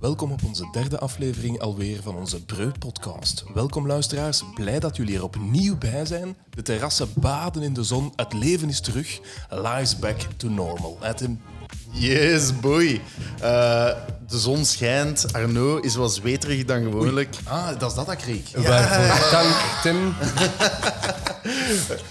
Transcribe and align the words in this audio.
welkom 0.00 0.32
op 0.32 0.44
onze 0.44 0.68
derde 0.72 0.98
aflevering 0.98 1.60
alweer 1.60 2.02
van 2.02 2.16
onze 2.16 2.44
Breu-podcast. 2.44 3.44
Welkom 3.54 3.86
luisteraars, 3.86 4.44
blij 4.54 4.78
dat 4.78 4.96
jullie 4.96 5.16
er 5.16 5.22
opnieuw 5.22 5.76
bij 5.78 6.06
zijn. 6.06 6.36
De 6.50 6.62
terrassen 6.62 7.08
baden 7.14 7.62
in 7.62 7.72
de 7.72 7.82
zon, 7.82 8.12
het 8.16 8.32
leven 8.32 8.68
is 8.68 8.80
terug. 8.80 9.20
Life's 9.50 9.98
back 9.98 10.20
to 10.36 10.48
normal. 10.48 10.98
Tim? 11.16 11.40
Yes, 11.90 12.60
boy. 12.60 13.00
Eh, 13.40 13.90
de 14.28 14.38
zon 14.38 14.64
schijnt. 14.64 15.32
Arno 15.32 15.76
is 15.76 15.94
wat 15.94 16.14
zweterig 16.14 16.64
dan 16.64 16.82
gewoonlijk. 16.82 17.36
Ah, 17.44 17.78
dat 17.78 17.90
is 17.90 17.96
dat, 17.96 18.06
dat 18.06 18.16
kreeg. 18.16 18.52
Waarvoor 18.52 19.30
dank, 19.30 19.54
Tim. 19.82 20.14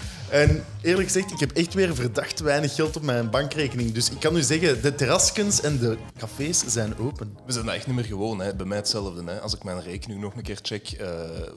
En 0.30 0.64
eerlijk 0.82 1.06
gezegd, 1.06 1.30
ik 1.30 1.40
heb 1.40 1.50
echt 1.52 1.74
weer 1.74 1.94
verdacht 1.94 2.40
weinig 2.40 2.74
geld 2.74 2.96
op 2.96 3.02
mijn 3.02 3.30
bankrekening. 3.30 3.92
Dus 3.92 4.10
ik 4.10 4.20
kan 4.20 4.36
u 4.36 4.42
zeggen, 4.42 4.82
de 4.82 4.94
terraskens 4.94 5.60
en 5.60 5.78
de 5.78 5.98
cafés 6.18 6.64
zijn 6.66 6.98
open. 6.98 7.36
We 7.46 7.52
zijn 7.52 7.66
dat 7.66 7.74
echt 7.74 7.86
niet 7.86 7.96
meer 7.96 8.04
gewoon. 8.04 8.40
Hè. 8.40 8.54
Bij 8.54 8.66
mij 8.66 8.76
hetzelfde. 8.76 9.22
Hè. 9.24 9.40
Als 9.40 9.54
ik 9.54 9.64
mijn 9.64 9.82
rekening 9.82 10.20
nog 10.20 10.34
een 10.34 10.42
keer 10.42 10.58
check, 10.62 10.90
eh, 10.90 11.08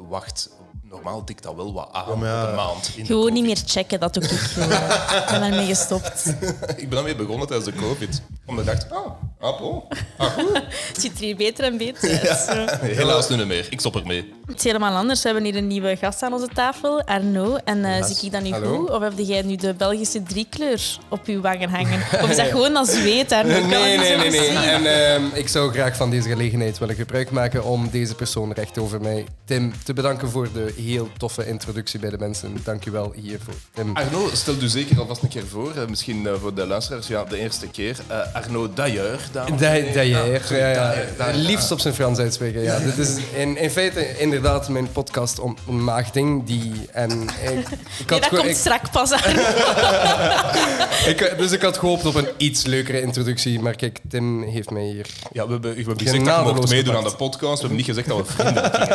wacht, 0.09 0.49
normaal 0.81 1.23
tikt 1.23 1.43
dat 1.43 1.55
wel 1.55 1.73
wat 1.73 1.89
aan 1.91 2.19
ja. 2.19 2.49
een 2.49 2.55
maand. 2.55 2.91
in 2.95 3.01
de 3.01 3.05
Gewoon 3.05 3.33
niet 3.33 3.45
meer 3.45 3.61
checken, 3.65 3.99
dat 3.99 4.13
doe 4.13 4.23
ik. 4.23 4.31
Ik 4.31 5.25
ben 5.29 5.39
daarmee 5.39 5.65
gestopt. 5.65 6.25
Ik 6.83 6.89
ben 6.89 6.89
daarmee 6.89 7.15
begonnen 7.15 7.47
tijdens 7.47 7.75
de 7.75 7.81
COVID. 7.81 8.21
Omdat 8.45 8.65
ik 8.65 8.71
dacht, 8.71 8.91
ah, 8.91 9.11
appel. 9.43 9.87
Ah, 10.17 10.27
goed. 10.31 10.53
Het 10.93 11.01
ziet 11.01 11.11
er 11.17 11.23
hier 11.23 11.35
beter 11.35 11.63
en 11.65 11.77
beter 11.77 12.09
uit. 12.47 12.79
Helaas 12.81 13.29
nu 13.29 13.35
niet 13.35 13.47
meer. 13.47 13.67
Ik 13.69 13.79
stop 13.79 13.95
ermee. 13.95 14.33
Het 14.47 14.57
is 14.57 14.63
helemaal 14.63 14.95
anders. 14.95 15.21
We 15.21 15.29
hebben 15.29 15.45
hier 15.45 15.55
een 15.55 15.67
nieuwe 15.67 15.95
gast 15.95 16.21
aan 16.21 16.33
onze 16.33 16.47
tafel, 16.53 17.01
Arno. 17.03 17.55
En 17.55 17.85
eh, 17.85 18.03
zie 18.03 18.25
ik 18.25 18.31
dat 18.31 18.41
nu 18.41 18.51
Hallo. 18.51 18.77
goed? 18.77 18.89
Of 18.89 19.01
heb 19.01 19.13
jij 19.17 19.41
nu 19.41 19.55
de 19.55 19.73
Belgische 19.73 20.23
driekleur 20.23 20.97
op 21.09 21.27
je 21.27 21.39
wangen 21.41 21.69
hangen? 21.69 22.01
Of 22.21 22.29
is 22.29 22.35
dat 22.37 22.45
gewoon 22.55 22.75
als 22.75 22.91
zweet, 22.91 23.31
Arno? 23.31 23.49
Nee, 23.65 23.97
nee, 23.97 24.17
nee. 24.17 24.29
nee. 24.29 24.47
En 24.49 24.85
ehm, 25.13 25.23
ik 25.33 25.47
zou 25.47 25.71
graag 25.73 25.95
van 25.95 26.09
deze 26.09 26.29
gelegenheid 26.29 26.77
willen 26.77 26.95
gebruik 26.95 27.31
maken 27.31 27.63
om 27.63 27.89
deze 27.89 28.15
persoon 28.15 28.51
recht 28.53 28.77
over 28.77 29.01
mij, 29.01 29.25
Tim, 29.45 29.73
te 29.83 29.93
bedanken 29.93 30.29
voor 30.29 30.49
de 30.53 30.73
heel 30.81 31.09
toffe 31.17 31.47
introductie 31.47 31.99
bij 31.99 32.09
de 32.09 32.17
mensen. 32.17 32.57
Dank 32.63 32.85
u 32.85 32.91
wel 32.91 33.13
hiervoor, 33.15 33.53
Tim. 33.73 33.95
Arno, 33.95 34.29
stel 34.33 34.53
u 34.61 34.67
zeker 34.67 34.99
alvast 34.99 35.21
een 35.21 35.29
keer 35.29 35.47
voor. 35.47 35.71
eh, 35.75 35.85
Misschien 35.87 36.27
eh, 36.27 36.33
voor 36.41 36.53
de 36.53 36.67
luisteraars, 36.67 37.07
ja, 37.07 37.23
de 37.23 37.37
eerste 37.37 37.67
keer. 37.67 37.97
Eh, 38.07 38.17
Arno 38.33 38.73
Dailleur, 38.73 39.19
dames 39.33 39.51
en 39.51 39.57
Da- 39.57 39.69
heren. 39.69 39.93
Dailleur, 39.93 40.57
ja, 40.57 40.67
ja. 40.71 40.93
Dailleur. 41.17 41.43
Liefst 41.43 41.71
op 41.71 41.79
zijn 41.79 41.93
Frans 41.93 42.19
uitspreken. 42.19 42.61
Ja. 42.61 42.79
Dit 42.79 42.97
is 42.97 43.15
in, 43.33 43.57
in 43.57 43.69
feite 43.69 44.19
inderdaad 44.19 44.69
mijn 44.69 44.91
podcast 44.91 45.39
om 45.39 45.55
maagding. 45.65 46.45
Die, 46.45 46.71
en 46.91 47.11
ik, 47.21 47.29
ik 47.39 48.09
Nee, 48.09 48.19
had 48.19 48.21
dat 48.21 48.27
komt 48.39 48.55
strak 48.55 48.91
pas 48.91 49.11
aan. 49.11 49.31
ik- 51.11 51.33
dus 51.37 51.51
ik 51.51 51.61
had 51.61 51.77
gehoopt 51.77 52.05
op 52.05 52.15
een 52.15 52.27
iets 52.37 52.65
leukere 52.65 53.01
introductie. 53.01 53.59
Maar 53.59 53.75
kijk, 53.75 53.99
Tim 54.09 54.43
heeft 54.43 54.69
mij 54.69 54.83
hier 54.83 55.05
Ja, 55.31 55.45
we 55.45 55.51
hebben, 55.51 55.71
we 55.71 55.75
hebben 55.77 55.97
gezegd 55.97 55.97
dat 55.97 56.25
je 56.25 56.31
Genadeloos 56.31 56.55
mocht 56.59 56.71
meedoen 56.71 56.95
aan 56.95 57.03
de 57.03 57.15
podcast. 57.15 57.61
We 57.61 57.67
hebben 57.67 57.77
niet 57.77 57.85
gezegd 57.85 58.07
dat 58.07 58.17
we 58.17 58.25
vrienden 58.33 58.63
gingen. 58.63 58.91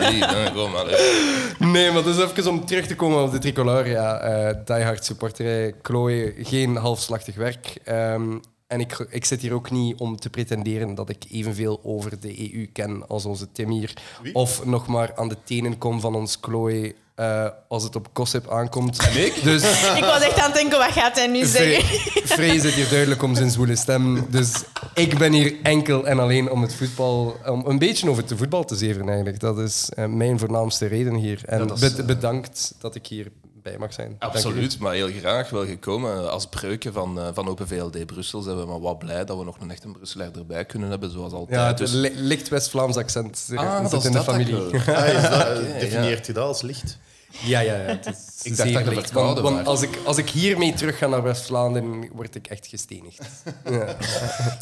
Nee, 0.54 0.68
maar. 0.68 0.86
hè. 0.86 1.66
Nee, 1.66 1.90
maar 1.90 2.02
dus 2.02 2.16
even 2.18 2.50
om 2.50 2.66
terug 2.66 2.86
te 2.86 2.94
komen 2.94 3.22
op 3.22 3.32
de 3.32 3.38
tricolore. 3.38 3.88
Ja, 3.90 4.18
eh 4.18 4.54
diehard 4.64 5.04
supporterij, 5.04 5.74
Chloe, 5.82 6.34
geen 6.42 6.76
halfslachtig 6.76 7.34
werk. 7.34 7.76
Ehm, 7.84 8.22
en 8.66 8.80
ik, 8.80 9.06
ik 9.10 9.24
zit 9.24 9.40
hier 9.40 9.52
ook 9.52 9.70
niet 9.70 9.98
om 10.00 10.16
te 10.16 10.30
pretenderen 10.30 10.94
dat 10.94 11.08
ik 11.08 11.24
evenveel 11.30 11.80
over 11.82 12.20
de 12.20 12.52
EU 12.54 12.66
ken 12.72 13.08
als 13.08 13.24
onze 13.24 13.52
Tim 13.52 13.70
hier. 13.70 13.92
Of 14.32 14.64
nog 14.64 14.86
maar 14.86 15.12
aan 15.16 15.28
de 15.28 15.36
tenen 15.44 15.78
kom 15.78 16.00
van 16.00 16.14
ons 16.14 16.38
Chloe 16.40 16.94
eh, 17.14 17.46
als 17.68 17.82
het 17.82 17.96
op 17.96 18.08
gossip 18.12 18.48
aankomt. 18.50 18.98
En 18.98 19.24
ik? 19.24 19.42
Dus 19.42 19.62
Ik 19.96 20.04
was 20.04 20.20
echt 20.22 20.38
aan 20.38 20.44
het 20.50 20.54
denken, 20.54 20.78
wat 20.78 20.92
gaat 20.92 21.16
hij 21.16 21.26
nu 21.26 21.44
zeggen? 21.44 21.84
Frey 22.26 22.58
zit 22.60 22.72
hier 22.72 22.88
duidelijk 22.88 23.22
om 23.22 23.34
zijn 23.34 23.50
zwoele 23.50 23.76
stem. 23.76 24.26
Dus 24.30 24.62
ik 24.94 25.18
ben 25.18 25.32
hier 25.32 25.54
enkel 25.62 26.06
en 26.06 26.18
alleen 26.18 26.50
om 26.50 26.62
het 26.62 26.74
voetbal, 26.74 27.36
om 27.46 27.62
een 27.66 27.78
beetje 27.78 28.10
over 28.10 28.22
het 28.22 28.32
voetbal 28.38 28.64
te 28.64 28.76
zeveren 28.76 29.06
eigenlijk. 29.08 29.40
Dat 29.40 29.58
is 29.58 29.88
eh, 29.94 30.06
mijn 30.06 30.38
voornaamste 30.38 30.86
reden 30.86 31.14
hier. 31.14 31.40
En 31.46 31.58
Ja, 31.58 31.64
dat 31.64 31.76
is, 31.76 31.88
bed- 31.90 31.98
eh, 31.98 32.06
bedankt 32.06 32.74
dat 32.80 32.94
ik 32.94 33.06
hier 33.06 33.30
bij 33.66 33.78
mag 33.78 33.92
zijn. 33.92 34.16
Absoluut, 34.18 34.78
maar 34.78 34.92
heel 34.94 35.10
graag 35.18 35.50
wel 35.50 35.66
gekomen. 35.66 36.30
Als 36.30 36.46
breuken 36.46 36.92
van, 36.92 37.18
eh, 37.20 37.28
van 37.34 37.48
Open 37.48 37.68
VLD 37.68 38.06
Brussel 38.06 38.40
zijn 38.42 38.56
we 38.58 38.64
maar 38.66 38.80
wat 38.80 38.98
blij 38.98 39.24
dat 39.24 39.38
we 39.38 39.44
nog 39.44 39.60
een 39.60 39.70
echte 39.70 39.88
Brusselaar 39.88 40.30
erbij 40.38 40.64
kunnen 40.64 40.90
hebben, 40.90 41.10
zoals 41.10 41.32
altijd. 41.32 41.60
Ja, 41.60 41.66
het 41.66 41.78
Dus- 41.78 41.92
li- 41.92 42.12
licht 42.14 42.48
West-Vlaams 42.48 42.96
accent 42.96 43.38
zit 43.38 43.58
Ah, 43.58 43.80
dat 43.82 43.90
zit 43.90 43.98
is 44.00 44.04
in 44.06 44.10
de 44.10 44.16
dat 44.16 44.26
familie. 44.26 44.54
dat 44.54 44.72
Ah, 44.96 45.08
is 45.08 45.22
dat, 45.22 45.48
Oké, 45.58 45.76
definieert 45.80 46.28
u 46.28 46.32
dat 46.32 46.44
als 46.46 46.62
licht? 46.62 46.98
Ja, 47.44 47.60
ja, 47.60 47.74
ja. 47.74 47.78
Het 47.80 48.06
is 48.06 48.14
Ik 48.50 48.56
dacht 48.56 48.72
dat 48.72 48.84
je 48.84 48.90
licht. 48.94 49.12
Want, 49.12 49.38
want 49.40 49.66
als, 49.66 49.82
ik, 49.82 49.98
als 50.04 50.16
ik 50.16 50.28
hiermee 50.30 50.74
terug 50.74 50.98
ga 50.98 51.06
naar 51.06 51.22
West-Vlaanderen, 51.22 52.08
word 52.12 52.34
ik 52.34 52.46
echt 52.46 52.66
gestenigd. 52.66 53.20
Ja. 53.70 53.96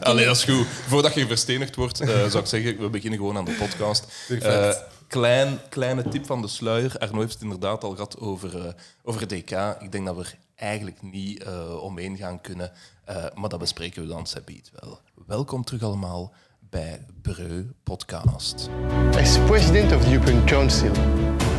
Allee, 0.00 0.24
dat 0.26 0.36
is 0.36 0.44
goed. 0.44 0.66
Voordat 0.86 1.14
je 1.14 1.26
verstenigd 1.26 1.76
wordt, 1.76 2.00
eh, 2.00 2.08
zou 2.08 2.38
ik 2.38 2.46
zeggen, 2.46 2.78
we 2.80 2.88
beginnen 2.88 3.18
gewoon 3.18 3.36
aan 3.36 3.44
de 3.44 3.56
podcast. 3.58 4.06
Perfect. 4.28 4.76
Eh, 4.76 4.82
klein, 5.08 5.58
kleine 5.68 6.08
tip 6.08 6.26
van 6.26 6.42
de 6.42 6.48
sluier. 6.48 6.98
Arno 6.98 7.20
heeft 7.20 7.32
het 7.32 7.42
inderdaad 7.42 7.84
al 7.84 7.90
gehad 7.90 8.20
over, 8.20 8.66
eh, 8.66 8.72
over 9.02 9.28
DK. 9.28 9.50
Ik 9.80 9.92
denk 9.92 10.06
dat 10.06 10.16
we 10.16 10.22
er 10.22 10.38
eigenlijk 10.54 11.02
niet 11.02 11.42
eh, 11.42 11.82
omheen 11.82 12.16
gaan 12.16 12.40
kunnen. 12.40 12.70
Eh, 13.04 13.24
maar 13.34 13.48
dat 13.48 13.58
bespreken 13.58 14.02
we 14.02 14.08
dan 14.08 14.26
Sabiet 14.26 14.70
wel. 14.80 15.00
Welkom 15.26 15.64
terug 15.64 15.82
allemaal 15.82 16.32
bij 16.70 17.06
Breu 17.22 17.70
Podcast. 17.82 18.68
As 19.16 19.38
President 19.38 19.92
of 19.92 20.02
the 20.02 20.10
European 20.10 20.44
Council, 20.46 20.92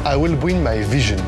I 0.06 0.18
will 0.18 0.38
bring 0.38 0.64
my 0.64 0.84
vision, 0.84 1.20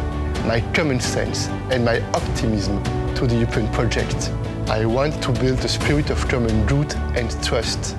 my 0.46 0.64
common 0.72 1.02
sense, 1.02 1.50
and 1.50 1.84
my 1.84 2.04
optimism 2.12 2.82
to 3.14 3.26
the 3.26 3.36
European 3.36 3.70
project. 3.70 4.32
I 4.70 4.86
want 4.86 5.22
to 5.22 5.32
build 5.32 5.64
a 5.64 5.68
spirit 5.68 6.10
of 6.10 6.26
common 6.28 6.68
good 6.68 6.96
and 7.16 7.44
trust. 7.44 7.96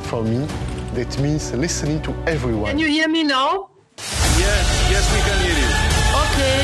For 0.00 0.22
me, 0.22 0.46
that 0.94 1.18
means 1.20 1.52
listening 1.52 2.00
to 2.02 2.12
everyone. 2.26 2.70
Can 2.70 2.78
you 2.78 2.88
hear 2.88 3.08
me 3.08 3.22
now? 3.24 3.70
Yes, 4.36 4.66
yes, 4.92 5.04
we 5.12 5.20
can 5.24 5.38
hear 5.44 5.56
you. 5.56 5.70
Okay. 6.28 6.58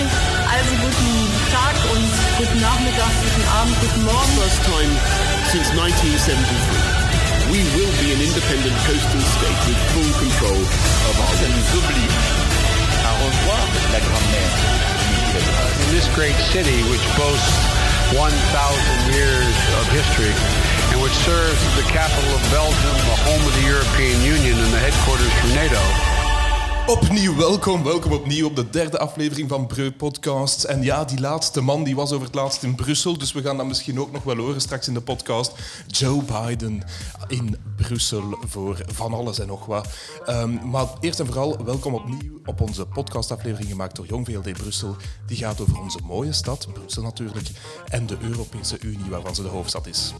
Also 0.49 0.75
guten 0.85 1.13
Tag 1.53 1.77
und 1.93 2.09
guten 2.37 2.61
Nachmittag, 2.61 3.13
guten 3.25 3.47
Abend, 3.57 3.77
guten 3.81 4.05
Morgen. 4.05 4.33
First 4.37 4.61
time 4.69 4.93
since 5.53 5.69
1973. 5.73 7.53
We 7.53 7.65
will 7.73 7.93
be 8.05 8.13
an 8.13 8.21
independent 8.21 8.77
coastal 8.85 9.25
state 9.25 9.61
with 9.65 9.81
full 9.97 10.13
control 10.21 10.61
of 11.09 11.15
our 11.17 11.35
waters. 11.41 11.69
Au 13.09 13.15
revoir, 13.25 13.63
la 13.93 14.01
grand-mère. 14.05 14.89
in 15.89 15.95
this 15.95 16.09
great 16.15 16.37
city 16.53 16.83
which 16.91 17.05
boasts 17.17 17.57
1,000 18.13 19.15
years 19.15 19.57
of 19.79 19.85
history 19.89 20.33
and 20.33 20.68
which 21.03 21.13
serves 21.13 21.61
as 21.63 21.77
the 21.77 21.89
capital 21.91 22.35
of 22.35 22.43
Belgium, 22.51 22.97
the 23.07 23.19
home 23.23 23.47
of 23.47 23.55
the 23.55 23.67
European 23.67 24.21
Union 24.23 24.59
and 24.59 24.73
the 24.73 24.79
headquarters 24.79 25.33
for 25.41 25.49
NATO. 25.55 26.18
Opnieuw 26.89 27.37
welkom, 27.37 27.85
welkom 27.85 28.13
opnieuw 28.13 28.47
op 28.47 28.57
de 28.57 28.71
derde 28.71 28.99
aflevering 28.99 29.49
van 29.49 29.67
Breu 29.67 29.91
Podcast. 29.93 30.65
En 30.65 30.83
ja, 30.83 31.05
die 31.05 31.21
laatste 31.21 31.61
man 31.61 31.85
die 31.85 31.97
was 31.97 32.13
over 32.13 32.27
het 32.27 32.35
laatst 32.35 32.63
in 32.63 32.75
Brussel, 32.75 33.19
dus 33.19 33.33
we 33.33 33.43
gaan 33.43 33.57
dat 33.57 33.67
misschien 33.67 34.01
ook 34.01 34.13
nog 34.13 34.23
wel 34.23 34.37
horen 34.37 34.61
straks 34.61 34.89
in 34.89 34.95
de 34.95 35.01
podcast. 35.01 35.53
Joe 35.87 36.23
Biden 36.23 36.83
in 37.27 37.57
Brussel 37.77 38.39
voor 38.47 38.81
van 38.87 39.13
alles 39.13 39.39
en 39.39 39.47
nog 39.47 39.67
wat. 39.67 39.89
Ehm, 40.27 40.69
maar 40.71 40.87
eerst 41.01 41.21
en 41.21 41.27
vooral 41.27 41.65
welkom 41.65 41.95
opnieuw 41.95 42.41
op 42.45 42.61
onze 42.61 42.87
podcastaflevering 42.87 43.69
gemaakt 43.71 43.97
door 43.97 44.07
Jong 44.07 44.27
VLD 44.27 44.53
Brussel. 44.53 44.97
Die 45.27 45.37
gaat 45.37 45.61
over 45.61 45.81
onze 45.81 45.99
mooie 46.05 46.33
stad, 46.33 46.69
Brussel 46.73 47.03
natuurlijk, 47.03 47.49
en 47.89 48.07
de 48.07 48.17
Europese 48.23 48.79
Unie 48.81 49.11
waarvan 49.11 49.35
ze 49.35 49.43
de 49.43 49.49
hoofdstad 49.49 49.87
is. 49.87 50.13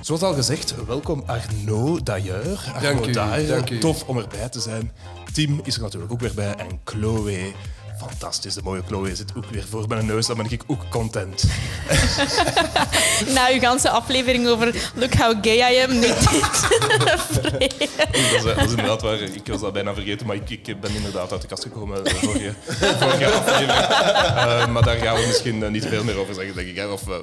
Zoals 0.00 0.22
al 0.22 0.34
gezegd, 0.34 0.74
welkom 0.86 1.22
Arnaud 1.26 2.06
Dailleur. 2.06 2.72
Arnaud 2.74 2.82
Dank 2.82 3.06
u, 3.06 3.12
Dailleur, 3.12 3.56
dank 3.56 3.70
u. 3.70 3.78
Tof 3.78 4.02
om 4.06 4.18
erbij 4.18 4.48
te 4.48 4.60
zijn. 4.60 4.92
Tim 5.36 5.60
is 5.62 5.74
er 5.76 5.82
natuurlijk 5.82 6.12
ook 6.12 6.15
weer 6.20 6.34
bij. 6.34 6.54
En 6.54 6.80
Chloe. 6.84 7.52
Fantastisch, 7.98 8.54
de 8.54 8.60
mooie 8.64 8.82
Chloe 8.86 9.14
zit 9.16 9.32
ook 9.36 9.44
weer 9.50 9.64
voor 9.68 9.84
mijn 9.88 10.06
neus. 10.06 10.26
Dan 10.26 10.36
ben 10.36 10.50
ik 10.50 10.62
ook 10.66 10.88
content. 10.90 11.44
Na 13.34 13.48
uw 13.52 13.60
ganse 13.60 13.90
aflevering 13.90 14.48
over 14.48 14.74
Look 14.94 15.14
how 15.14 15.36
gay 15.42 15.72
I 15.74 15.82
am, 15.84 15.92
nu 15.92 16.00
dit. 16.00 16.20
Dat 17.06 17.60
is, 18.12 18.44
eh, 18.44 18.56
dat 18.56 18.64
is 18.64 18.70
inderdaad 18.70 19.02
waar. 19.02 19.20
Ik 19.20 19.46
was 19.46 19.60
dat 19.60 19.72
bijna 19.72 19.94
vergeten, 19.94 20.26
maar 20.26 20.36
ik, 20.36 20.50
ik 20.50 20.80
ben 20.80 20.94
inderdaad 20.94 21.32
uit 21.32 21.40
de 21.40 21.46
kast 21.46 21.62
gekomen 21.62 22.04
de 22.04 22.10
vorige, 22.14 22.52
vorige 23.00 23.26
aflevering. 23.26 23.70
Eh, 23.70 24.68
maar 24.68 24.82
daar 24.82 24.96
gaan 24.96 25.16
we 25.16 25.24
misschien 25.26 25.62
eh, 25.62 25.70
niet 25.70 25.86
veel 25.86 26.04
meer 26.04 26.16
over 26.18 26.34
zeggen, 26.34 26.54
denk 26.54 26.68
ik. 26.68 26.76
Hè? 26.76 26.86
Of, 26.86 27.08
eh. 27.08 27.14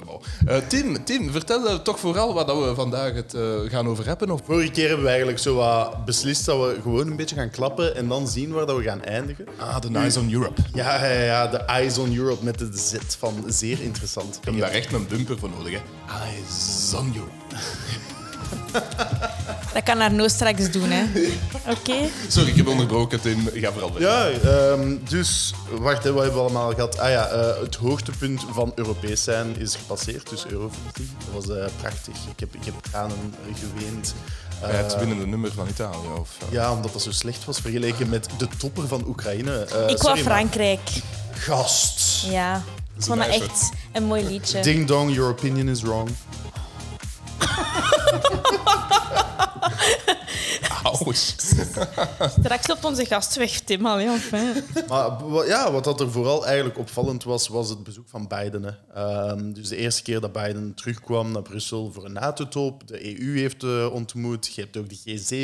Eh, 0.46 0.58
Tim, 0.68 1.04
Tim, 1.04 1.32
vertel 1.32 1.68
eh, 1.70 1.76
toch 1.76 2.00
vooral 2.00 2.34
wat 2.34 2.48
dat 2.48 2.58
we 2.66 2.76
vandaag 2.76 3.14
het 3.14 3.34
eh, 3.34 3.42
gaan 3.68 3.88
over 3.88 4.06
hebben. 4.06 4.32
Of... 4.32 4.42
Vorige 4.46 4.72
keer 4.72 4.86
hebben 4.86 5.04
we 5.04 5.08
eigenlijk 5.10 5.40
zo 5.40 5.56
wat 5.56 6.06
beslist 6.06 6.46
dat 6.46 6.58
we 6.58 6.80
gewoon 6.82 7.08
een 7.08 7.16
beetje 7.16 7.36
gaan 7.36 7.50
klappen 7.50 7.96
en 7.96 8.08
dan 8.08 8.28
zien 8.28 8.52
waar 8.52 8.66
dat 8.66 8.78
we 8.78 8.84
gaan 8.84 9.04
eindigen. 9.04 9.46
Ah, 9.58 9.78
The 9.78 9.90
Eyes 9.94 10.18
on 10.18 10.34
Europe. 10.34 10.62
Ja, 10.74 11.06
ja, 11.06 11.22
ja, 11.24 11.48
de 11.48 11.58
Eyes 11.58 11.98
on 11.98 12.16
Europe 12.16 12.44
met 12.44 12.58
de 12.60 12.70
Z 12.74 12.96
van 13.18 13.44
zeer 13.48 13.82
interessant. 13.82 14.38
Ik 14.38 14.46
heb 14.46 14.60
daar 14.60 14.70
echt 14.70 14.94
een 14.94 15.08
bumper 15.08 15.40
voor 15.40 15.50
nodig. 15.50 15.72
Hè. 15.74 15.80
Eyes 16.26 16.94
on 16.96 17.14
Europe. 17.16 17.56
Dat 19.74 19.84
kan 19.84 20.02
Arno 20.02 20.28
straks 20.28 20.72
doen, 20.72 20.90
hè. 20.92 21.04
Oké? 21.72 21.96
Sorry, 22.28 22.50
ik 22.50 22.56
heb 22.56 22.68
onderbroken, 22.68 23.22
Tim. 23.22 23.50
Ga 23.54 23.72
vooral 23.72 23.92
verder. 23.92 24.10
Ja, 24.10 24.28
ehm, 24.30 24.96
dus 25.10 25.54
wacht, 25.72 26.04
hè, 26.04 26.12
wat 26.14 26.24
hebben 26.24 26.42
we 26.42 26.48
allemaal 26.50 26.74
gehad? 26.74 26.98
Ah 27.00 27.10
ja, 27.10 27.28
eh, 27.28 27.62
het 27.62 27.76
hoogtepunt 27.76 28.42
van 28.52 28.72
Europees 28.76 29.24
zijn 29.24 29.56
is 29.60 29.76
gepasseerd, 29.76 30.30
dus 30.30 30.46
Eurovisie. 30.46 31.10
Dat 31.34 31.46
was 31.48 31.58
eh, 31.58 31.66
prachtig. 31.82 32.14
Ik 32.32 32.40
heb, 32.40 32.56
ik 32.56 32.66
heb 32.66 32.74
tranen 32.92 33.34
geweend. 33.60 34.14
Bij 34.62 34.72
het 34.76 34.94
Eh, 34.94 35.00
winnende 35.00 35.26
nummer 35.28 35.52
van 35.54 35.68
Italië. 35.68 36.08
Of, 36.20 36.30
ja, 36.50 36.72
omdat 36.74 36.94
dat 36.94 37.02
zo 37.02 37.12
slecht 37.12 37.46
was 37.46 37.60
vergeleken 37.60 38.10
met 38.10 38.28
de 38.38 38.48
topper 38.58 38.88
van 38.88 39.04
Oekraïne. 39.08 39.52
Eh, 39.52 39.64
Ik 39.64 39.70
sorry, 39.70 39.98
wou 39.98 40.14
maar- 40.16 40.24
Frankrijk. 40.24 40.80
Gast. 41.32 42.26
Ja. 42.30 42.64
Ik 42.98 43.04
vond 43.04 43.20
dat 43.20 43.28
nice, 43.28 43.44
echt 43.44 43.70
een 43.92 44.04
mooi 44.04 44.24
liedje. 44.26 44.62
Ding 44.62 44.88
dong, 44.88 45.14
your 45.16 45.30
opinion 45.32 45.68
is 45.70 45.82
wrong. 45.82 46.10
Ouch. 50.84 51.18
Straks 52.40 52.68
loopt 52.68 52.86
onze 52.86 53.06
gast 53.06 53.36
weg, 53.36 53.60
Tim. 53.60 53.86
Allee. 53.86 54.08
Maar 54.88 55.30
wa- 55.30 55.44
ja, 55.46 55.72
wat 55.72 55.84
dat 55.84 56.00
er 56.02 56.12
vooral 56.12 56.46
eigenlijk 56.46 56.78
opvallend 56.78 57.24
was, 57.24 57.48
was 57.48 57.70
het 57.70 57.84
bezoek 57.84 58.10
van 58.10 58.28
Biden. 58.28 58.64
hè. 58.64 58.72
Ehm, 59.02 59.52
dus 59.54 59.68
de 59.68 59.76
eerste 59.76 60.02
keer 60.04 60.20
dat 60.20 60.32
Biden 60.32 60.74
terugkwam 60.76 61.32
naar 61.32 61.42
Brussel 61.42 61.92
voor 61.94 62.06
een 62.06 62.14
NATO-top. 62.14 62.88
De 62.88 63.20
EU 63.20 63.38
heeft 63.40 63.64
eh, 63.64 63.94
ontmoet. 63.94 64.54
Je 64.56 64.62
hebt 64.62 64.78
ook 64.78 64.90
de 64.90 64.98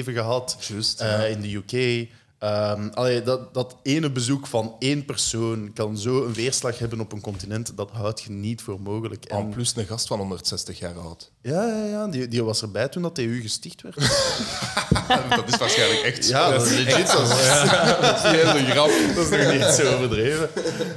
G7 0.03 0.13
gehad 0.13 0.57
Juist, 0.67 1.01
eh, 1.01 1.29
in 1.29 1.41
de 1.41 1.53
UK. 1.55 2.07
Ehm, 2.39 2.89
allee, 2.93 3.21
dat, 3.21 3.53
dat 3.53 3.75
ene 3.83 4.11
bezoek 4.11 4.47
van 4.47 4.75
één 4.79 5.05
persoon 5.05 5.71
kan 5.73 5.97
zo 5.97 6.25
een 6.25 6.33
weerslag 6.33 6.79
hebben 6.79 6.99
op 6.99 7.11
een 7.11 7.21
continent, 7.21 7.77
dat 7.77 7.89
houd 7.91 8.21
je 8.21 8.31
niet 8.31 8.61
voor 8.61 8.81
mogelijk. 8.81 9.25
En, 9.25 9.49
plus 9.49 9.75
een 9.75 9.85
gast 9.85 10.07
van 10.07 10.17
160 10.17 10.79
jaar 10.79 10.97
oud. 10.99 11.31
ja, 11.41 11.65
ja, 11.67 11.85
ja 11.85 12.07
die, 12.07 12.27
die 12.27 12.43
was 12.43 12.61
erbij 12.61 12.87
toen 12.87 13.01
dat 13.01 13.15
de 13.15 13.27
EU 13.27 13.41
gesticht 13.41 13.81
werd. 13.81 13.95
dat 15.35 15.47
is 15.47 15.57
waarschijnlijk 15.57 16.01
echt 16.01 16.25
zo. 16.25 16.31
Ja, 16.31 16.49
dat 16.51 16.65
is 16.65 16.77
legit. 16.77 17.07
Dat 17.11 17.29
is, 17.29 18.21
Dat 18.21 18.55
is 18.55 18.61
een 18.61 18.65
grap. 18.65 18.89
dat 19.15 19.31
is 19.31 19.45
nog 19.45 19.53
niet 19.53 19.63
zo 19.63 19.95
overdreven. 19.95 20.49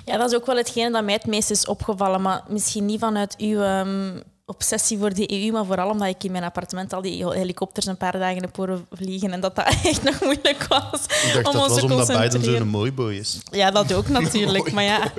Ja, 0.05 0.17
dat 0.17 0.31
is 0.31 0.37
ook 0.37 0.47
wel 0.47 0.57
hetgene 0.57 0.91
dat 0.91 1.05
mij 1.05 1.15
het 1.15 1.27
meest 1.27 1.51
is 1.51 1.67
opgevallen. 1.67 2.23
Maar 2.23 2.43
misschien 2.49 2.87
niet 2.87 3.01
vanuit 3.01 3.35
uw 3.39 3.61
ehm, 3.61 4.11
obsessie 4.53 4.99
voor 4.99 5.15
de 5.15 5.33
EU, 5.33 5.53
maar 5.53 5.65
vooral 5.65 5.91
omdat 5.91 6.09
ik 6.09 6.25
in 6.25 6.33
mijn 6.33 6.45
appartement 6.45 6.93
al 6.93 7.03
die 7.03 7.27
helikopters 7.29 7.87
een 7.87 7.97
paar 7.97 8.13
dagen 8.13 8.41
heb 8.43 8.57
horen 8.57 8.87
vliegen 8.93 9.33
en 9.33 9.41
dat 9.41 9.57
dat 9.57 9.67
echt 9.83 10.03
nog 10.03 10.21
moeilijk 10.21 10.67
was 10.69 11.05
Ik 11.05 11.31
dacht 11.33 11.47
om 11.47 11.53
dat 11.53 11.63
ons 11.63 11.81
was 11.81 11.83
omdat 11.83 12.07
Biden 12.07 12.45
zo'n 12.45 12.69
mooi 12.69 12.93
boy 12.93 13.15
is. 13.15 13.41
Ja, 13.51 13.71
dat 13.71 13.93
ook 13.93 14.09
natuurlijk. 14.19 14.73
maar 14.73 14.85
ja, 14.85 15.13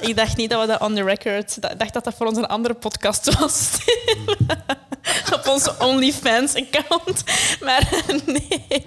ik 0.00 0.16
dacht 0.16 0.36
niet 0.36 0.50
dat 0.50 0.60
we 0.60 0.66
dat 0.66 0.80
on 0.80 0.94
the 0.94 1.02
record... 1.02 1.56
Ik 1.56 1.78
dacht 1.78 1.92
dat 1.92 2.04
dat 2.04 2.14
voor 2.14 2.26
ons 2.26 2.38
een 2.38 2.46
andere 2.46 2.74
podcast 2.74 3.38
was. 3.38 3.70
Op 5.34 5.46
onze 5.46 5.74
OnlyFans-account. 5.78 7.24
Maar 7.60 7.88
nee. 8.26 8.84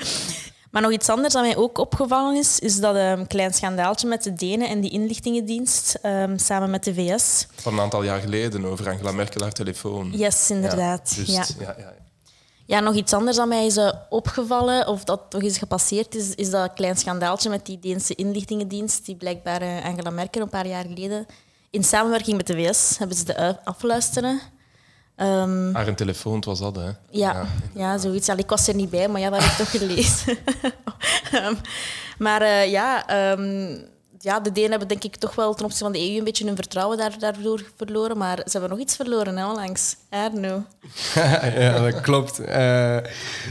Maar 0.75 0.83
nog 0.83 0.94
iets 0.94 1.10
anders 1.10 1.33
dat 1.33 1.44
mij 1.44 1.56
ook 1.56 1.77
opgevallen 1.77 2.36
is, 2.36 2.60
is 2.60 2.80
dat 2.80 2.95
een 2.95 3.27
klein 3.27 3.54
schandaaltje 3.54 4.07
met 4.07 4.24
de 4.24 4.33
Denen 4.33 4.69
en 4.69 4.81
die 4.81 4.92
inlichtingendienst 4.92 5.98
ehm, 6.01 6.38
samen 6.38 6.69
met 6.69 6.83
de 6.83 6.94
VS. 6.94 7.48
Van 7.56 7.74
een 7.74 7.80
aantal 7.80 8.04
jaar 8.04 8.19
geleden 8.19 8.66
over 8.66 8.89
Angela 8.89 9.12
Merkel 9.12 9.42
haar 9.42 9.51
telefoon. 9.51 10.12
Yes, 10.12 10.50
inderdaad. 10.50 11.13
Ja, 11.25 11.33
Ja. 11.33 11.45
Ja, 11.60 11.75
ja. 11.77 11.94
ja, 12.66 12.80
nog 12.80 12.95
iets 12.95 13.13
anders 13.13 13.38
dat 13.38 13.48
mij 13.48 13.66
is 13.66 13.77
eh, 13.77 13.92
opgevallen, 14.10 14.88
of 14.88 15.04
dat 15.04 15.22
toch 15.30 15.42
is 15.42 15.57
gepasseerd, 15.57 16.16
is, 16.16 16.36
is 16.36 16.50
dat 16.50 16.74
klein 16.74 16.98
schandaaltje 16.98 17.50
met 17.50 17.66
die 17.66 17.80
Deense 17.80 18.16
inlichtingendienst, 18.16 19.06
die 19.06 19.16
blijkbaar 19.16 19.62
eh, 19.62 19.86
Angela 19.86 20.10
Merkel 20.10 20.42
een 20.42 20.50
paar 20.50 20.68
jaar 20.68 20.86
geleden 20.86 21.25
in 21.69 21.83
samenwerking 21.83 22.38
met 22.38 22.48
de 22.48 22.54
VS 22.54 22.98
hebben 22.98 23.18
ze 23.18 23.25
de 23.25 23.63
afluisteren. 23.63 24.39
Ehm, 25.16 25.74
Haar 25.74 25.88
een 25.88 25.96
telefoon, 25.96 26.36
het 26.36 26.46
was 26.46 26.60
dat, 26.60 26.76
hè? 26.76 26.90
ja, 27.10 27.46
ja, 27.74 27.98
zoiets. 27.98 28.28
Ja, 28.28 28.38
ik 28.38 28.50
was 28.50 28.68
er 28.68 28.76
niet 28.76 28.90
bij, 28.90 29.08
maar 29.08 29.22
ja, 29.22 29.30
dat 29.30 29.42
heb 29.42 29.52
ik 29.52 29.58
toch 29.58 29.70
gelezen. 29.70 30.38
Ehm, 31.32 31.54
maar 32.18 32.42
eh, 32.42 32.72
ja, 32.72 33.08
ehm, 33.08 33.78
ja, 34.20 34.40
de 34.40 34.52
Denen 34.52 34.70
hebben 34.70 34.88
denk 34.88 35.04
ik 35.04 35.16
toch 35.16 35.36
wel 35.36 35.54
ten 35.54 35.66
opzichte 35.66 35.84
van 35.84 35.94
de 35.94 36.10
EU 36.10 36.18
een 36.18 36.24
beetje 36.24 36.46
hun 36.46 36.56
vertrouwen 36.56 36.98
daar, 36.98 37.20
daardoor 37.20 37.64
verloren. 37.76 38.18
Maar 38.18 38.38
ze 38.38 38.52
hebben 38.52 38.70
nog 38.70 38.80
iets 38.80 38.96
verloren, 38.96 39.38
hè, 39.38 39.48
onlangs. 39.48 39.96
Arno. 40.10 40.64
ja, 41.60 41.80
dat 41.80 42.02
klopt. 42.02 42.40
Eh, 42.40 42.98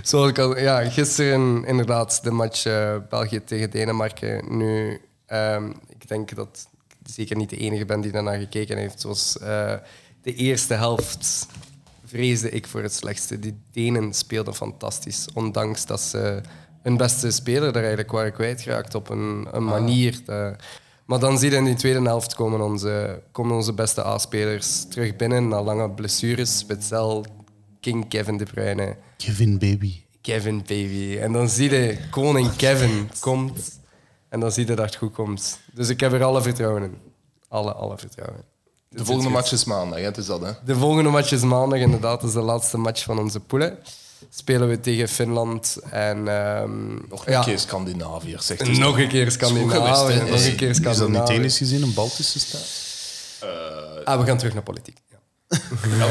zoals 0.02 0.28
ik 0.28 0.38
al, 0.38 0.58
ja, 0.58 0.90
gisteren 0.90 1.64
inderdaad 1.64 2.22
de 2.22 2.30
match 2.30 2.64
eh, 2.66 2.96
België 3.08 3.44
tegen 3.44 3.70
Denemarken. 3.70 4.56
Nu, 4.58 5.00
ehm, 5.26 5.70
ik 5.88 6.08
denk 6.08 6.34
dat 6.34 6.68
ik 6.88 7.10
zeker 7.12 7.36
niet 7.36 7.50
de 7.50 7.56
enige 7.56 7.84
ben 7.84 8.00
die 8.00 8.12
daarnaar 8.12 8.38
gekeken 8.38 8.76
heeft. 8.76 9.00
Zoals 9.00 9.38
eh, 9.38 9.74
de 10.24 10.34
eerste 10.34 10.74
helft 10.74 11.46
vreesde 12.04 12.50
ik 12.50 12.66
voor 12.66 12.82
het 12.82 12.92
slechtste. 12.94 13.38
Die 13.38 13.58
Denen 13.72 14.14
speelden 14.14 14.54
fantastisch, 14.54 15.28
ondanks 15.34 15.86
dat 15.86 16.00
ze 16.00 16.40
hun 16.82 16.96
beste 16.96 17.30
speler 17.30 17.68
er 17.68 17.76
eigenlijk 17.76 18.10
waren 18.10 18.32
kwijtgeraakt 18.32 18.94
op 18.94 19.08
een, 19.08 19.46
een 19.52 19.64
manier. 19.64 20.20
dat- 20.24 20.56
maar 21.04 21.18
dan 21.18 21.38
zie 21.38 21.50
je 21.50 21.56
in 21.56 21.64
die 21.64 21.74
tweede 21.74 22.02
helft 22.02 22.34
komen 22.34 22.60
onze, 22.60 23.22
komen 23.32 23.56
onze 23.56 23.72
beste 23.72 24.04
A-spelers 24.04 24.84
terug 24.88 25.16
binnen 25.16 25.48
na 25.48 25.62
lange 25.62 25.90
blessures. 25.90 26.64
Witzel, 26.66 27.24
King 27.80 28.08
Kevin 28.08 28.36
De 28.36 28.44
Bruyne, 28.44 28.96
Kevin 29.16 29.58
Baby. 29.58 30.02
Kevin 30.20 30.56
Baby. 30.58 31.16
En 31.20 31.32
dan 31.32 31.48
zie 31.48 31.70
je 31.70 31.98
koning 32.10 32.56
Kevin 32.56 33.10
komt 33.20 33.80
en 34.28 34.40
dan 34.40 34.52
zie 34.52 34.66
je 34.66 34.74
dat 34.74 34.84
het 34.86 34.96
goed 34.96 35.12
komt. 35.12 35.58
Dus 35.72 35.88
ik 35.88 36.00
heb 36.00 36.12
er 36.12 36.22
alle 36.24 36.42
vertrouwen 36.42 36.82
in. 36.82 36.94
Alle, 37.48 37.72
alle 37.72 37.98
vertrouwen. 37.98 38.44
De 38.96 39.04
volgende 39.04 39.30
match 39.30 39.52
is 39.52 39.64
maandag, 39.64 39.98
hè? 39.98 40.04
Het 40.04 40.16
is 40.16 40.26
dat, 40.26 40.40
hè? 40.40 40.50
De 40.64 40.76
volgende 40.76 41.10
match 41.10 41.32
is 41.32 41.42
maandag, 41.42 41.78
inderdaad. 41.78 42.20
Dat 42.20 42.28
is 42.28 42.34
de 42.34 42.40
laatste 42.42 42.78
match 42.78 43.02
van 43.04 43.18
onze 43.18 43.40
poelen. 43.40 43.78
Spelen 44.30 44.68
we 44.68 44.80
tegen 44.80 45.08
Finland 45.08 45.76
en... 45.90 46.28
ehm, 46.28 46.94
Nog 47.08 47.26
een 47.26 47.32
ja, 47.32 47.42
keer 47.42 47.58
Scandinaviërs, 47.58 48.46
zegt 48.46 48.60
hij. 48.60 48.76
nog 48.78 48.98
een 48.98 49.08
keer 49.08 49.30
Scandinavië. 49.30 50.14
Nog 50.30 50.44
een 50.44 50.56
keer 50.56 50.68
Is 50.68 50.76
dat 50.80 50.86
niet 50.86 50.94
Scandinavië. 50.96 51.26
technisch 51.32 51.58
gezien 51.58 51.82
een 51.82 51.94
Baltische 51.94 52.38
staat? 52.38 52.82
Ah, 54.04 54.20
we 54.20 54.26
gaan 54.26 54.36
terug 54.38 54.54
naar 54.54 54.62
politiek. 54.62 54.96
Dat, 55.98 56.08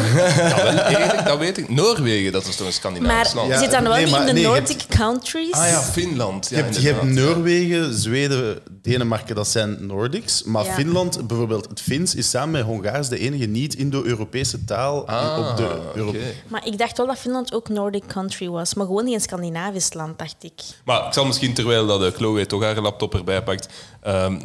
wel, 0.67 0.85
eerlijk, 0.85 1.25
dat 1.25 1.37
weet 1.39 1.57
ik. 1.57 1.69
Noorwegen, 1.69 2.31
dat 2.31 2.45
is 2.47 2.55
toch 2.55 2.67
een 2.67 2.73
Scandinavisch 2.73 3.33
Maar 3.33 3.47
land? 3.47 3.59
zit 3.61 3.71
dan 3.71 3.83
wel 3.83 3.91
nee, 3.93 4.03
niet 4.03 4.11
maar 4.11 4.19
in 4.19 4.27
de 4.27 4.33
nee, 4.33 4.43
Nordic 4.43 4.85
countries? 4.89 5.51
Ah 5.51 5.67
ja, 5.67 5.81
Finland. 5.81 6.49
Ja, 6.49 6.57
je, 6.57 6.63
hebt, 6.63 6.75
je 6.81 6.87
hebt 6.87 7.01
inderdaad. 7.01 7.35
Noorwegen, 7.35 7.93
Zweden, 7.97 8.59
Denemarken, 8.81 9.35
dat 9.35 9.47
zijn 9.47 9.85
Nordics. 9.85 10.43
Maar 10.43 10.65
Ja. 10.65 10.73
Finland, 10.73 11.27
bijvoorbeeld 11.27 11.69
het 11.69 11.81
Fins, 11.81 12.15
is 12.15 12.29
samen 12.29 12.51
met 12.51 12.61
Hongaars 12.63 13.07
de 13.07 13.19
enige 13.19 13.45
niet-Indo-Europese 13.45 14.63
taal 14.65 15.07
Ah, 15.07 15.49
op 15.49 15.57
de. 15.57 16.33
Maar 16.47 16.65
ik 16.65 16.77
dacht 16.77 16.97
wel 16.97 17.07
dat 17.07 17.17
Finland 17.17 17.53
ook 17.53 17.69
Nordic 17.69 18.03
country 18.07 18.49
was. 18.49 18.73
Maar 18.73 18.85
gewoon 18.85 19.05
niet 19.05 19.13
een 19.13 19.21
Scandinavisch 19.21 19.93
land, 19.93 20.17
dacht 20.19 20.35
ik. 20.39 20.53
Maar 20.85 21.07
ik 21.07 21.13
zal 21.13 21.25
misschien, 21.25 21.53
terwijl 21.53 21.87
dat 21.87 22.03
eh, 22.03 22.11
Chloe 22.11 22.45
toch 22.45 22.61
haar 22.63 22.81
laptop 22.81 23.13
erbij 23.15 23.43
pakt, 23.43 23.67
ehm, 24.01 24.39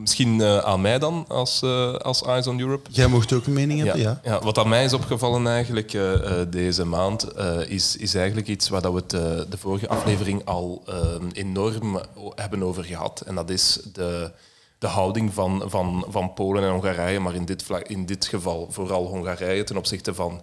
misschien 0.00 0.40
eh, 0.40 0.58
aan 0.58 0.80
mij 0.80 0.98
dan 0.98 1.24
als, 1.28 1.62
eh, 1.62 1.94
als 1.94 2.22
Eyes 2.22 2.46
on 2.46 2.60
Europe. 2.60 2.90
Jij 2.90 3.06
mocht 3.06 3.32
ook 3.32 3.46
een 3.46 3.52
mening 3.52 3.80
hebben, 3.82 4.00
ja. 4.00 4.20
ja, 4.24 4.40
wat 4.40 4.58
aan 4.58 4.68
mij 4.68 4.84
is 4.84 4.92
opgevallen 4.92 5.46
eigenlijk 5.46 5.92
eh, 5.92 6.20
deze 6.48 6.84
maand, 6.84 7.26
is, 7.68 7.96
is 7.96 8.14
eigenlijk 8.14 8.48
iets 8.48 8.68
waar 8.68 8.82
dat 8.82 8.92
we 8.92 8.98
het 8.98 9.50
de 9.50 9.58
vorige 9.58 9.88
aflevering 9.88 10.44
al 10.44 10.84
enorm 11.32 12.00
hebben 12.34 12.62
over 12.62 12.84
gehad. 12.84 13.20
En 13.20 13.34
dat 13.34 13.50
is 13.50 13.80
de, 13.92 14.32
de 14.78 14.86
houding 14.86 15.34
van, 15.34 15.62
van, 15.66 16.04
van 16.08 16.34
Polen 16.34 16.62
en 16.62 16.70
Hongarije, 16.70 17.20
maar 17.20 17.34
in 17.34 17.44
dit, 17.44 17.62
vlak, 17.62 17.88
in 17.88 18.06
dit 18.06 18.26
geval 18.26 18.68
vooral 18.70 19.06
Hongarije 19.06 19.64
ten 19.64 19.76
opzichte 19.76 20.14
van 20.14 20.42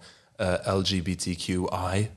LGBTQI. 0.63 2.09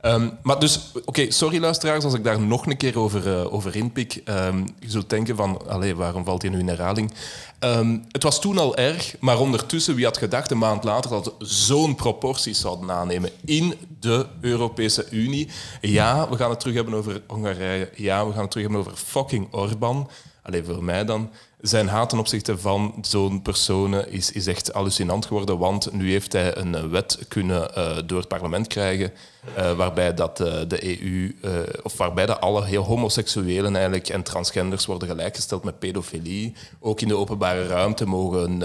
Ehm, 0.00 0.28
maar 0.42 0.58
dus, 0.58 0.92
oké, 1.04 1.30
sorry 1.30 1.60
luisteraars 1.60 2.04
als 2.04 2.14
ik 2.14 2.24
daar 2.24 2.40
nog 2.40 2.66
een 2.66 2.76
keer 2.76 2.98
over, 2.98 3.32
eh, 3.32 3.52
over 3.54 3.76
inpik. 3.76 4.20
Ehm, 4.24 4.58
je 4.78 4.90
zult 4.90 5.10
denken 5.10 5.36
van, 5.36 5.68
allee, 5.68 5.96
waarom 5.96 6.24
valt 6.24 6.42
hij 6.42 6.50
nu 6.50 6.58
in 6.58 6.68
herhaling? 6.68 7.12
Ehm, 7.58 7.98
het 8.12 8.22
was 8.22 8.40
toen 8.40 8.58
al 8.58 8.76
erg, 8.76 9.16
maar 9.20 9.38
ondertussen, 9.38 9.94
wie 9.94 10.04
had 10.04 10.16
gedacht 10.16 10.50
een 10.50 10.58
maand 10.58 10.84
later 10.84 11.10
dat 11.10 11.34
zo'n 11.38 11.94
proporties 11.94 12.60
zouden 12.60 12.90
aannemen 12.90 13.30
in 13.44 13.74
de 14.00 14.26
Europese 14.40 15.06
Unie? 15.10 15.48
Ja, 15.80 16.28
we 16.28 16.36
gaan 16.36 16.50
het 16.50 16.60
terug 16.60 16.74
hebben 16.74 16.94
over 16.94 17.22
Hongarije. 17.26 17.90
Ja, 17.94 18.26
we 18.26 18.32
gaan 18.32 18.42
het 18.42 18.50
terug 18.50 18.66
hebben 18.66 18.86
over 18.86 18.98
fucking 18.98 19.48
Orbán. 19.54 20.08
Alleen 20.42 20.64
voor 20.64 20.84
mij 20.84 21.04
dan. 21.04 21.30
Zijn 21.60 21.88
haat 21.88 22.08
ten 22.08 22.18
opzichte 22.18 22.58
van 22.58 22.94
zo'n 23.00 23.42
personen 23.42 24.12
is, 24.12 24.32
is 24.32 24.46
echt 24.46 24.72
hallucinant 24.72 25.26
geworden, 25.26 25.58
want 25.58 25.92
nu 25.92 26.10
heeft 26.10 26.32
hij 26.32 26.56
een 26.56 26.74
eh, 26.74 26.84
wet 26.84 27.18
kunnen 27.28 27.74
eh, 27.74 27.96
door 28.06 28.18
het 28.18 28.28
parlement 28.28 28.66
krijgen 28.66 29.12
eh, 29.54 29.72
waarbij 29.72 30.14
dat 30.14 30.36
de 30.36 31.00
EU, 31.00 31.34
of 31.82 31.96
waarbij 31.96 32.26
dat 32.26 32.40
alle 32.40 32.64
heel 32.64 32.82
homoseksuelen 32.82 33.74
eigenlijk 33.74 34.08
en 34.08 34.22
transgenders 34.22 34.86
worden 34.86 35.08
gelijkgesteld 35.08 35.64
met 35.64 35.78
pedofilie. 35.78 36.54
Ook 36.80 37.00
in 37.00 37.08
de 37.08 37.16
openbare 37.16 37.66
ruimte 37.66 38.06
mogen, 38.06 38.58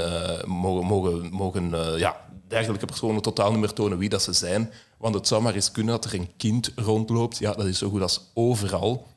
mogen, 0.45 0.85
mogen, 0.85 1.29
mogen 1.31 1.97
ja, 1.97 2.17
dergelijke 2.47 2.85
personen 2.85 3.21
totaal 3.21 3.51
niet 3.51 3.59
meer 3.59 3.73
tonen 3.73 3.97
wie 3.97 4.09
dat 4.09 4.21
ze 4.21 4.33
zijn. 4.33 4.71
Want 4.97 5.15
het 5.15 5.27
zou 5.27 5.41
maar 5.41 5.55
eens 5.55 5.71
kunnen 5.71 5.93
dat 5.93 6.05
er 6.05 6.19
een 6.19 6.31
kind 6.37 6.71
rondloopt. 6.75 7.37
Ja, 7.37 7.53
dat 7.53 7.65
is 7.65 7.77
zo 7.77 7.89
goed 7.89 8.01
als 8.01 8.31
overal. 8.33 9.07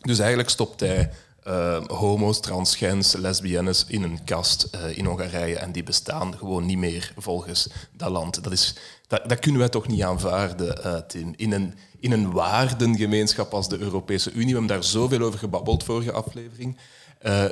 Dus 0.00 0.18
eigenlijk 0.18 0.50
stopt 0.50 0.80
hij 0.80 1.10
eh, 1.48 1.84
homo's, 1.86 2.40
transgens, 2.40 3.12
lesbiennes 3.12 3.84
in 3.88 4.02
een 4.02 4.24
kast 4.24 4.62
eh, 4.62 4.98
in 4.98 5.04
Hongarije 5.04 5.58
en 5.58 5.72
die 5.72 5.82
bestaan 5.82 6.36
gewoon 6.36 6.66
niet 6.66 6.78
meer 6.78 7.12
volgens 7.16 7.68
dat 7.96 8.10
land. 8.10 8.44
Dat, 8.44 8.52
is, 8.52 8.74
dat, 9.06 9.38
kunnen 9.38 9.60
wij 9.60 9.68
toch 9.68 9.88
niet 9.88 10.02
aanvaarden, 10.02 10.84
eh, 10.84 10.96
Tim. 10.96 11.32
In 11.36 11.52
een, 11.52 11.74
in 12.00 12.12
een 12.12 12.32
waardengemeenschap 12.32 13.52
als 13.52 13.68
de 13.68 13.78
Europese 13.78 14.30
Unie, 14.32 14.44
we 14.46 14.50
hebben 14.50 14.68
daar 14.68 14.84
zoveel 14.84 15.20
over 15.20 15.38
gebabbeld 15.38 15.84
vorige 15.84 16.12
aflevering. 16.12 16.78
Eh, 17.18 17.44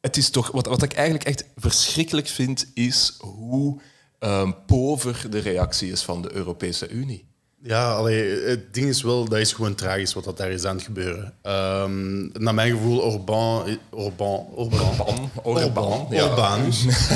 het 0.00 0.16
is 0.16 0.30
toch, 0.30 0.50
wat, 0.50 0.66
wat 0.66 0.82
ik 0.82 0.92
eigenlijk 0.92 1.24
echt 1.24 1.44
verschrikkelijk 1.56 2.28
vind, 2.28 2.70
is 2.74 3.16
hoe 3.20 3.80
ehm, 4.18 4.52
pover 4.66 5.30
de 5.30 5.38
reactie 5.38 5.90
is 5.90 6.02
van 6.02 6.22
de 6.22 6.32
Europese 6.32 6.88
Unie. 6.88 7.29
Ja, 7.62 7.92
allee, 7.92 8.40
het 8.44 8.74
ding 8.74 8.88
is 8.88 9.02
wel, 9.02 9.28
dat 9.28 9.38
is 9.38 9.52
gewoon 9.52 9.74
tragisch 9.74 10.14
wat 10.14 10.24
dat 10.24 10.36
daar 10.36 10.50
is 10.50 10.64
aan 10.64 10.74
het 10.76 10.84
gebeuren. 10.84 11.32
Ehm 11.42 12.42
naar 12.42 12.54
mijn 12.54 12.70
gevoel, 12.72 12.98
Orbán... 13.00 13.78
Orbán... 13.90 14.44
Orbán. 14.54 15.30
Orbán, 15.42 16.06
ja. 16.10 16.28
Orbán. 16.28 16.60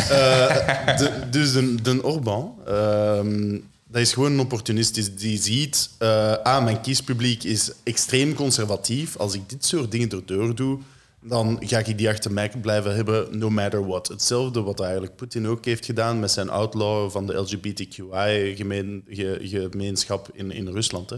Eh, 0.09 0.97
de- 0.99 1.13
dus 1.31 1.53
de, 1.53 1.75
de 1.83 2.03
Orbán, 2.03 2.53
ehm, 2.67 3.59
dat 3.89 4.01
is 4.01 4.13
gewoon 4.13 4.33
een 4.33 4.41
opportunist 4.41 4.95
die- 4.95 5.15
die 5.15 5.39
ziet... 5.43 5.91
eh 5.99 6.33
ah, 6.43 6.65
mijn 6.65 6.81
kiespubliek 6.81 7.43
is 7.45 7.71
extreem 7.83 8.35
conservatief. 8.35 9.17
Als 9.17 9.35
ik 9.35 9.49
dit 9.49 9.65
soort 9.65 9.91
dingen 9.91 10.09
erdoor 10.11 10.55
doe, 10.55 10.79
dan 11.27 11.57
ga 11.61 11.79
ik 11.79 11.99
die 11.99 12.09
achter 12.09 12.33
mij 12.33 12.51
blijven 12.61 12.95
hebben, 12.95 13.39
no 13.39 13.51
matter 13.51 13.87
what. 13.87 14.09
Hetzelfde 14.09 14.63
wat 14.63 14.81
eigenlijk 14.81 15.17
Poetin 15.17 15.47
ook 15.47 15.65
heeft 15.65 15.85
gedaan 15.85 16.21
met 16.21 16.31
zijn 16.31 16.51
outlaw 16.51 17.11
van 17.11 17.27
de 17.27 17.35
LGBTQI-gemeenschap 17.35 20.29
in, 20.33 20.51
in 20.51 20.69
Rusland. 20.69 21.11
Hè. 21.11 21.17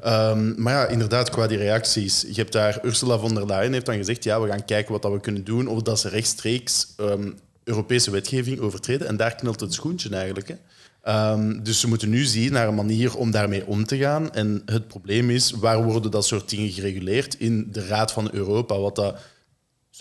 Ehm, 0.00 0.62
maar 0.62 0.72
ja, 0.72 0.86
inderdaad, 0.86 1.30
qua 1.30 1.46
die 1.46 1.58
reacties. 1.58 2.20
Je 2.20 2.34
hebt 2.34 2.52
daar 2.52 2.78
Ursula 2.82 3.18
von 3.18 3.34
der 3.34 3.46
Leyen 3.46 3.72
heeft 3.72 3.86
dan 3.86 3.96
gezegd, 3.96 4.24
ja, 4.24 4.40
we 4.40 4.48
gaan 4.48 4.64
kijken 4.64 4.92
wat 4.92 5.02
dat 5.02 5.12
we 5.12 5.20
kunnen 5.20 5.44
doen, 5.44 5.66
of 5.66 5.82
dat 5.82 6.00
ze 6.00 6.08
rechtstreeks 6.08 6.86
ehm, 6.96 7.30
Europese 7.64 8.10
wetgeving 8.10 8.58
overtreden. 8.58 9.06
En 9.06 9.16
daar 9.16 9.34
knelt 9.34 9.60
het 9.60 9.72
schoentje 9.72 10.08
eigenlijk. 10.08 10.48
Hè. 10.48 10.54
Ehm, 11.02 11.62
dus 11.62 11.80
ze 11.80 11.88
moeten 11.88 12.10
nu 12.10 12.24
zien 12.24 12.52
naar 12.52 12.68
een 12.68 12.74
manier 12.74 13.16
om 13.16 13.30
daarmee 13.30 13.66
om 13.66 13.84
te 13.84 13.96
gaan. 13.96 14.32
En 14.32 14.62
het 14.66 14.88
probleem 14.88 15.30
is, 15.30 15.50
waar 15.50 15.84
worden 15.84 16.10
dat 16.10 16.26
soort 16.26 16.50
dingen 16.50 16.70
gereguleerd? 16.70 17.38
In 17.38 17.68
de 17.72 17.86
Raad 17.86 18.12
van 18.12 18.28
Europa, 18.32 18.78
wat 18.78 18.96
dat... 18.96 19.16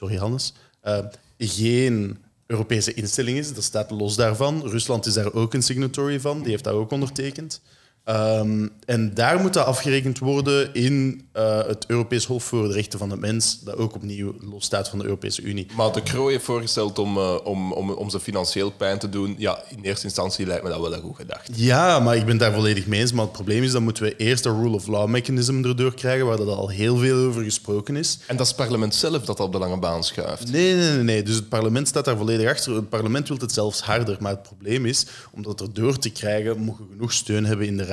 Sorry, 0.03 0.17
Hannes. 0.17 0.53
eh, 0.81 1.05
geen 1.37 2.17
Europese 2.45 2.93
instelling 2.93 3.37
is. 3.37 3.53
Dat 3.53 3.63
staat 3.63 3.91
los 3.91 4.15
daarvan. 4.15 4.61
Rusland 4.67 5.05
is 5.05 5.13
daar 5.13 5.33
ook 5.33 5.53
een 5.53 5.61
signatory 5.63 6.19
van. 6.19 6.41
Die 6.41 6.49
heeft 6.51 6.63
dat 6.63 6.73
ook 6.73 6.91
ondertekend. 6.91 7.61
Ehm, 8.03 8.67
en 8.85 9.13
daar 9.13 9.39
moet 9.39 9.53
dat 9.53 9.65
afgerekend 9.65 10.19
worden 10.19 10.73
in 10.73 11.27
eh, 11.31 11.67
het 11.67 11.85
Europees 11.87 12.25
Hof 12.25 12.43
voor 12.43 12.67
de 12.67 12.73
Rechten 12.73 12.99
van 12.99 13.09
de 13.09 13.17
Mens, 13.17 13.59
dat 13.59 13.75
ook 13.75 13.95
opnieuw 13.95 14.35
losstaat 14.39 14.89
van 14.89 14.99
de 14.99 15.05
Europese 15.05 15.41
Unie. 15.41 15.67
Maar 15.75 15.91
de 15.91 16.03
Croo 16.03 16.27
heeft 16.27 16.43
voorgesteld 16.43 16.99
om, 16.99 17.17
eh, 17.17 17.35
om, 17.43 17.73
om, 17.73 17.89
om 17.89 18.09
ze 18.09 18.19
financieel 18.19 18.71
pijn 18.71 18.99
te 18.99 19.09
doen. 19.09 19.35
Ja, 19.37 19.63
in 19.69 19.79
eerste 19.81 20.05
instantie 20.05 20.45
lijkt 20.45 20.63
me 20.63 20.69
dat 20.69 20.79
wel 20.79 20.93
een 20.93 21.01
goed 21.01 21.15
gedacht. 21.15 21.49
Ja, 21.53 21.99
maar 21.99 22.15
ik 22.15 22.25
ben 22.25 22.37
daar 22.37 22.53
volledig 22.53 22.85
mee 22.85 22.99
eens. 22.99 23.13
Maar 23.13 23.23
het 23.23 23.33
probleem 23.33 23.63
is, 23.63 23.71
dan 23.71 23.83
moeten 23.83 24.03
we 24.03 24.15
eerst 24.15 24.45
een 24.45 24.61
rule 24.61 24.75
of 24.75 24.87
law 24.87 25.07
mechanism 25.07 25.65
erdoor 25.65 25.93
krijgen, 25.93 26.25
waar 26.25 26.37
dat 26.37 26.47
al 26.47 26.69
heel 26.69 26.97
veel 26.97 27.27
over 27.27 27.43
gesproken 27.43 27.95
is. 27.95 28.19
En 28.27 28.35
dat 28.37 28.45
is 28.45 28.51
het 28.51 28.61
parlement 28.61 28.95
zelf 28.95 29.25
dat 29.25 29.39
op 29.39 29.51
de 29.51 29.57
lange 29.57 29.77
baan 29.77 30.03
schuift. 30.03 30.51
Nee, 30.51 30.75
nee, 30.75 30.91
nee, 30.91 31.03
nee. 31.03 31.23
Dus 31.23 31.35
het 31.35 31.49
parlement 31.49 31.87
staat 31.87 32.05
daar 32.05 32.17
volledig 32.17 32.49
achter. 32.49 32.75
Het 32.75 32.89
parlement 32.89 33.27
wil 33.27 33.37
het 33.37 33.51
zelfs 33.51 33.81
harder. 33.81 34.17
Maar 34.19 34.31
het 34.31 34.43
probleem 34.43 34.85
is, 34.85 35.05
om 35.31 35.43
dat 35.43 35.61
erdoor 35.61 35.97
te 35.97 36.09
krijgen, 36.09 36.59
moet 36.59 36.77
je 36.77 36.83
genoeg 36.91 37.11
steun 37.13 37.45
hebben 37.45 37.67
in 37.67 37.77
de 37.77 37.83
raad. 37.83 37.91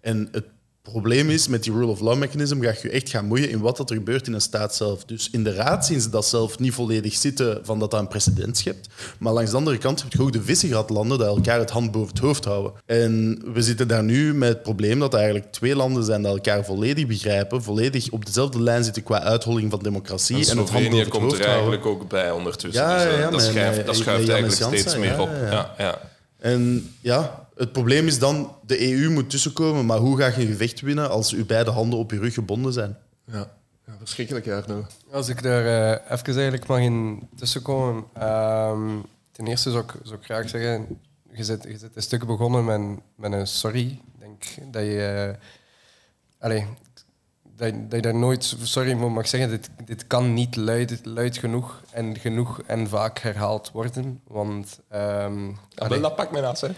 En 0.00 0.28
het 0.32 0.44
probleem 0.92 1.30
is, 1.30 1.48
met 1.48 1.62
die 1.62 1.72
rule 1.72 1.86
of 1.86 2.00
law 2.00 2.18
mechanism 2.18 2.60
ga 2.60 2.74
je 2.82 2.90
echt 2.90 3.10
gaan 3.10 3.24
moeien 3.24 3.50
in 3.50 3.60
wat 3.60 3.76
dat 3.76 3.90
er 3.90 3.96
gebeurt 3.96 4.26
in 4.26 4.32
een 4.32 4.40
staat 4.40 4.74
zelf. 4.74 5.04
Dus 5.04 5.30
in 5.30 5.44
de 5.44 5.54
raad 5.54 5.86
zien 5.86 6.00
ze 6.00 6.10
dat 6.10 6.26
zelf 6.26 6.58
niet 6.58 6.72
volledig 6.72 7.14
zitten 7.14 7.60
van 7.62 7.78
dat 7.78 7.90
dat 7.90 8.00
een 8.00 8.08
precedent 8.08 8.56
schept. 8.56 8.88
Maar 9.18 9.32
langs 9.32 9.50
de 9.50 9.56
andere 9.56 9.78
kant 9.78 10.02
heb 10.02 10.12
je 10.12 10.22
ook 10.22 10.32
de 10.32 10.42
Visegrad-landen 10.42 11.18
die 11.18 11.26
elkaar 11.26 11.58
het 11.58 11.70
hand 11.70 11.90
boven 11.92 12.08
het 12.08 12.18
hoofd 12.18 12.44
houden. 12.44 12.72
En 12.86 13.42
we 13.52 13.62
zitten 13.62 13.88
daar 13.88 14.04
nu 14.04 14.34
met 14.34 14.48
het 14.48 14.62
probleem 14.62 14.98
dat 14.98 15.12
er 15.12 15.18
eigenlijk 15.18 15.52
twee 15.52 15.76
landen 15.76 16.04
zijn 16.04 16.22
die 16.22 16.30
elkaar 16.30 16.64
volledig 16.64 17.06
begrijpen, 17.06 17.62
volledig 17.62 18.10
op 18.10 18.26
dezelfde 18.26 18.62
lijn 18.62 18.84
zitten 18.84 19.02
qua 19.02 19.22
uitholling 19.22 19.70
van 19.70 19.80
democratie 19.82 20.36
En 20.36 20.50
en, 20.50 20.58
het 20.58 20.70
hand 20.70 20.84
boven 20.84 20.98
het 20.98 21.08
komt 21.08 21.22
hoofd 21.22 21.38
er 21.38 21.46
houden. 21.46 21.68
eigenlijk 21.68 22.02
ook 22.02 22.08
bij 22.08 22.30
ondertussen. 22.30 22.82
Ja, 22.82 22.94
dus, 22.94 23.04
eh, 23.04 23.12
ja, 23.12 23.18
ja, 23.18 23.30
dat 23.30 23.42
schuift, 23.42 23.86
dat 23.86 23.96
schuift 23.96 24.28
eigenlijk 24.28 24.80
steeds 24.80 24.96
meer 24.96 25.20
op. 25.20 25.28
ja. 25.28 25.50
Ja, 25.50 25.74
ja. 25.78 26.00
En 26.38 26.90
ja, 27.00 27.45
het 27.56 27.72
probleem 27.72 28.06
is 28.06 28.18
dan, 28.18 28.56
de 28.66 28.92
EU 28.92 29.10
moet 29.10 29.30
tussenkomen, 29.30 29.86
maar 29.86 29.98
hoe 29.98 30.16
ga 30.16 30.26
je 30.26 30.40
een 30.40 30.46
gevecht 30.46 30.80
winnen 30.80 31.10
als 31.10 31.30
je 31.30 31.44
beide 31.44 31.70
handen 31.70 31.98
op 31.98 32.10
je 32.10 32.18
rug 32.18 32.34
gebonden 32.34 32.72
zijn? 32.72 32.96
Ja. 33.24 33.54
Ja, 33.86 33.92
verschrikkelijk, 33.98 34.48
Arno. 34.48 34.86
Als 35.10 35.28
ik 35.28 35.42
daar 35.42 35.64
eh, 35.66 36.12
even 36.12 36.34
eigenlijk 36.34 36.66
mag 36.66 36.80
in 36.80 37.28
tussenkomen. 37.36 38.04
ehm, 38.12 38.96
ten 39.32 39.46
eerste 39.46 39.70
zou 39.70 39.84
ik, 39.84 39.92
zou 40.02 40.18
ik 40.18 40.24
graag 40.24 40.48
zeggen, 40.48 41.00
je 41.32 41.44
zit, 41.44 41.62
je 41.62 41.78
zit 41.78 41.96
een 41.96 42.02
stuk 42.02 42.26
begonnen 42.26 42.64
met, 42.64 43.00
met 43.14 43.40
een 43.40 43.46
sorry. 43.46 43.86
Ik 43.86 44.18
denk 44.18 44.72
dat 44.72 44.82
je... 44.82 45.34
eh, 45.38 45.42
allee, 46.38 46.66
dat, 47.56 47.68
je- 47.68 47.86
dat 47.88 47.92
je 47.92 48.00
daar 48.02 48.14
nooit 48.14 48.54
sorry 48.62 48.96
voor 48.96 49.12
mag 49.12 49.28
zeggen. 49.28 49.50
Dit, 49.50 49.68
dit 49.84 50.06
kan 50.06 50.34
niet 50.34 50.56
luid, 50.56 51.00
luid 51.02 51.38
genoeg 51.38 51.80
en 51.90 52.16
genoeg 52.18 52.60
en 52.66 52.88
vaak 52.88 53.18
herhaald 53.18 53.70
worden. 53.72 54.20
Want 54.28 54.78
ehm, 54.90 55.32
allee, 55.74 55.88
wel, 55.88 56.00
dat 56.00 56.16
pakt 56.16 56.30
mij 56.30 56.40
naast, 56.40 56.60
hè. 56.60 56.68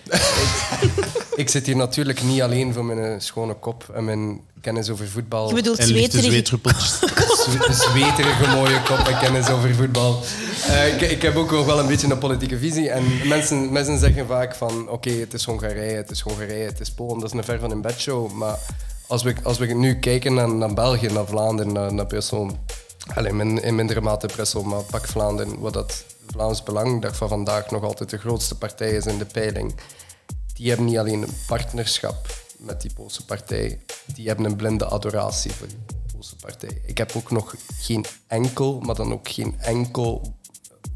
ik 1.36 1.48
zit 1.48 1.66
hier 1.66 1.76
natuurlijk 1.76 2.22
niet 2.22 2.42
alleen 2.42 2.72
voor 2.72 2.84
mijn 2.84 3.20
schone 3.20 3.54
kop 3.54 3.90
en 3.94 4.04
mijn 4.04 4.40
kennis 4.60 4.90
over 4.90 5.08
voetbal. 5.08 5.48
Je 5.48 5.54
bedoelt 5.54 5.78
En 5.78 5.86
lichte 5.88 6.10
zweterig. 6.18 6.30
zweetruppeltjes. 6.32 6.98
Zwe- 7.44 7.72
zweterige 7.72 8.46
mooie 8.56 8.82
kop 8.82 8.98
en 8.98 9.18
kennis 9.18 9.48
over 9.50 9.74
voetbal. 9.74 10.20
Eh, 10.68 10.94
ik, 10.94 11.00
ik 11.00 11.22
heb 11.22 11.36
ook 11.36 11.50
nog 11.50 11.66
wel 11.66 11.78
een 11.78 11.86
beetje 11.86 12.10
een 12.10 12.18
politieke 12.18 12.58
visie. 12.58 12.90
En 12.90 13.04
mensen, 13.28 13.72
mensen 13.72 13.98
zeggen 13.98 14.26
vaak 14.26 14.54
van... 14.54 14.88
Oké, 14.88 15.10
het 15.10 15.34
is 15.34 15.44
Hongarije, 15.44 15.96
het 15.96 16.10
is 16.10 16.20
Hongarije, 16.20 16.64
het 16.66 16.80
is 16.80 16.90
Polen. 16.90 17.18
Dat 17.20 17.32
is 17.32 17.38
een 17.38 17.44
ver 17.44 17.58
van 17.60 17.70
een 17.70 17.80
bedshow. 17.80 18.32
Maar 18.32 18.58
als 19.08 19.22
we, 19.22 19.34
als 19.42 19.58
we 19.58 19.66
nu 19.66 19.98
kijken 19.98 20.34
naar, 20.58 20.74
België, 20.74 21.06
naar 21.06 21.26
Vlaanderen, 21.26 21.72
naar, 21.72 21.94
naar 21.94 22.06
Brussel... 22.06 22.50
Alleen 23.14 23.40
in, 23.40 23.62
in 23.62 23.74
mindere 23.74 24.00
mate 24.00 24.26
Brussel, 24.26 24.62
maar 24.62 24.82
pak 24.82 25.06
Vlaanderen... 25.06 25.60
Wat 25.60 25.72
dat 25.72 26.04
Vlaams 26.26 26.62
Belang, 26.62 27.02
dag 27.02 27.16
van 27.16 27.28
vandaag, 27.28 27.70
nog 27.70 27.82
altijd 27.82 28.10
de 28.10 28.18
grootste 28.18 28.58
partij 28.58 28.90
is 28.90 29.06
in 29.06 29.18
de 29.18 29.24
peiling. 29.24 29.74
Die 30.54 30.68
hebben 30.68 30.86
niet 30.86 30.98
alleen 30.98 31.22
een 31.22 31.36
partnerschap 31.46 32.26
met 32.58 32.80
die 32.80 32.92
Poolse 32.92 33.24
partij, 33.24 33.80
die 34.14 34.26
hebben 34.26 34.44
een 34.44 34.56
blinde 34.56 34.86
adoratie 34.86 35.52
voor 35.52 35.66
die 35.66 35.78
Poolse 36.12 36.36
partij. 36.36 36.80
Ik 36.86 36.98
heb 36.98 37.12
ook 37.16 37.30
nog 37.30 37.54
geen 37.80 38.04
enkel, 38.26 38.80
maar 38.80 38.94
dan 38.94 39.12
ook 39.12 39.28
geen 39.28 39.54
enkel 39.60 40.34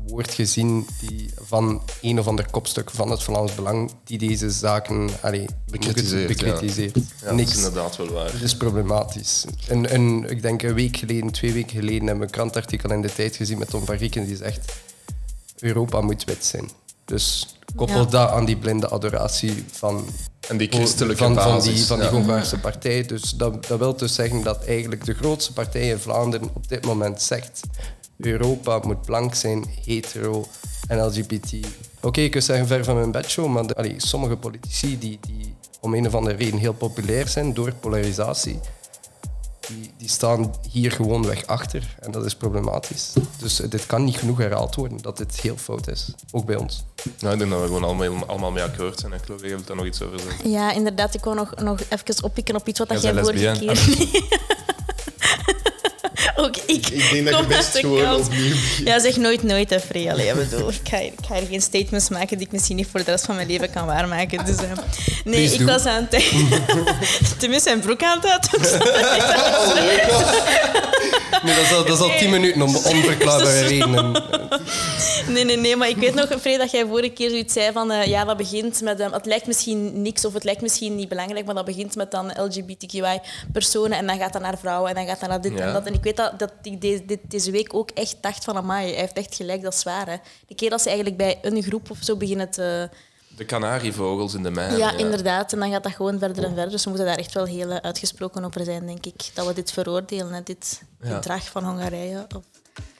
woord 0.06 0.34
gezien 0.34 0.86
die 1.00 1.30
van 1.44 1.82
een 2.00 2.18
of 2.18 2.26
ander 2.26 2.50
kopstuk 2.50 2.90
van 2.90 3.10
het 3.10 3.22
Vlaams 3.22 3.54
Belang 3.54 3.90
die 4.04 4.18
deze 4.18 4.50
zaken 4.50 5.08
allee, 5.20 5.46
Bekritiseert, 5.70 6.26
bekritiseert. 6.28 6.94
Ja, 6.94 7.02
dat 7.24 7.34
Niks. 7.34 7.50
is 7.50 7.56
inderdaad 7.56 7.96
wel 7.96 8.08
waar. 8.10 8.32
Dat 8.32 8.40
is 8.40 8.56
problematisch. 8.56 9.44
En, 9.68 9.90
en 9.90 10.30
ik 10.30 10.42
denk 10.42 10.62
een 10.62 10.74
week 10.74 10.96
geleden, 10.96 11.30
twee 11.30 11.52
weken 11.52 11.76
geleden, 11.78 12.00
hebben 12.06 12.18
we 12.18 12.24
een 12.24 12.30
krantartikel 12.30 12.90
in 12.92 13.02
de 13.02 13.12
tijd 13.14 13.36
gezien 13.36 13.58
met 13.58 13.68
Tom 13.70 13.84
van 13.84 13.94
Rieken 13.96 14.26
die 14.26 14.36
zegt 14.36 14.72
Europa 15.58 16.00
moet 16.00 16.24
wit 16.24 16.44
zijn. 16.44 16.70
Dus 17.04 17.56
koppel 17.76 17.96
Ja. 17.96 18.04
dat 18.04 18.30
aan 18.30 18.44
die 18.44 18.56
blinde 18.56 18.88
adoratie 18.88 19.64
van, 19.72 20.04
En 20.48 20.56
die 20.56 20.68
christelijke 20.68 21.22
van, 21.22 21.34
van 21.34 21.44
basis. 21.54 21.74
die, 21.74 21.84
van 21.84 21.96
die 21.98 22.06
ja. 22.06 22.12
Hongaarse 22.12 22.58
partij. 22.58 23.02
Dus 23.06 23.30
dat, 23.30 23.66
dat 23.66 23.78
wil 23.78 23.96
dus 23.96 24.14
zeggen 24.14 24.42
dat 24.42 24.64
eigenlijk 24.64 25.04
de 25.04 25.14
grootste 25.14 25.52
partij 25.52 25.88
in 25.88 25.98
Vlaanderen 25.98 26.48
op 26.54 26.68
dit 26.68 26.84
moment 26.84 27.22
zegt 27.22 27.60
Europa 28.26 28.80
moet 28.84 29.02
blank 29.02 29.34
zijn, 29.34 29.64
hetero 29.84 30.46
en 30.88 31.04
LGBT. 31.04 31.52
Oké, 32.00 32.20
ik 32.20 32.30
kan 32.30 32.42
zeggen 32.42 32.66
ver 32.66 32.84
van 32.84 32.94
mijn 32.94 33.10
bedshow, 33.12 33.48
maar 33.48 33.66
de- 33.66 33.74
allee, 33.74 33.94
sommige 33.96 34.36
politici 34.36 34.98
die, 34.98 35.18
die 35.26 35.54
om 35.80 35.94
een 35.94 36.06
of 36.06 36.14
andere 36.14 36.36
reden 36.36 36.58
heel 36.58 36.72
populair 36.72 37.28
zijn 37.28 37.54
door 37.54 37.72
polarisatie, 37.80 38.58
die, 39.68 39.90
die 39.96 40.08
staan 40.08 40.54
hier 40.70 40.92
gewoonweg 40.92 41.46
achter 41.46 41.96
en 42.00 42.10
dat 42.10 42.24
is 42.24 42.34
problematisch. 42.34 43.12
Dus 43.38 43.56
dit 43.56 43.86
kan 43.86 44.04
niet 44.04 44.16
genoeg 44.16 44.38
herhaald 44.38 44.74
worden 44.74 45.02
dat 45.02 45.16
dit 45.16 45.40
heel 45.40 45.56
fout 45.56 45.88
is, 45.88 46.14
ook 46.30 46.44
bij 46.44 46.56
ons. 46.56 46.84
Nou, 47.20 47.32
ik 47.32 47.38
denk 47.38 47.50
dat 47.50 47.60
we 47.60 47.66
gewoon 47.66 47.84
allemaal, 47.84 48.26
allemaal 48.26 48.50
mee 48.50 48.62
akkoord 48.62 49.00
zijn. 49.00 49.12
En 49.12 49.20
Chloe, 49.24 49.38
je 49.42 49.48
wilt 49.48 49.66
daar 49.66 49.76
nog 49.76 49.86
iets 49.86 50.02
over 50.02 50.20
zeggen? 50.20 50.50
Ja, 50.50 50.72
inderdaad. 50.72 51.14
Ik 51.14 51.24
wou 51.24 51.36
nog, 51.36 51.54
nog 51.54 51.80
even 51.88 52.24
oppikken 52.24 52.56
op 52.56 52.68
iets 52.68 52.78
wat 52.78 52.88
dat 52.88 53.02
Jij 53.02 53.14
vorige 53.14 53.56
keer... 53.58 53.78
Ook 56.42 56.56
ik. 56.56 56.86
Ik 56.88 57.10
denk 57.10 57.30
dat 57.30 57.38
je 57.40 57.46
best 57.46 57.78
gewoon 57.78 58.14
opnieuw... 58.14 58.54
Ja, 58.84 58.98
zeg 59.00 59.16
nooit 59.16 59.42
nooit, 59.42 59.70
hè, 59.70 59.80
Free. 59.80 60.10
Allee, 60.10 60.26
ik 60.28 60.34
bedoel, 60.34 60.68
ik 60.68 60.80
ga, 60.88 60.96
hier- 60.98 61.06
ik 61.06 61.26
ga 61.26 61.34
hier 61.34 61.46
geen 61.48 61.62
statements 61.62 62.08
maken 62.08 62.36
die 62.38 62.46
ik 62.46 62.52
misschien 62.52 62.76
niet 62.76 62.88
voor 62.90 63.04
de 63.04 63.10
rest 63.10 63.24
van 63.24 63.34
mijn 63.34 63.46
leven 63.46 63.70
kan 63.70 63.86
waarmaken. 63.86 64.44
Dus, 64.44 64.56
eh, 64.56 64.62
nee, 65.24 65.34
Please 65.34 65.54
ik 65.54 65.58
do. 65.60 65.64
was 65.66 65.84
aan 65.84 66.08
het... 66.10 66.22
Is 67.50 67.62
zijn 67.68 67.80
broek 67.80 68.02
aan 68.02 68.18
het 68.20 68.30
uit. 68.30 68.50
Nee, 71.42 71.54
dat 71.54 71.64
is 71.64 71.72
al, 71.72 71.84
dat 71.84 71.96
is 71.96 72.00
al 72.02 72.10
tien 72.18 72.30
minuten 72.30 72.62
om 72.62 72.76
onverklaarbare 72.76 73.60
redenen. 73.60 74.12
Nee, 75.28 75.44
nee, 75.44 75.56
nee, 75.56 75.76
maar 75.76 75.88
ik 75.88 75.96
weet 75.96 76.14
nog, 76.14 76.28
Freek, 76.40 76.58
dat 76.58 76.70
jij 76.70 76.86
vorige 76.86 77.08
keer 77.08 77.28
zoiets 77.30 77.52
zei 77.52 77.72
van... 77.72 77.90
eh, 77.90 78.06
ja, 78.06 78.24
dat 78.24 78.36
begint 78.36 78.80
met... 78.80 79.00
eh, 79.00 79.12
het 79.12 79.26
lijkt 79.26 79.46
misschien 79.46 80.02
niks 80.02 80.24
of 80.24 80.32
het 80.32 80.44
lijkt 80.44 80.60
misschien 80.62 80.94
niet 80.96 81.08
belangrijk, 81.08 81.44
maar 81.46 81.54
dat 81.54 81.64
begint 81.64 81.94
met 81.96 82.10
dan 82.10 82.32
LGBTQI-personen 82.36 83.98
en 83.98 84.06
dan 84.06 84.18
gaat 84.18 84.32
dat 84.32 84.42
naar 84.42 84.58
vrouwen 84.58 84.88
en 84.88 84.94
dan 84.94 85.06
gaat 85.06 85.20
dat 85.20 85.28
naar 85.28 85.40
dit 85.40 85.52
Ja. 85.58 85.64
en 85.66 85.72
dat. 85.72 85.86
En 85.86 85.94
ik 85.94 86.02
weet 86.02 86.16
dat, 86.16 86.21
dat 86.30 86.52
ik 86.62 86.80
deze, 86.80 87.04
dit, 87.04 87.18
deze 87.28 87.50
week 87.50 87.74
ook 87.74 87.90
echt 87.90 88.16
dacht 88.20 88.44
van... 88.44 88.56
Amai, 88.56 88.90
hij 88.90 89.00
heeft 89.00 89.12
echt 89.16 89.34
gelijk, 89.34 89.62
dat 89.62 89.74
is 89.74 89.82
waar. 89.82 90.06
Hè. 90.08 90.16
De 90.46 90.54
keer 90.54 90.70
dat 90.70 90.80
ze 90.80 90.86
eigenlijk 90.86 91.16
bij 91.16 91.38
een 91.42 91.62
groep 91.62 91.90
of 91.90 91.98
zo 92.00 92.16
beginnen 92.16 92.50
te... 92.50 92.88
De 93.36 93.44
kanarievogels 93.44 94.34
in 94.34 94.42
de 94.42 94.50
mijn. 94.50 94.76
Ja, 94.76 94.96
inderdaad. 94.96 95.52
En 95.52 95.58
dan 95.58 95.70
gaat 95.70 95.82
dat 95.82 95.92
gewoon 95.92 96.18
verder 96.18 96.44
en 96.44 96.54
verder. 96.54 96.70
Dus 96.70 96.84
we 96.84 96.88
moeten 96.90 97.08
daar 97.08 97.16
echt 97.18 97.32
wel 97.32 97.44
heel 97.44 97.70
eh, 97.70 97.76
uitgesproken 97.76 98.44
over 98.44 98.64
zijn, 98.64 98.86
denk 98.86 99.06
ik. 99.06 99.30
Dat 99.34 99.46
we 99.46 99.52
dit 99.54 99.72
veroordelen, 99.72 100.32
hè, 100.32 100.42
dit 100.42 100.82
Ja. 101.02 101.14
gedrag 101.14 101.44
van 101.44 101.64
Hongarije. 101.64 102.26
Of- 102.36 102.42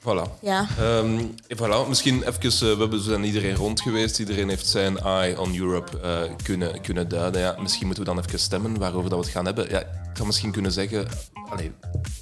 Voilà. 0.00 0.38
Ja. 0.40 0.66
Ehm, 0.78 1.18
voilà. 1.56 1.88
Misschien 1.88 2.22
even, 2.22 2.42
eh, 2.42 2.58
we 2.58 2.66
hebben 2.66 2.90
we 2.90 2.98
zijn 3.00 3.24
iedereen 3.24 3.54
rond 3.54 3.80
geweest. 3.80 4.18
Iedereen 4.18 4.48
heeft 4.48 4.66
zijn 4.66 4.98
eye 4.98 5.40
on 5.40 5.56
Europe 5.56 6.00
eh, 6.00 6.20
kunnen, 6.42 6.80
kunnen 6.80 7.08
duiden. 7.08 7.40
Ja, 7.40 7.54
misschien 7.60 7.86
moeten 7.86 8.04
we 8.04 8.10
dan 8.14 8.24
even 8.24 8.38
stemmen 8.38 8.78
waarover 8.78 9.10
dat 9.10 9.18
we 9.18 9.24
het 9.24 9.34
gaan 9.34 9.44
hebben. 9.44 9.68
Ja, 9.68 9.82
misschien 10.26 10.52
kunnen 10.52 10.72
zeggen, 10.72 11.06
allee, 11.50 11.72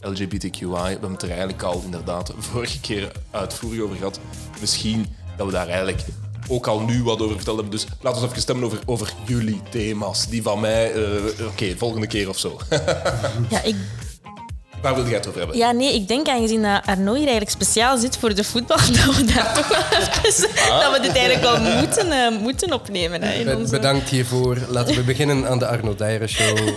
LGBTQI, 0.00 0.66
we 0.66 0.76
hebben 0.76 1.12
het 1.12 1.22
er 1.22 1.28
eigenlijk 1.28 1.62
al 1.62 1.82
inderdaad 1.84 2.26
de 2.26 2.34
vorige 2.52 2.80
keer 2.80 3.12
uitvoerig 3.30 3.80
over 3.80 3.96
gehad. 3.96 4.20
Misschien 4.60 5.06
dat 5.36 5.46
we 5.46 5.52
daar 5.52 5.68
eigenlijk 5.68 6.04
ook 6.48 6.66
al 6.66 6.80
nu 6.80 7.02
wat 7.02 7.20
over 7.20 7.36
verteld 7.36 7.56
hebben. 7.56 7.78
Dus 7.78 7.86
laten 8.00 8.20
we 8.20 8.28
even 8.28 8.40
stemmen 8.40 8.64
over, 8.64 8.78
over 8.86 9.12
jullie 9.26 9.60
thema's. 9.70 10.26
Die 10.26 10.42
van 10.42 10.60
mij, 10.60 10.92
eh, 10.92 11.46
oké, 11.46 11.76
volgende 11.76 12.06
keer 12.06 12.28
of 12.28 12.38
zo. 12.38 12.58
Ja, 13.50 13.62
ik 13.62 13.76
Waar 14.82 14.94
wil 14.94 15.04
jij 15.04 15.14
het 15.14 15.26
over 15.26 15.38
hebben? 15.38 15.56
Ja, 15.58 15.70
nee, 15.72 15.94
ik 15.94 16.08
denk 16.08 16.28
aangezien 16.28 16.62
dat 16.62 16.80
Arno 16.86 17.10
hier 17.14 17.16
eigenlijk 17.28 17.50
speciaal 17.50 17.98
zit 17.98 18.16
voor 18.16 18.34
de 18.34 18.44
voetbal, 18.44 18.76
dat 19.04 19.16
we 19.16 19.24
daar 19.24 19.54
toch 19.54 19.68
wel 19.68 20.00
even, 20.00 20.48
dat 20.80 20.92
we 20.92 20.98
dit 21.02 21.16
eigenlijk 21.16 21.40
wel 21.42 21.76
moeten, 21.78 22.12
eh, 22.12 22.38
moeten 22.40 22.72
opnemen. 22.72 23.22
Hè, 23.22 23.44
Be- 23.44 23.56
onze... 23.56 23.70
Bedankt 23.70 24.08
hiervoor. 24.08 24.58
Laten 24.68 24.94
we 24.94 25.02
beginnen 25.02 25.48
aan 25.48 25.58
de 25.58 25.66
Arno 25.66 25.94
Dijren 25.94 26.28
Show. 26.28 26.58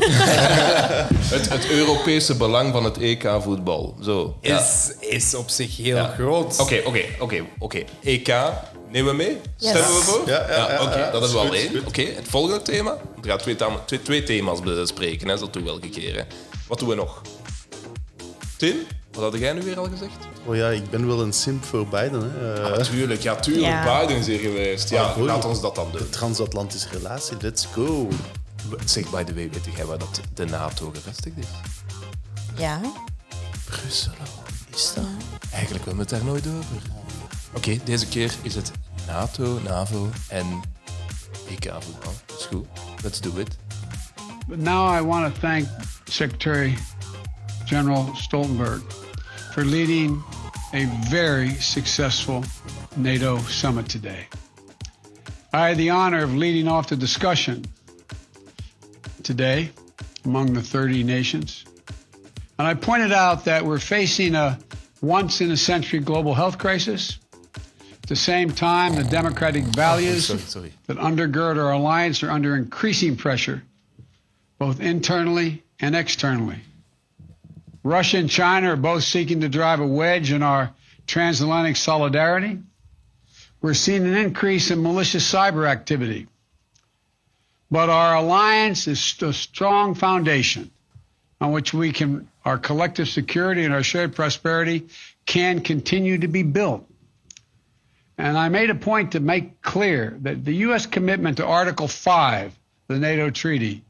Het, 1.33 1.49
het 1.49 1.69
Europese 1.69 2.35
belang 2.35 2.71
van 2.73 2.83
het 2.83 2.97
EK-voetbal. 2.97 3.95
Zo. 4.03 4.37
ja. 4.41 4.59
Is, 4.59 4.91
is 4.99 5.35
op 5.35 5.49
zich 5.49 5.77
heel 5.77 5.95
Ja. 5.95 6.13
groot. 6.17 6.59
Oké, 6.59 6.81
oké, 6.85 7.01
oké, 7.19 7.43
oké. 7.59 7.83
EK, 8.03 8.33
nemen 8.91 9.11
we 9.11 9.17
mee? 9.17 9.37
Yes. 9.57 9.69
Stemmen 9.69 9.95
we 9.95 10.01
voor? 10.01 10.21
Ja, 10.25 10.45
ja, 10.49 10.71
ja, 10.71 10.81
Oké, 10.81 10.97
ja, 10.99 11.11
dat 11.11 11.23
is 11.23 11.31
hebben 11.33 11.51
we 11.51 11.57
al 11.57 11.63
goed, 11.63 11.73
één. 11.73 11.87
Oké, 11.87 12.01
het 12.01 12.27
volgende 12.29 12.61
thema. 12.61 12.97
We 13.21 13.27
gaan 13.29 13.37
twee, 13.37 13.55
twee, 13.85 13.99
twee 14.01 14.23
thema's 14.23 14.59
bespreken, 14.59 15.27
hè. 15.27 15.37
dat 15.39 15.53
doen 15.53 15.63
we 15.63 15.69
elke 15.69 15.89
keer. 15.89 16.15
Hè. 16.15 16.21
Wat 16.67 16.79
doen 16.79 16.87
we 16.89 16.95
nog? 16.95 17.21
Tim, 18.57 18.75
wat 19.11 19.31
had 19.31 19.39
jij 19.41 19.53
nu 19.53 19.61
weer 19.61 19.77
al 19.79 19.89
gezegd? 19.89 20.15
Oh 20.45 20.55
ja, 20.55 20.69
ik 20.69 20.89
ben 20.89 21.07
wel 21.07 21.21
een 21.21 21.33
simp 21.33 21.63
voor 21.63 21.87
Biden. 21.87 22.31
Hè. 22.33 22.73
Eh, 22.73 22.83
Tuurlijk, 22.83 23.21
ja, 23.21 23.35
tuurlijk. 23.35 23.65
Ja. 23.65 23.99
Biden 24.01 24.17
is 24.17 24.27
hier 24.27 24.39
geweest. 24.39 24.89
Ja, 24.89 25.03
Ah, 25.03 25.17
laat 25.17 25.45
ons 25.45 25.61
dat 25.61 25.75
dan 25.75 25.91
doen. 25.91 26.01
de 26.01 26.09
transatlantische 26.09 26.89
relatie, 26.89 27.37
let's 27.41 27.65
go. 27.65 28.07
Zeg, 28.85 29.09
by 29.09 29.23
the 29.23 29.33
way, 29.33 29.49
weet 29.49 29.75
jij 29.75 29.85
waar 29.85 29.97
dat 29.97 30.21
de 30.33 30.45
NATO 30.45 30.91
gevestigd 30.93 31.37
is? 31.37 31.45
Ja. 32.57 32.81
Brussel. 33.65 34.11
Is 34.75 34.91
dat? 34.95 35.03
Eigenlijk 35.51 35.85
hebben 35.85 36.05
we 36.07 36.15
het 36.15 36.21
daar 36.21 36.23
nooit 36.31 36.47
over. 36.47 36.81
Oké, 37.55 37.77
deze 37.83 38.07
keer 38.07 38.33
is 38.41 38.55
het 38.55 38.71
NATO, 39.07 39.59
NAVO 39.63 40.09
en 40.27 40.61
EK-voetbal. 41.49 42.13
Dat 42.25 42.39
is 42.39 42.45
goed. 42.45 42.65
Let's 43.03 43.21
do 43.21 43.29
it. 43.37 43.55
But 44.47 44.57
now 44.57 44.95
I 44.95 45.01
want 45.05 45.33
to 45.35 45.39
thank 45.41 45.67
Secretary 46.03 46.77
General 47.65 48.05
Stoltenberg 48.15 48.81
for 49.53 49.63
leading 49.63 50.23
a 50.73 50.85
very 51.09 51.49
successful 51.49 52.43
NATO 52.97 53.37
summit 53.39 53.87
today. 53.87 54.27
I 55.53 55.69
had 55.69 55.77
the 55.77 55.91
honor 55.91 56.23
of 56.23 56.33
leading 56.33 56.67
off 56.67 56.89
the 56.89 56.95
discussion 56.95 57.63
today 59.21 59.69
among 60.25 60.53
the 60.53 60.61
30 60.61 61.03
nations. 61.03 61.65
And 62.57 62.67
I 62.67 62.73
pointed 62.73 63.11
out 63.11 63.45
that 63.45 63.65
we're 63.65 63.79
facing 63.79 64.35
a 64.35 64.59
once 65.01 65.41
in 65.41 65.51
a 65.51 65.57
century 65.57 65.99
global 65.99 66.33
health 66.33 66.57
crisis. 66.57 67.19
At 68.03 68.09
the 68.09 68.15
same 68.15 68.49
time, 68.49 68.95
the 68.95 69.03
democratic 69.03 69.63
oh, 69.65 69.71
values 69.71 70.27
sorry, 70.27 70.39
sorry. 70.39 70.73
that 70.87 70.97
undergird 70.97 71.57
our 71.57 71.71
alliance 71.71 72.23
are 72.23 72.31
under 72.31 72.55
increasing 72.55 73.15
pressure, 73.15 73.63
both 74.57 74.79
internally 74.79 75.63
and 75.79 75.95
externally. 75.95 76.61
Russia 77.83 78.17
and 78.17 78.29
China 78.29 78.73
are 78.73 78.77
both 78.77 79.03
seeking 79.03 79.41
to 79.41 79.49
drive 79.49 79.81
a 79.81 79.87
wedge 79.87 80.31
in 80.31 80.41
our 80.41 80.71
transatlantic 81.05 81.75
solidarity. 81.75 82.59
We're 83.61 83.73
seeing 83.73 84.05
an 84.05 84.15
increase 84.15 84.71
in 84.71 84.81
malicious 84.81 85.29
cyber 85.29 85.67
activity. 85.67 86.27
But 87.69 87.89
our 87.89 88.15
alliance 88.15 88.87
is 88.87 89.15
a 89.21 89.33
strong 89.33 89.95
foundation 89.95 90.71
on 91.41 91.51
which 91.51 91.73
we 91.73 91.91
can, 91.91 92.29
our 92.45 92.57
collective 92.57 93.09
security 93.09 93.65
and 93.65 93.73
our 93.73 93.83
shared 93.83 94.15
prosperity 94.15 94.87
can 95.25 95.59
continue 95.59 96.17
to 96.19 96.27
be 96.27 96.43
built. 96.43 96.87
And 98.17 98.37
I 98.37 98.49
made 98.49 98.69
a 98.69 98.75
point 98.75 99.11
to 99.13 99.19
make 99.19 99.61
clear 99.61 100.17
that 100.21 100.45
the 100.45 100.55
U.S. 100.67 100.85
commitment 100.85 101.37
to 101.37 101.45
Article 101.45 101.87
5 101.87 102.57
the 102.87 102.99
NATO 102.99 103.29
Treaty 103.29 103.83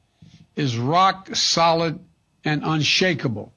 is 0.55 0.77
rock 0.77 1.35
solid 1.35 1.99
and 2.45 2.61
unshakable. 2.63 3.52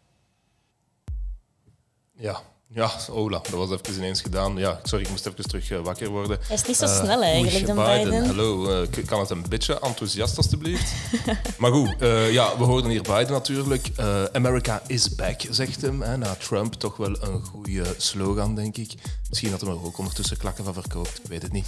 Ja. 2.19 2.41
Ja, 2.69 2.91
Ola, 3.11 3.39
dat 3.39 3.51
was 3.51 3.71
even 3.71 3.95
ineens 3.95 4.21
gedaan. 4.21 4.57
Ja, 4.57 4.81
sorry, 4.83 5.05
ik 5.05 5.11
moest 5.11 5.27
even 5.27 5.49
terug 5.49 5.71
eh, 5.71 5.79
wakker 5.81 6.09
worden. 6.09 6.39
Hij 6.47 6.55
is 6.57 6.65
niet 6.65 6.77
zo 6.77 6.85
Eh, 6.85 7.03
snel 7.03 7.23
eigenlijk, 7.23 7.55
oei, 7.55 7.65
dan 7.65 8.05
Biden. 8.05 8.27
Hallo, 8.27 8.83
eh, 8.83 9.05
kan 9.07 9.21
het 9.21 9.31
een 9.31 9.45
beetje 9.49 9.81
enthousiast 9.81 10.37
alstublieft? 10.37 10.93
maar 11.59 11.71
goed, 11.71 11.95
eh, 11.99 12.33
ja, 12.33 12.59
we 12.59 12.65
hoorden 12.65 12.91
hier 12.91 13.03
Biden 13.03 13.31
natuurlijk. 13.31 13.89
Eh, 13.97 14.25
America 14.25 14.83
is 14.87 15.15
back, 15.15 15.41
zegt 15.51 15.81
hem. 15.83 16.03
Hè, 16.03 16.17
na 16.17 16.35
Trump 16.35 16.75
toch 16.75 16.97
wel 16.97 17.23
een 17.23 17.43
goede 17.45 17.85
slogan, 17.97 18.55
denk 18.55 18.77
ik. 18.77 18.95
Misschien 19.29 19.51
dat 19.51 19.61
hij 19.61 19.71
er 19.71 19.85
ook 19.85 19.99
ondertussen 19.99 20.37
klakken 20.37 20.65
van 20.65 20.75
verkoopt, 20.75 21.19
ik 21.23 21.29
weet 21.29 21.43
het 21.43 21.53
niet. 21.53 21.67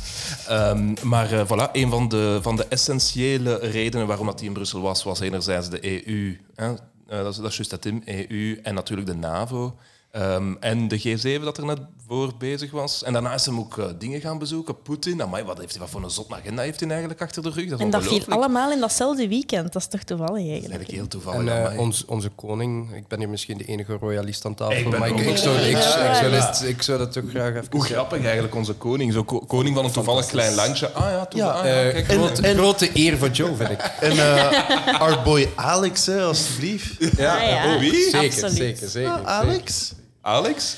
Ehm, 0.48 0.94
maar 1.02 1.32
eh, 1.32 1.46
voilà, 1.46 1.72
een 1.72 1.90
van 1.90 2.08
de, 2.08 2.38
van 2.42 2.56
de 2.56 2.66
essentiële 2.68 3.58
redenen 3.58 4.06
waarom 4.06 4.26
dat 4.26 4.38
hij 4.38 4.48
in 4.48 4.54
Brussel 4.54 4.80
was, 4.80 5.02
was 5.02 5.20
enerzijds 5.20 5.68
de 5.70 6.06
EU. 6.06 6.38
Hè? 6.54 6.72
Eh, 6.72 6.76
dat, 7.22 7.32
is, 7.32 7.36
dat 7.36 7.50
is 7.50 7.56
juist 7.56 7.70
dat, 7.70 7.82
Tim. 7.82 8.02
EU 8.04 8.60
en 8.62 8.74
natuurlijk 8.74 9.06
de 9.08 9.14
NAVO. 9.16 9.76
Ehm, 10.18 10.54
en 10.60 10.88
de 10.88 10.98
G7 11.00 11.42
dat 11.44 11.58
er 11.58 11.64
net 11.64 11.78
voor 12.08 12.32
bezig 12.38 12.70
was. 12.70 13.02
En 13.02 13.12
daarna 13.12 13.34
is 13.34 13.46
hem 13.46 13.58
ook 13.58 13.78
eh, 13.78 13.84
dingen 13.98 14.20
gaan 14.20 14.38
bezoeken. 14.38 14.82
Poetin. 14.82 15.22
Amai, 15.22 15.44
wat 15.44 15.58
heeft 15.58 15.70
hij 15.70 15.80
wat 15.80 15.90
voor 15.90 16.02
een 16.02 16.10
zot 16.10 16.32
agenda 16.32 16.62
heeft 16.62 16.80
hij 16.80 16.88
eigenlijk 16.88 17.20
achter 17.22 17.42
de 17.42 17.50
rug? 17.50 17.68
Dat 17.68 17.78
is 17.78 17.84
En 17.84 17.90
dat 17.90 18.06
viel 18.06 18.22
allemaal 18.28 18.72
in 18.72 18.80
datzelfde 18.80 19.28
weekend. 19.28 19.72
Dat 19.72 19.82
is 19.82 19.88
toch 19.88 20.02
toevallig 20.02 20.34
eigenlijk. 20.36 20.64
Eigenlijk 20.68 20.90
heel 20.90 21.08
toevallig. 21.08 21.40
En 21.52 21.72
eh, 21.72 21.78
ons, 21.78 22.04
onze 22.04 22.28
koning, 22.28 22.94
ik 22.94 23.08
ben 23.08 23.18
hier 23.18 23.28
misschien 23.28 23.58
de 23.58 23.64
enige 23.64 23.96
royalist 24.00 24.44
aan 24.44 24.54
tafel, 24.54 24.76
Ik 24.76 24.98
maar 24.98 25.08
ik, 25.08 25.36
zou, 25.36 25.58
ik, 25.58 26.30
dat, 26.30 26.62
ik 26.66 26.82
zou 26.82 26.98
dat 26.98 27.12
toch 27.12 27.24
graag 27.30 27.50
even... 27.54 27.66
Hoe 27.70 27.84
grappig 27.84 28.24
eigenlijk, 28.24 28.54
onze 28.54 28.72
koning. 28.74 29.12
Zo 29.12 29.24
ko- 29.24 29.40
koning 29.40 29.74
van 29.74 29.84
een 29.84 29.90
toevallig 29.92 30.26
klein 30.26 30.54
landje. 30.54 30.90
Ah 30.92 31.10
ja, 31.10 31.26
toevallig. 31.26 31.64
Ja, 31.64 31.78
ah, 31.78 31.84
ja, 31.86 31.90
Eh, 31.90 32.04
grote, 32.04 32.42
en- 32.42 32.56
grote 32.56 32.90
eer 32.94 33.18
voor 33.18 33.30
Joe, 33.30 33.56
vind 33.56 33.70
ik. 33.70 33.80
En 34.00 34.10
eh 34.10 35.00
our 35.00 35.22
boy 35.22 35.48
Alex, 35.54 36.06
hè, 36.06 36.22
alsjeblieft. 36.22 37.16
Ja, 37.16 37.36
Ah, 37.36 37.48
ja. 37.48 37.74
Oh, 37.74 37.80
wie? 37.80 37.92
Zeker, 38.10 38.18
Absoluut. 38.18 38.56
zeker, 38.56 38.88
zeker. 38.88 39.10
Ah, 39.10 39.24
Alex. 39.26 39.92
Alex? 40.28 40.76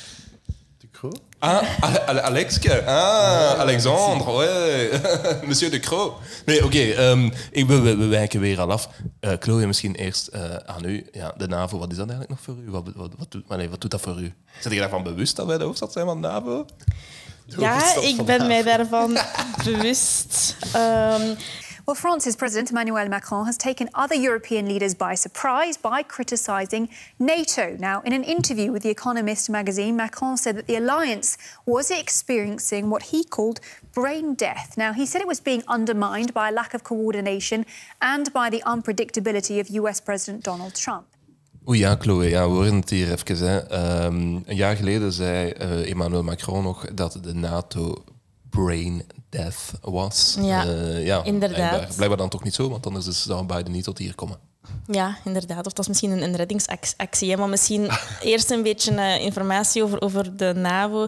De 0.78 0.86
Croo? 0.92 1.12
Ah, 1.38 1.62
Ale- 1.80 2.06
Ale- 2.06 2.22
Alexke. 2.22 2.84
Ah, 2.86 3.58
Alexandre. 3.58 4.30
Ouais. 4.32 5.00
Monsieur 5.46 5.70
de 5.70 5.80
Croo. 5.80 6.18
Nee, 6.46 6.64
oké. 6.64 6.78
ehm, 6.78 7.30
ik 7.50 7.66
we, 7.66 7.80
we, 7.80 8.06
wijken 8.06 8.40
weer 8.40 8.60
al 8.60 8.70
af. 8.72 8.88
Eh 9.20 9.32
Chloe, 9.40 9.66
misschien 9.66 9.94
eerst 9.94 10.26
eh, 10.26 10.54
aan 10.66 10.84
u. 10.84 11.06
Ja, 11.12 11.34
de 11.36 11.46
NAVO, 11.48 11.78
wat 11.78 11.90
is 11.90 11.96
dat 11.96 12.08
eigenlijk 12.08 12.30
nog 12.30 12.40
voor 12.56 12.64
u? 12.66 12.70
Wat, 12.70 12.84
wat, 12.94 13.10
wat, 13.18 13.30
doet, 13.30 13.48
maar 13.48 13.58
nee, 13.58 13.70
wat 13.70 13.80
doet 13.80 13.90
dat 13.90 14.00
voor 14.00 14.20
u? 14.20 14.32
Zit 14.60 14.72
je 14.72 14.78
daarvan 14.78 15.02
bewust 15.02 15.36
dat 15.36 15.46
wij 15.46 15.58
de 15.58 15.64
hoofdstad 15.64 15.92
zijn 15.92 16.06
van 16.06 16.22
de 16.22 16.28
NAVO? 16.28 16.66
Ja, 17.44 17.96
ik 18.00 18.24
ben 18.24 18.46
mij 18.46 18.62
daarvan 18.62 19.18
bewust. 19.64 20.56
Ehm, 20.72 21.34
Well, 21.90 21.96
France's 21.96 22.36
President 22.36 22.70
Emmanuel 22.70 23.08
Macron 23.08 23.46
has 23.46 23.56
taken 23.56 23.88
other 23.94 24.14
European 24.14 24.68
leaders 24.68 24.94
by 24.94 25.16
surprise 25.16 25.76
by 25.76 26.04
criticising 26.04 26.88
NATO. 27.18 27.76
Now, 27.80 28.00
in 28.02 28.12
an 28.12 28.22
interview 28.22 28.70
with 28.70 28.84
The 28.84 28.90
Economist 28.90 29.50
magazine, 29.50 29.96
Macron 29.96 30.36
said 30.36 30.54
that 30.54 30.68
the 30.68 30.76
alliance 30.76 31.36
was 31.66 31.90
experiencing 31.90 32.90
what 32.90 33.02
he 33.10 33.24
called 33.24 33.58
brain 33.92 34.34
death. 34.36 34.76
Now, 34.76 34.92
he 34.92 35.04
said 35.04 35.20
it 35.20 35.26
was 35.26 35.40
being 35.40 35.64
undermined 35.66 36.32
by 36.32 36.50
a 36.50 36.52
lack 36.52 36.74
of 36.74 36.84
coordination 36.84 37.66
and 38.00 38.32
by 38.32 38.50
the 38.50 38.62
unpredictability 38.64 39.58
of 39.58 39.68
US 39.70 40.00
President 40.00 40.44
Donald 40.44 40.76
Trump. 40.76 41.06
Oeh 41.66 41.78
ja, 41.78 41.96
Chloe, 41.96 42.28
ja, 42.28 42.48
we 42.48 42.54
horen 42.54 42.74
het 42.74 42.90
hier 42.90 43.12
even. 43.12 43.48
Hè. 43.48 43.58
Ehm, 43.58 44.38
een 44.46 44.56
jaar 44.56 44.76
geleden 44.76 45.12
zei 45.12 45.50
eh, 45.50 45.90
Emmanuel 45.90 46.22
Macron 46.22 46.62
nog 46.62 46.86
dat 46.94 47.18
de 47.22 47.34
NATO 47.34 48.04
brain 48.50 49.02
death 49.30 49.56
was. 49.80 50.36
Ja, 50.40 50.64
Eh, 50.66 51.04
ja 51.06 51.24
inderdaad. 51.24 51.56
Blijkbaar, 51.70 51.94
blijkbaar 51.94 52.18
dan 52.18 52.28
toch 52.28 52.42
niet 52.42 52.54
zo, 52.54 52.68
want 52.70 52.86
anders 52.86 53.06
is- 53.06 53.22
zou 53.22 53.44
Biden 53.46 53.72
niet 53.72 53.84
tot 53.84 53.98
hier 53.98 54.14
komen. 54.14 54.38
Ja, 54.86 55.16
inderdaad. 55.24 55.66
Of 55.66 55.72
dat 55.72 55.78
is 55.78 55.88
misschien 55.88 56.10
een, 56.10 56.22
een 56.22 56.36
reddingsactie. 56.36 57.30
Hè. 57.30 57.36
Maar 57.36 57.48
misschien 57.48 57.90
eerst 58.22 58.50
een 58.50 58.62
beetje 58.62 58.94
eh, 58.94 59.20
informatie 59.24 59.82
over, 59.82 60.00
over 60.00 60.36
de 60.36 60.52
NAVO. 60.56 61.06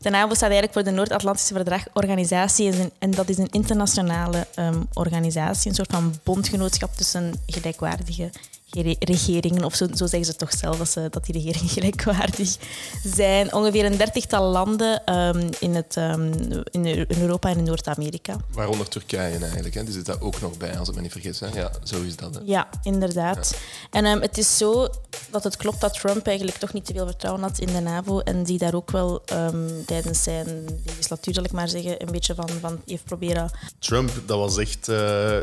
De 0.00 0.10
NAVO 0.10 0.28
staat 0.34 0.40
eigenlijk 0.50 0.72
voor 0.72 0.82
de 0.82 0.90
Noord-Atlantische 0.90 1.54
Verdragorganisatie. 1.54 2.72
En, 2.72 2.90
en 2.98 3.10
dat 3.10 3.28
is 3.28 3.38
een 3.38 3.48
internationale 3.50 4.46
ehm, 4.54 4.82
organisatie, 4.92 5.68
een 5.70 5.76
soort 5.76 5.92
van 5.92 6.14
bondgenootschap 6.22 6.96
tussen 6.96 7.34
gelijkwaardige 7.46 8.30
regeringen. 8.70 9.64
Of 9.64 9.74
zo, 9.74 9.86
zo 9.94 10.06
zeggen 10.06 10.24
ze 10.24 10.36
toch 10.36 10.52
zelf, 10.52 10.78
dat, 10.78 10.88
ze, 10.88 11.06
dat 11.10 11.24
die 11.24 11.34
regeringen 11.34 11.68
gelijkwaardig 11.78 12.56
zijn. 13.04 13.54
Ongeveer 13.54 13.84
een 13.84 13.96
dertigtal 13.96 14.50
landen 14.50 15.04
ehm, 15.04 15.50
in, 15.58 15.74
het, 15.74 15.96
ehm, 15.96 16.32
in, 16.70 17.06
Europa 17.08 17.48
en 17.48 17.58
in 17.58 17.64
Noord-Amerika. 17.64 18.36
Waaronder 18.52 18.88
Turkije 18.88 19.38
eigenlijk. 19.38 19.74
Hè. 19.74 19.84
Die 19.84 19.92
zit 19.92 20.06
daar 20.06 20.20
ook 20.20 20.40
nog 20.40 20.56
bij, 20.56 20.78
als 20.78 20.88
ik 20.88 20.94
me 20.94 21.00
niet 21.00 21.12
vergis. 21.12 21.40
Hè. 21.40 21.46
Ja, 21.46 21.70
zo 21.82 22.02
is 22.02 22.16
dat. 22.16 22.34
Hè. 22.34 22.40
Ja, 22.44 22.68
inderdaad. 22.82 23.56
En 23.90 24.04
ehm, 24.04 24.20
het 24.20 24.38
is 24.38 24.56
zo 24.56 24.88
dat 25.30 25.44
het 25.44 25.56
klopt 25.56 25.80
dat 25.80 26.00
Trump 26.00 26.26
eigenlijk 26.26 26.58
toch 26.58 26.72
niet 26.72 26.84
te 26.84 26.92
veel 26.92 27.06
vertrouwen 27.06 27.42
had 27.42 27.58
in 27.58 27.66
de 27.66 27.80
NAVO 27.80 28.20
en 28.20 28.42
die 28.42 28.58
daar 28.58 28.74
ook 28.74 28.90
wel 28.90 29.22
ehm, 29.24 29.68
tijdens 29.86 30.22
zijn 30.22 30.64
legislatuur, 30.84 31.34
zal 31.34 31.44
ik 31.44 31.52
maar 31.52 31.68
zeggen, 31.68 32.02
een 32.02 32.12
beetje 32.12 32.34
van, 32.34 32.48
van 32.60 32.80
heeft 32.86 33.04
proberen... 33.04 33.50
Trump, 33.78 34.10
dat 34.26 34.38
was 34.38 34.58
echt... 34.58 34.88
eh, 34.88 34.96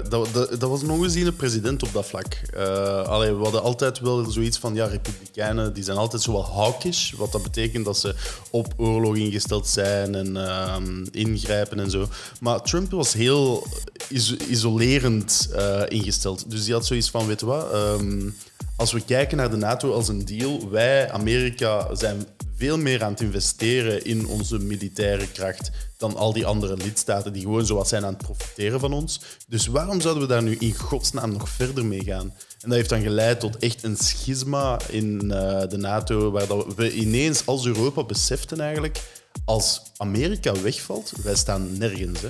dat, 0.09 0.27
dat, 0.33 0.49
dat 0.49 0.69
was 0.69 0.81
een 0.81 0.91
ongeziene 0.91 1.31
president 1.31 1.83
op 1.83 1.93
dat 1.93 2.05
vlak. 2.05 2.41
Eh 2.53 3.11
we 3.19 3.43
hadden 3.43 3.61
altijd 3.61 3.99
wel 3.99 4.31
zoiets 4.31 4.57
van... 4.57 4.73
Ja, 4.73 4.85
republikeinen 4.85 5.73
die 5.73 5.83
zijn 5.83 5.97
altijd 5.97 6.21
zo 6.21 6.31
wel 6.31 6.45
hawkish. 6.45 7.11
Wat 7.11 7.31
dat 7.31 7.43
betekent 7.43 7.85
dat 7.85 7.97
ze 7.97 8.15
op 8.49 8.73
oorlog 8.77 9.15
ingesteld 9.15 9.67
zijn 9.67 10.15
en 10.15 10.37
ehm, 10.37 11.05
ingrijpen 11.11 11.79
en 11.79 11.89
zo. 11.89 12.07
Maar 12.39 12.61
Trump 12.61 12.91
was 12.91 13.13
heel 13.13 13.67
iso- 14.09 14.35
isolerend 14.49 15.49
eh, 15.55 15.81
ingesteld. 15.87 16.49
Dus 16.51 16.63
die 16.63 16.73
had 16.73 16.85
zoiets 16.85 17.09
van, 17.09 17.27
weet 17.27 17.41
wat... 17.41 17.71
ehm, 17.71 18.29
als 18.75 18.91
we 18.91 19.01
kijken 19.05 19.37
naar 19.37 19.49
de 19.49 19.57
NATO 19.57 19.93
als 19.93 20.07
een 20.07 20.25
deal, 20.25 20.69
wij, 20.69 21.11
Amerika, 21.11 21.95
zijn 21.95 22.25
veel 22.63 22.77
meer 22.77 23.03
aan 23.03 23.11
het 23.11 23.21
investeren 23.21 24.05
in 24.05 24.27
onze 24.27 24.59
militaire 24.59 25.27
kracht 25.31 25.71
dan 25.97 26.15
al 26.15 26.33
die 26.33 26.45
andere 26.45 26.77
lidstaten 26.77 27.33
die 27.33 27.41
gewoon 27.41 27.65
zo 27.65 27.75
wat 27.75 27.87
zijn 27.87 28.05
aan 28.05 28.13
het 28.13 28.21
profiteren 28.21 28.79
van 28.79 28.93
ons. 28.93 29.21
Dus 29.47 29.67
waarom 29.67 30.01
zouden 30.01 30.23
we 30.23 30.29
daar 30.29 30.43
nu 30.43 30.55
in 30.55 30.73
godsnaam 30.73 31.31
nog 31.31 31.49
verder 31.49 31.85
mee 31.85 32.03
gaan? 32.03 32.33
En 32.61 32.69
dat 32.69 32.73
heeft 32.73 32.89
dan 32.89 33.01
geleid 33.01 33.39
tot 33.39 33.57
echt 33.57 33.83
een 33.83 33.97
schisma 33.97 34.79
in 34.89 35.31
eh, 35.31 35.69
de 35.69 35.77
NATO, 35.77 36.31
waar 36.31 36.47
dat 36.47 36.75
we 36.75 36.93
ineens 36.93 37.45
als 37.45 37.65
Europa 37.65 38.03
beseften 38.03 38.59
eigenlijk, 38.59 39.01
als 39.45 39.81
Amerika 39.97 40.61
wegvalt, 40.61 41.13
wij 41.23 41.35
staan 41.35 41.77
nergens. 41.77 42.21
Hè. 42.21 42.29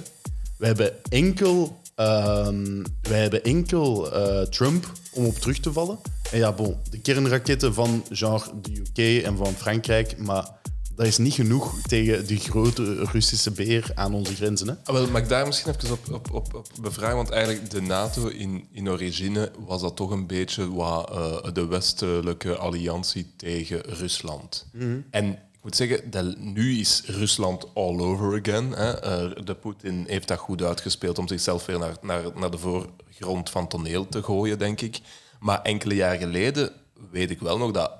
Wij 0.58 0.68
hebben 0.68 0.92
enkel, 1.10 1.78
ehm, 1.96 2.84
wij 3.02 3.22
hebben 3.22 3.44
enkel 3.44 4.14
eh, 4.14 4.42
Trump 4.42 4.92
om 5.12 5.26
op 5.26 5.36
terug 5.36 5.60
te 5.60 5.74
vallen. 5.74 6.00
En 6.34 6.40
ja, 6.40 6.52
bon, 6.52 6.76
de 6.90 7.00
kernraketten 7.00 7.74
van 7.74 8.06
genre 8.10 8.52
de 8.62 8.72
UK 8.72 9.24
en 9.24 9.38
van 9.38 9.54
Frankrijk, 9.54 10.18
maar 10.18 10.50
dat 10.96 11.06
is 11.06 11.18
niet 11.18 11.34
genoeg 11.34 11.82
tegen 11.82 12.26
die 12.26 12.40
grote 12.40 13.06
Russische 13.12 13.52
beer 13.52 13.92
aan 13.96 14.14
onze 14.14 14.36
grenzen. 14.36 14.68
Hè? 14.68 14.74
Ah, 14.84 14.94
wel, 14.94 15.08
mag 15.08 15.22
ik 15.22 15.30
daar 15.30 15.46
misschien 15.46 15.74
even 15.76 15.94
op, 15.94 16.12
op, 16.12 16.32
op, 16.32 16.54
op 16.54 16.68
bevragen? 16.82 17.16
Want 17.16 17.30
eigenlijk 17.30 17.70
de 17.70 17.82
NATO 17.82 18.28
in, 18.28 18.68
in 18.72 18.90
origine 18.90 19.52
was 19.66 19.82
dat 19.82 19.96
toch 19.96 20.12
een 20.12 20.28
beetje 20.28 20.74
wat, 20.74 21.10
eh, 21.10 21.54
de 21.54 21.66
westelijke 21.66 22.58
alliantie 22.58 23.34
tegen 23.36 23.82
Rusland. 23.82 24.68
En 25.10 25.30
ik 25.32 25.64
moet 25.64 25.76
zeggen, 25.76 26.12
dat 26.12 26.38
nu 26.38 26.80
is 26.80 27.04
Rusland 27.06 27.68
all 27.74 28.00
over 28.00 28.40
again. 28.40 28.72
Hè. 28.72 29.00
Eh, 29.00 29.46
de 29.46 29.56
Poetin 29.56 30.04
heeft 30.08 30.28
dat 30.28 30.40
goed 30.40 30.62
uitgespeeld 30.62 31.20
om 31.20 31.28
zichzelf 31.28 31.66
weer 31.66 31.80
naar, 31.80 31.96
naar, 32.02 32.24
naar 32.36 32.52
de 32.52 32.58
voorgrond 32.58 33.50
van 33.50 33.68
toneel 33.68 34.08
te 34.08 34.24
gooien, 34.24 34.60
denk 34.60 34.82
ik. 34.82 35.02
Maar 35.44 35.62
enkele 35.62 35.96
jaar 35.96 36.18
geleden 36.18 36.72
weet 37.12 37.30
ik 37.30 37.40
wel 37.40 37.58
nog 37.58 37.72
dat 37.72 37.92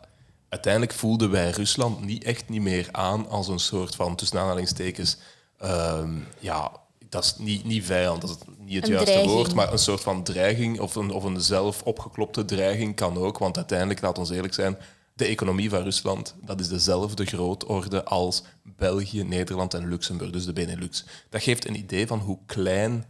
uiteindelijk 0.50 0.94
voelden 0.94 1.32
wij 1.32 1.50
Rusland 1.50 2.06
niet 2.06 2.24
echt 2.24 2.50
niet 2.50 2.62
meer 2.62 2.90
aan 2.92 3.30
als 3.30 3.48
een 3.48 3.60
soort 3.60 3.96
van, 3.96 4.16
tussen 4.16 4.40
aanhalingstekens, 4.40 5.18
ehm, 5.58 6.18
ja, 6.40 6.72
dat 7.10 7.24
is 7.24 7.36
niet, 7.38 7.64
niet 7.64 7.86
vijand, 7.86 8.22
dat 8.22 8.30
is 8.30 8.36
niet 8.58 8.76
het 8.76 8.84
Een 8.84 8.92
juiste 8.92 9.12
dreiging. 9.12 9.36
woord, 9.36 9.54
maar 9.54 9.72
een 9.72 9.78
soort 9.78 10.02
van 10.02 10.24
dreiging 10.24 10.80
of 10.80 10.96
een, 10.96 11.12
of 11.12 11.24
een 11.24 11.42
zelf 11.42 11.82
opgeklopte 11.82 12.46
dreiging 12.46 12.96
kan 12.96 13.18
ook. 13.18 13.38
Want 13.38 13.58
uiteindelijk, 13.58 14.02
laat 14.02 14.18
ons 14.18 14.30
eerlijk 14.30 14.54
zijn, 14.54 14.78
de 15.14 15.26
economie 15.26 15.70
van 15.70 15.84
Rusland, 15.84 16.36
dat 16.42 16.60
is 16.60 16.68
dezelfde 16.68 17.26
grootorde 17.26 18.04
als 18.04 18.44
België, 18.62 19.24
Nederland 19.24 19.74
en 19.74 19.90
Luxemburg, 19.90 20.32
dus 20.32 20.46
de 20.46 20.54
Benelux. 20.54 21.06
Dat 21.30 21.44
geeft 21.44 21.68
een 21.68 21.78
idee 21.78 22.08
van 22.08 22.20
hoe 22.20 22.40
klein 22.46 23.06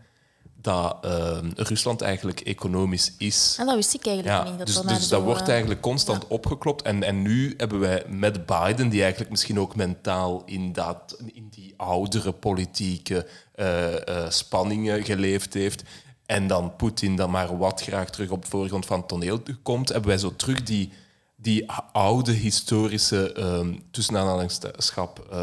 dat 0.64 0.98
ehm, 1.02 1.52
Rusland 1.56 2.02
eigenlijk 2.02 2.40
economisch 2.40 3.14
is. 3.18 3.56
En 3.60 3.66
dat 3.66 3.76
wist 3.76 3.94
ik 3.94 4.06
eigenlijk 4.06 4.38
Ja, 4.38 4.50
niet. 4.50 4.58
Dat 4.58 4.68
dus, 4.68 4.76
dat 4.76 4.88
dus 4.88 5.08
dat 5.08 5.22
wordt 5.22 5.42
eh, 5.42 5.50
eigenlijk 5.50 5.82
constant 5.82 6.28
opgeklopt. 6.28 6.82
En, 6.82 7.04
en 7.04 7.22
nu 7.22 7.54
hebben 7.58 7.80
wij 7.80 8.04
met 8.08 8.46
Biden, 8.46 8.90
die 8.90 9.02
eigenlijk 9.02 9.32
misschien 9.32 9.60
ook 9.60 9.76
mentaal 9.76 10.42
in, 10.46 10.74
dat, 10.74 11.18
in 11.34 11.48
die 11.50 11.74
oudere 11.78 12.32
politieke 12.32 13.28
eh, 13.56 14.08
eh, 14.08 14.30
spanningen 14.30 15.04
geleefd 15.04 15.54
heeft, 15.54 15.84
en 16.26 16.48
dan 16.48 16.76
Poetin 16.76 17.16
dan 17.16 17.32
maar 17.32 17.58
wat 17.58 17.82
graag 17.82 18.10
terug 18.10 18.30
op 18.30 18.42
de 18.42 18.50
voorgrond 18.50 18.86
van 18.86 19.00
het 19.00 19.08
toneel 19.08 19.42
komt, 19.64 19.90
hebben 19.90 20.10
wij 20.10 20.18
zo 20.18 20.36
terug 20.36 20.64
die, 20.64 20.92
die 21.36 21.72
oude 21.92 22.32
historische 22.32 23.34
ehm 23.34 23.74
tussen 23.92 24.18
aanhalingsschap, 24.18 25.36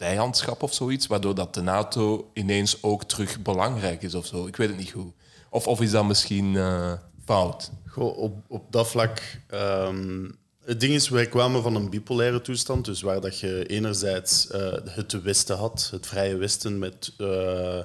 vijandschap 0.00 0.62
of 0.62 0.74
zoiets, 0.74 1.06
waardoor 1.06 1.34
dat 1.34 1.54
de 1.54 1.60
NATO 1.60 2.30
ineens 2.34 2.82
ook 2.82 3.04
terug 3.04 3.42
belangrijk 3.42 4.02
is 4.02 4.14
of 4.14 4.26
zo. 4.26 4.46
Ik 4.46 4.56
weet 4.56 4.68
het 4.68 4.76
niet 4.76 4.90
goed. 4.90 5.12
Of, 5.50 5.66
of 5.66 5.80
is 5.80 5.90
dat 5.90 6.04
misschien 6.04 6.56
eh, 6.56 6.92
fout? 7.24 7.70
Goh, 7.86 8.18
op, 8.18 8.34
op 8.48 8.72
dat 8.72 8.88
vlak. 8.88 9.22
ehm, 9.46 10.28
het 10.64 10.80
ding 10.80 10.94
is, 10.94 11.08
wij 11.08 11.26
kwamen 11.26 11.62
van 11.62 11.74
een 11.74 11.90
bipolaire 11.90 12.40
toestand. 12.40 12.84
Dus 12.84 13.02
waar 13.02 13.20
dat 13.20 13.38
je 13.38 13.66
enerzijds 13.66 14.50
eh, 14.50 14.72
het 14.84 15.22
Westen 15.22 15.56
had, 15.56 15.88
het 15.90 16.06
Vrije 16.06 16.36
Westen 16.36 16.78
met 16.78 17.12
eh, 17.18 17.78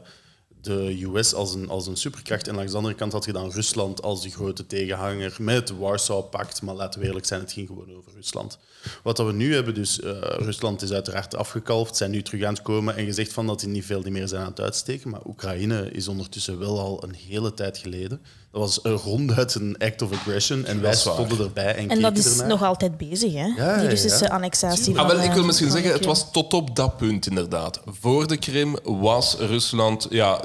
de 0.66 1.08
US 1.14 1.34
als 1.34 1.54
een, 1.54 1.70
als 1.70 1.88
een 1.88 1.96
superkracht. 1.96 2.48
En 2.48 2.56
langs 2.56 2.72
de 2.72 2.78
andere 2.78 2.96
kant 2.96 3.12
had 3.12 3.26
je 3.26 3.32
dan 3.32 3.52
Rusland 3.52 4.02
als 4.02 4.22
de 4.22 4.30
grote 4.30 4.68
tegenhanger 4.68 5.36
met 5.40 5.56
het 5.56 5.78
Warsaw-pact. 5.78 6.62
Maar 6.62 6.76
laten 6.76 7.00
we 7.00 7.06
eerlijk 7.06 7.26
zijn, 7.26 7.40
het 7.40 7.52
ging 7.52 7.68
gewoon 7.68 7.96
over 7.96 8.12
Rusland. 8.16 8.58
Wat 9.04 9.18
dat 9.18 9.26
we 9.26 9.34
nu 9.34 9.54
hebben, 9.54 9.74
dus 9.74 10.00
eh, 10.00 10.12
Rusland 10.22 10.82
is 10.82 10.92
uiteraard 10.92 11.36
afgekalfd, 11.36 11.96
zijn 11.96 12.12
nu 12.12 12.22
terug 12.22 12.44
aan 12.44 12.54
het 12.54 12.62
komen 12.62 12.96
en 12.96 13.06
gezegd 13.06 13.34
van 13.34 13.48
dat 13.48 13.60
die 13.60 13.70
niet 13.70 13.86
veel 13.86 14.02
meer 14.02 14.28
zijn 14.28 14.42
aan 14.42 14.50
het 14.50 14.62
uitsteken. 14.62 15.10
Maar 15.10 15.26
Oekraïne 15.26 15.92
is 15.92 16.08
ondertussen 16.08 16.60
wel 16.60 16.80
al 16.80 17.04
een 17.04 17.16
hele 17.16 17.54
tijd 17.54 17.78
geleden. 17.78 18.22
Dat 18.56 18.64
was 18.64 18.80
een 18.84 18.98
ronduit 18.98 19.56
een 19.56 19.78
act 19.78 20.02
of 20.02 20.12
aggression 20.12 20.66
en 20.66 20.82
wij 20.82 20.96
stonden 20.96 21.40
erbij 21.40 21.76
en, 21.76 21.90
En 21.90 22.02
dat 22.02 22.18
is 22.18 22.32
ernaar. 22.32 22.48
nog 22.48 22.64
altijd 22.64 22.98
bezig, 22.98 23.34
hè? 23.34 23.46
Ja, 23.46 23.78
die 23.78 23.88
Russische 23.88 24.24
ja. 24.24 24.30
annexatie. 24.30 24.98
Ah, 25.00 25.08
van, 25.08 25.16
wel, 25.16 25.26
ik 25.26 25.32
wil 25.32 25.40
eh, 25.40 25.46
misschien 25.46 25.72
zeggen, 25.72 25.92
het 25.92 26.06
was 26.06 26.32
tot 26.32 26.54
op 26.54 26.76
dat 26.76 26.98
punt 26.98 27.28
inderdaad. 27.28 27.82
Voor 27.86 28.28
de 28.28 28.38
Krim 28.38 28.78
was 28.84 29.36
Rusland 29.40 30.08
ja, 30.10 30.42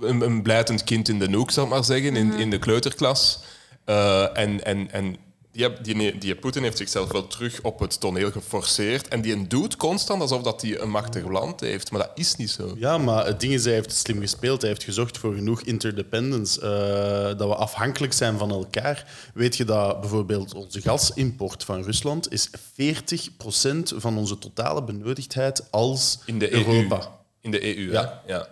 een, 0.00 0.20
een 0.20 0.42
blijtend 0.42 0.84
kind 0.84 1.08
in 1.08 1.18
de 1.18 1.28
noek, 1.28 1.50
zal 1.50 1.64
ik 1.64 1.70
maar 1.70 1.84
zeggen, 1.84 2.16
in, 2.16 2.32
in 2.32 2.50
de 2.50 2.58
kleuterklas. 2.58 3.38
Eh, 3.84 4.38
en 4.38 4.64
en, 4.64 4.90
en 4.90 5.16
die, 5.56 5.72
die, 5.82 6.18
die 6.18 6.34
Poetin 6.34 6.62
heeft 6.62 6.76
zichzelf 6.76 7.12
wel 7.12 7.26
terug 7.26 7.60
op 7.62 7.78
het 7.80 8.00
toneel 8.00 8.30
geforceerd. 8.30 9.08
En 9.08 9.20
die 9.20 9.46
doet 9.46 9.76
constant 9.76 10.20
alsof 10.20 10.42
dat 10.42 10.62
hij 10.62 10.80
een 10.80 10.90
machtig 10.90 11.24
land 11.28 11.60
heeft. 11.60 11.90
Maar 11.90 12.00
dat 12.00 12.10
is 12.14 12.36
niet 12.36 12.50
zo. 12.50 12.74
Ja, 12.78 12.98
maar 12.98 13.26
het 13.26 13.40
ding 13.40 13.52
is, 13.52 13.64
hij 13.64 13.72
heeft 13.74 13.92
slim 13.96 14.20
gespeeld. 14.20 14.60
Hij 14.60 14.70
heeft 14.70 14.84
gezorgd 14.84 15.18
voor 15.18 15.34
genoeg 15.34 15.62
interdependence. 15.62 16.60
eh, 16.60 17.38
dat 17.38 17.48
we 17.48 17.54
afhankelijk 17.54 18.12
zijn 18.12 18.38
van 18.38 18.50
elkaar. 18.50 19.06
Weet 19.34 19.56
je 19.56 19.64
dat 19.64 20.00
bijvoorbeeld 20.00 20.54
onze 20.54 20.80
gasimport 20.80 21.64
van 21.64 21.82
Rusland 21.82 22.32
is 22.32 22.50
40% 22.50 23.92
van 23.96 24.18
onze 24.18 24.38
totale 24.38 24.82
benodigdheid 24.84 25.70
als 25.70 26.18
In 26.26 26.38
de 26.38 26.52
Europa. 26.52 26.96
EU. 26.96 27.06
In 27.40 27.50
de 27.50 27.76
EU, 27.76 27.90
Ja. 27.92 28.22
hè? 28.26 28.32
ja. 28.32 28.48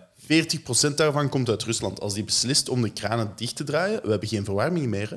40% 0.91 0.95
daarvan 0.95 1.29
komt 1.29 1.49
uit 1.49 1.63
Rusland. 1.63 1.99
Als 2.01 2.13
die 2.13 2.23
beslist 2.23 2.69
om 2.69 2.81
de 2.81 2.89
kranen 2.89 3.31
dicht 3.35 3.55
te 3.55 3.63
draaien, 3.63 3.99
we 4.03 4.09
hebben 4.09 4.29
geen 4.29 4.45
verwarming 4.45 4.87
meer. 4.87 5.09
Hè. 5.09 5.15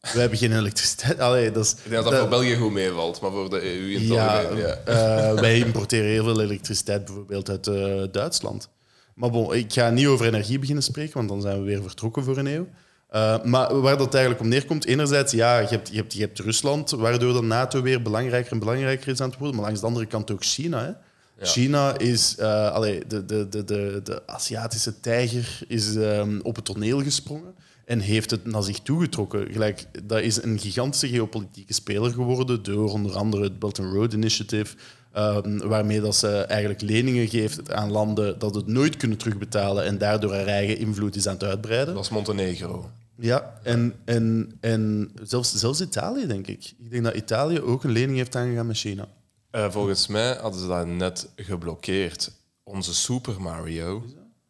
We 0.00 0.20
hebben 0.20 0.38
geen 0.38 0.56
elektriciteit. 0.56 1.18
Allee, 1.18 1.50
dat 1.50 1.64
is, 1.64 1.74
dat 1.90 2.04
dat 2.04 2.18
voor 2.18 2.28
België 2.28 2.56
goed 2.56 2.72
meevalt, 2.72 3.20
maar 3.20 3.30
voor 3.30 3.50
de 3.50 3.62
EU 3.62 3.90
in 3.90 3.98
het 3.98 4.08
ja, 4.08 4.38
algemeen, 4.38 4.66
ja. 4.66 4.76
eh, 4.84 5.40
wij 5.40 5.58
importeren 5.58 6.10
heel 6.10 6.24
veel 6.24 6.40
elektriciteit 6.40 7.04
bijvoorbeeld 7.04 7.50
uit 7.50 7.66
eh, 7.66 8.02
Duitsland. 8.12 8.68
Maar 9.14 9.30
bon, 9.30 9.54
ik 9.54 9.72
ga 9.72 9.90
niet 9.90 10.06
over 10.06 10.26
energie 10.26 10.58
beginnen 10.58 10.84
spreken, 10.84 11.14
want 11.14 11.28
dan 11.28 11.40
zijn 11.40 11.58
we 11.58 11.64
weer 11.64 11.82
vertrokken 11.82 12.24
voor 12.24 12.36
een 12.36 12.46
eeuw. 12.46 12.68
Eh, 13.08 13.42
maar 13.42 13.80
waar 13.80 13.96
dat 13.96 14.14
eigenlijk 14.14 14.42
om 14.42 14.48
neerkomt, 14.48 14.86
enerzijds, 14.86 15.32
ja, 15.32 15.58
je 15.58 15.66
hebt, 15.66 15.88
je, 15.88 15.96
hebt, 15.96 16.12
je 16.12 16.20
hebt 16.20 16.38
Rusland, 16.38 16.90
waardoor 16.90 17.32
de 17.32 17.42
NATO 17.42 17.82
weer 17.82 18.02
belangrijker 18.02 18.52
en 18.52 18.58
belangrijker 18.58 19.08
is 19.08 19.20
aan 19.20 19.28
het 19.28 19.38
worden, 19.38 19.56
maar 19.56 19.64
langs 19.64 19.80
de 19.80 19.86
andere 19.86 20.06
kant 20.06 20.30
ook 20.30 20.44
China. 20.44 20.84
Hè. 20.84 20.92
China 21.46 21.98
is, 21.98 22.36
eh, 22.38 22.70
allee, 22.70 23.06
de, 23.06 23.24
de, 23.24 23.48
de, 23.48 23.64
de, 23.64 24.00
de 24.04 24.22
Aziatische 24.26 25.00
tijger 25.00 25.60
is 25.68 25.96
ehm, 25.96 26.40
op 26.42 26.56
het 26.56 26.64
toneel 26.64 27.02
gesprongen 27.02 27.54
en 27.88 28.00
heeft 28.00 28.30
het 28.30 28.44
naar 28.44 28.62
zich 28.62 28.78
toegetrokken. 28.80 29.52
Gelijk, 29.52 29.86
dat 30.04 30.20
is 30.20 30.42
een 30.42 30.58
gigantische 30.58 31.08
geopolitieke 31.08 31.72
speler 31.74 32.10
geworden 32.10 32.62
door 32.62 32.92
onder 32.92 33.16
andere 33.16 33.42
het 33.42 33.58
Belt 33.58 33.78
and 33.78 33.92
Road 33.92 34.12
Initiative, 34.12 34.76
ehm, 35.12 35.58
waarmee 35.58 36.00
dat 36.00 36.16
ze 36.16 36.28
eigenlijk 36.28 36.80
leningen 36.80 37.28
geeft 37.28 37.72
aan 37.72 37.90
landen 37.90 38.38
dat 38.38 38.54
het 38.54 38.66
nooit 38.66 38.96
kunnen 38.96 39.18
terugbetalen 39.18 39.84
en 39.84 39.98
daardoor 39.98 40.34
haar 40.34 40.46
eigen 40.46 40.78
invloed 40.78 41.16
is 41.16 41.26
aan 41.26 41.34
het 41.34 41.44
uitbreiden. 41.44 41.86
Dat 41.86 41.94
was 41.94 42.08
Montenegro. 42.08 42.90
Ja, 43.16 43.58
En, 43.62 43.94
en, 44.04 44.52
en 44.60 45.12
zelfs, 45.22 45.54
zelfs 45.54 45.80
Italië, 45.80 46.26
denk 46.26 46.46
ik. 46.46 46.72
Ik 46.78 46.90
denk 46.90 47.04
dat 47.04 47.14
Italië 47.14 47.60
ook 47.60 47.84
een 47.84 47.90
lening 47.90 48.16
heeft 48.16 48.36
aangegaan 48.36 48.66
met 48.66 48.76
China. 48.76 49.08
Eh, 49.50 49.70
volgens 49.70 50.06
mij 50.06 50.36
hadden 50.36 50.60
ze 50.60 50.66
dat 50.66 50.86
net 50.86 51.28
geblokkeerd. 51.36 52.32
Onze 52.62 52.94
Super 52.94 53.40
Mario 53.40 54.04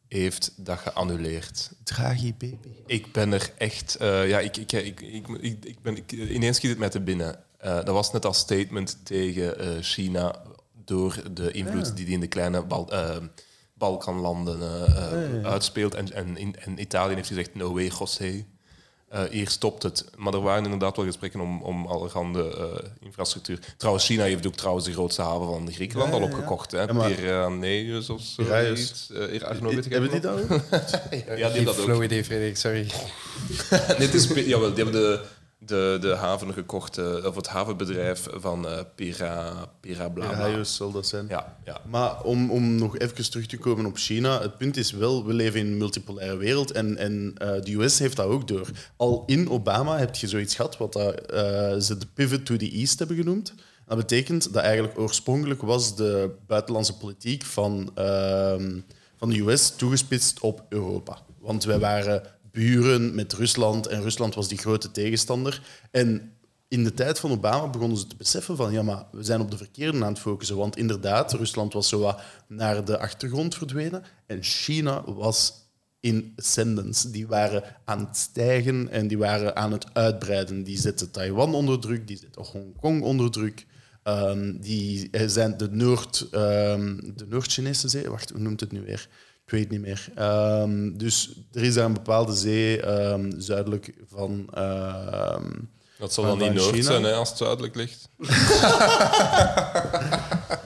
heeft 0.09 0.53
dat 0.57 0.79
geannuleerd. 0.79 1.71
Draghi 1.85 2.35
baby. 2.35 2.69
Ik 2.87 3.13
ben 3.13 3.33
er 3.33 3.53
echt... 3.59 3.95
eh, 3.97 4.29
ja, 4.29 4.39
ik, 4.41 4.57
ik, 4.57 4.73
ik, 4.73 5.01
ik, 5.01 5.29
ik, 5.65 5.83
ben, 5.83 5.97
ik, 5.97 6.13
ineens 6.13 6.57
schiet 6.57 6.71
het 6.71 6.79
mij 6.79 6.89
te 6.89 7.01
binnen. 7.01 7.37
Eh, 7.59 7.75
dat 7.75 7.89
was 7.89 8.13
net 8.13 8.25
als 8.25 8.39
statement 8.39 8.99
tegen 9.03 9.59
eh, 9.59 9.69
China 9.81 10.35
door 10.85 11.23
de 11.33 11.51
invloed 11.51 11.87
Ja. 11.87 11.93
die 11.93 12.05
die 12.05 12.15
in 12.15 12.21
de 12.21 12.27
kleine 12.27 12.63
Bal- 12.63 12.91
Balkanlanden 13.75 14.59
ja. 14.59 15.49
uitspeelt. 15.49 15.95
En, 15.95 16.13
en, 16.13 16.37
in, 16.37 16.57
en 16.57 16.81
Italië 16.81 17.15
heeft 17.15 17.29
gezegd, 17.29 17.55
no 17.55 17.73
way, 17.73 17.91
José. 17.99 18.45
Eh, 19.09 19.23
hier 19.31 19.49
stopt 19.49 19.83
het. 19.83 20.05
Maar 20.17 20.33
er 20.35 20.41
waren 20.41 20.65
inderdaad 20.65 20.97
wel 20.97 21.05
gesprekken 21.05 21.41
om, 21.41 21.63
om 21.63 21.87
allerhande 21.87 22.57
eh, 22.57 22.89
infrastructuur. 23.01 23.59
Trouwens, 23.77 24.07
China 24.07 24.23
heeft 24.25 24.47
ook 24.47 24.55
trouwens 24.55 24.85
de 24.87 24.93
grootste 24.93 25.23
haven 25.23 25.47
van 25.47 25.73
Griekenland 25.73 26.11
Ja, 26.13 26.17
ja, 26.19 26.23
al 26.23 26.29
ja. 26.29 26.35
opgekocht. 26.35 26.71
Hè? 26.71 26.83
Ja, 26.83 26.93
maar- 26.93 27.11
Piraeus 27.11 28.11
of 28.11 28.21
zo. 28.21 28.43
Piraeus. 28.43 29.09
Uh, 29.13 29.41
Hebben 29.41 30.11
die 30.11 30.21
dat 30.21 30.33
ook? 30.33 30.49
ja, 31.11 31.35
die 31.35 31.45
hebben 31.45 31.65
dat 31.65 31.79
ook. 31.79 31.85
flow 31.85 32.03
idee, 32.03 32.25
Frederik, 32.25 32.57
sorry. 32.57 32.87
Nee, 33.71 34.07
het 34.07 34.15
is, 34.15 34.27
jawel, 34.35 34.75
die 34.75 34.85
hebben 34.85 35.03
de, 35.03 35.21
de, 35.59 35.99
de 36.01 36.15
haven 36.15 36.53
gekocht, 36.53 36.99
eh, 36.99 37.25
of 37.25 37.35
het 37.35 37.49
havenbedrijf 37.49 38.27
van 38.33 38.69
eh 38.69 38.79
Pira, 38.95 39.69
Pira 39.81 40.09
bla 40.09 40.65
zal 40.65 40.93
dat 40.93 41.07
zijn. 41.07 41.27
Ja, 41.29 41.57
ja. 41.65 41.81
Maar 41.89 42.23
om, 42.23 42.51
om 42.51 42.75
nog 42.75 42.99
even 42.99 43.31
terug 43.31 43.47
te 43.47 43.59
komen 43.59 43.87
op 43.87 43.97
China, 43.97 44.41
het 44.41 44.59
punt 44.59 44.77
is 44.77 44.91
wel, 44.91 45.27
we 45.27 45.33
leven 45.33 45.61
in 45.61 45.67
een 45.67 45.77
multipolaire 45.77 46.37
wereld 46.37 46.71
en, 46.71 46.97
en 46.97 47.35
eh, 47.39 47.63
de 47.63 47.75
US 47.75 47.99
heeft 47.99 48.17
dat 48.17 48.27
ook 48.27 48.49
door. 48.49 48.71
Al 48.97 49.23
in 49.27 49.51
Obama 49.51 49.99
heb 49.99 50.15
je 50.15 50.29
zoiets 50.29 50.55
gehad 50.55 50.77
wat 50.77 50.93
ze 51.83 51.97
de 51.99 52.07
pivot 52.15 52.47
to 52.47 52.57
the 52.57 52.71
east 52.71 52.99
hebben 52.99 53.17
genoemd. 53.17 53.55
Dat 53.87 53.97
betekent 53.97 54.53
dat 54.53 54.63
eigenlijk 54.63 54.99
oorspronkelijk 54.99 55.63
was 55.63 55.97
de 55.97 56.31
buitenlandse 56.47 56.97
politiek 56.97 57.45
van, 57.45 57.91
ehm, 57.95 58.81
van 59.17 59.31
de 59.31 59.41
US 59.41 59.71
toegespitst 59.71 60.41
op 60.41 60.65
Europa. 60.69 61.19
Want 61.41 61.65
wij 61.65 61.79
waren 61.79 62.23
buren 62.59 63.15
met 63.15 63.33
Rusland 63.33 63.87
en 63.87 64.03
Rusland 64.03 64.35
was 64.35 64.49
die 64.49 64.59
grote 64.59 64.91
tegenstander. 64.91 65.63
En 65.91 66.33
in 66.69 66.85
de 66.85 66.95
tijd 66.95 67.19
van 67.19 67.31
Obama 67.31 67.69
begonnen 67.69 67.99
ze 67.99 68.07
te 68.07 68.17
beseffen 68.17 68.57
van 68.57 68.73
ja, 68.73 68.83
maar 68.83 69.05
we 69.13 69.23
zijn 69.23 69.41
op 69.41 69.51
de 69.51 69.57
verkeerde 69.57 70.05
aan 70.05 70.13
het 70.13 70.19
focussen. 70.19 70.57
Want 70.57 70.77
inderdaad, 70.77 71.33
Rusland 71.33 71.73
was 71.73 71.89
zo 71.89 71.99
wat 71.99 72.21
naar 72.49 72.85
de 72.85 72.99
achtergrond 72.99 73.55
verdwenen 73.55 74.03
en 74.27 74.43
China 74.43 75.05
was 75.05 75.53
in 76.01 76.33
ascendance. 76.37 77.11
Die 77.11 77.27
waren 77.27 77.65
aan 77.85 77.99
het 78.07 78.17
stijgen 78.17 78.89
en 78.89 79.09
die 79.09 79.19
waren 79.19 79.57
aan 79.57 79.73
het 79.73 79.95
uitbreiden. 79.95 80.63
Die 80.63 80.79
zetten 80.79 81.11
Taiwan 81.11 81.55
onder 81.55 81.81
druk, 81.81 82.07
die 82.07 82.19
zetten 82.19 82.43
Hongkong 82.43 83.03
onder 83.03 83.31
druk. 83.31 83.67
Ehm, 84.03 84.61
die 84.61 85.11
zijn 85.27 85.57
de 85.57 85.69
Noord, 85.71 86.27
ehm, 86.31 86.97
de 87.17 87.27
Noord-Chinese 87.29 87.89
zee. 87.89 88.11
Wacht, 88.11 88.31
hoe 88.31 88.41
noemt 88.41 88.61
het 88.61 88.73
nu 88.73 88.81
weer? 88.81 89.09
Ik 89.49 89.55
weet 89.55 89.71
niet 89.71 89.81
meer. 89.81 90.09
Ehm, 90.15 90.91
dus 90.97 91.31
er 91.53 91.63
is 91.63 91.75
daar 91.75 91.85
een 91.85 91.93
bepaalde 91.93 92.35
zee 92.35 92.81
ehm, 92.83 93.31
zuidelijk 93.39 93.93
van. 94.15 94.49
ehm, 94.55 95.45
Dat 95.99 96.13
zal 96.13 96.25
dan 96.25 96.39
niet 96.39 96.53
Noord 96.55 96.71
China. 96.75 96.83
zijn 96.83 97.03
hè, 97.03 97.13
als 97.13 97.29
het 97.29 97.39
zuidelijk 97.39 97.75
ligt. 97.75 98.09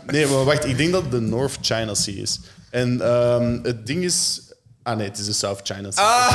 Nee, 0.06 0.26
maar 0.26 0.44
wacht, 0.44 0.64
ik 0.64 0.76
denk 0.76 0.92
dat 0.92 1.02
het 1.02 1.10
de 1.10 1.20
North 1.20 1.58
China 1.60 1.94
Sea 1.94 2.22
is. 2.22 2.40
En 2.70 2.98
het 3.62 3.86
ding 3.86 4.04
is. 4.04 4.40
Ah 4.82 4.96
nee, 4.96 5.08
het 5.08 5.18
is 5.18 5.26
de 5.26 5.32
South 5.32 5.60
China 5.62 5.90
Sea. 5.90 6.30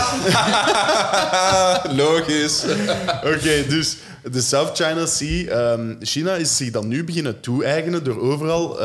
Logisch. 2.03 2.63
Oké, 3.33 3.65
dus 3.69 3.97
de 4.31 4.41
South 4.41 4.77
China 4.77 5.05
Sea. 5.05 5.77
China 5.99 6.33
is 6.35 6.57
zich 6.57 6.71
dan 6.71 6.87
nu 6.87 7.03
beginnen 7.03 7.39
toe-eigenen 7.39 8.03
door 8.03 8.19
overal. 8.21 8.79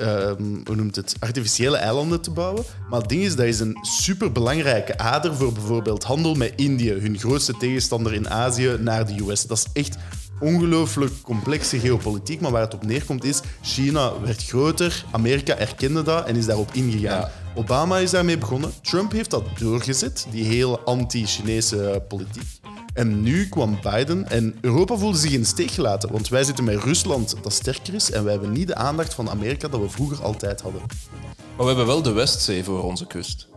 Ehm, 0.00 0.42
hoe 0.64 0.76
noemt 0.76 0.96
het? 0.96 1.14
Artificiële 1.18 1.76
eilanden 1.76 2.20
te 2.20 2.30
bouwen. 2.30 2.64
Maar 2.88 3.00
het 3.00 3.08
ding 3.08 3.22
is, 3.22 3.36
dat 3.36 3.46
is 3.46 3.60
een 3.60 3.78
superbelangrijke 3.82 4.98
ader 4.98 5.34
voor 5.34 5.52
bijvoorbeeld 5.52 6.04
handel 6.04 6.34
met 6.34 6.52
Indië, 6.56 6.92
hun 6.92 7.18
grootste 7.18 7.56
tegenstander 7.56 8.14
in 8.14 8.30
Azië, 8.30 8.76
naar 8.78 9.06
de 9.06 9.22
US. 9.28 9.46
Dat 9.46 9.58
is 9.58 9.82
echt 9.82 9.96
ongelooflijk 10.40 11.12
complexe 11.22 11.78
geopolitiek. 11.78 12.40
Maar 12.40 12.50
waar 12.50 12.60
het 12.60 12.74
op 12.74 12.84
neerkomt 12.84 13.24
is, 13.24 13.40
China 13.62 14.20
werd 14.20 14.44
groter, 14.44 15.04
Amerika 15.10 15.56
erkende 15.56 16.02
dat 16.02 16.26
en 16.26 16.36
is 16.36 16.46
daarop 16.46 16.70
ingegaan. 16.72 17.28
Obama 17.54 17.98
is 17.98 18.10
daarmee 18.10 18.38
begonnen. 18.38 18.70
Trump 18.82 19.12
heeft 19.12 19.30
dat 19.30 19.44
doorgezet, 19.58 20.26
die 20.30 20.44
hele 20.44 20.78
anti-Chinese 20.80 22.02
politiek. 22.08 22.58
En 22.94 23.22
nu 23.22 23.48
kwam 23.48 23.78
Biden 23.82 24.30
en 24.30 24.58
Europa 24.60 24.96
voelde 24.96 25.18
zich 25.18 25.32
in 25.32 25.40
de 25.40 25.46
steek 25.46 25.70
gelaten. 25.70 26.12
Want 26.12 26.28
wij 26.28 26.44
zitten 26.44 26.64
met 26.64 26.82
Rusland 26.82 27.36
dat 27.42 27.52
sterker 27.52 27.94
is 27.94 28.10
en 28.10 28.22
wij 28.24 28.32
hebben 28.32 28.52
niet 28.52 28.66
de 28.66 28.74
aandacht 28.74 29.14
van 29.14 29.30
Amerika 29.30 29.68
dat 29.68 29.80
we 29.80 29.88
vroeger 29.88 30.22
altijd 30.22 30.60
hadden. 30.60 30.80
Maar 31.56 31.66
we 31.66 31.66
hebben 31.66 31.86
wel 31.86 32.02
de 32.02 32.12
Westzee 32.12 32.64
voor 32.64 32.82
onze 32.82 33.06
kust. 33.06 33.48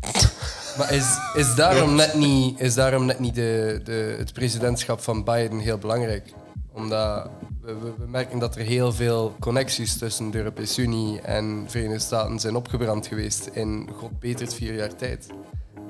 Maar 0.78 0.92
is, 0.92 1.18
is 1.34 1.54
daarom 1.54 1.94
net 1.94 2.14
niet, 2.14 2.60
is 2.60 2.74
daarom 2.74 3.04
net 3.04 3.18
niet 3.18 3.34
de, 3.34 3.80
de, 3.84 4.14
het 4.18 4.32
presidentschap 4.32 5.00
van 5.00 5.24
Biden 5.24 5.58
heel 5.58 5.78
belangrijk? 5.78 6.32
Omdat 6.72 7.28
we, 7.60 7.74
we, 7.74 7.92
we 7.98 8.06
merken 8.06 8.38
dat 8.38 8.56
er 8.56 8.64
heel 8.64 8.92
veel 8.92 9.34
connecties 9.40 9.98
tussen 9.98 10.30
de 10.30 10.38
Europese 10.38 10.82
Unie 10.82 11.20
en 11.20 11.64
de 11.64 11.70
Verenigde 11.70 12.04
Staten 12.04 12.38
zijn 12.38 12.56
opgebrand 12.56 13.06
geweest 13.06 13.46
in 13.46 13.90
god 13.96 14.18
betert 14.20 14.54
vier 14.54 14.74
jaar 14.74 14.96
tijd. 14.96 15.26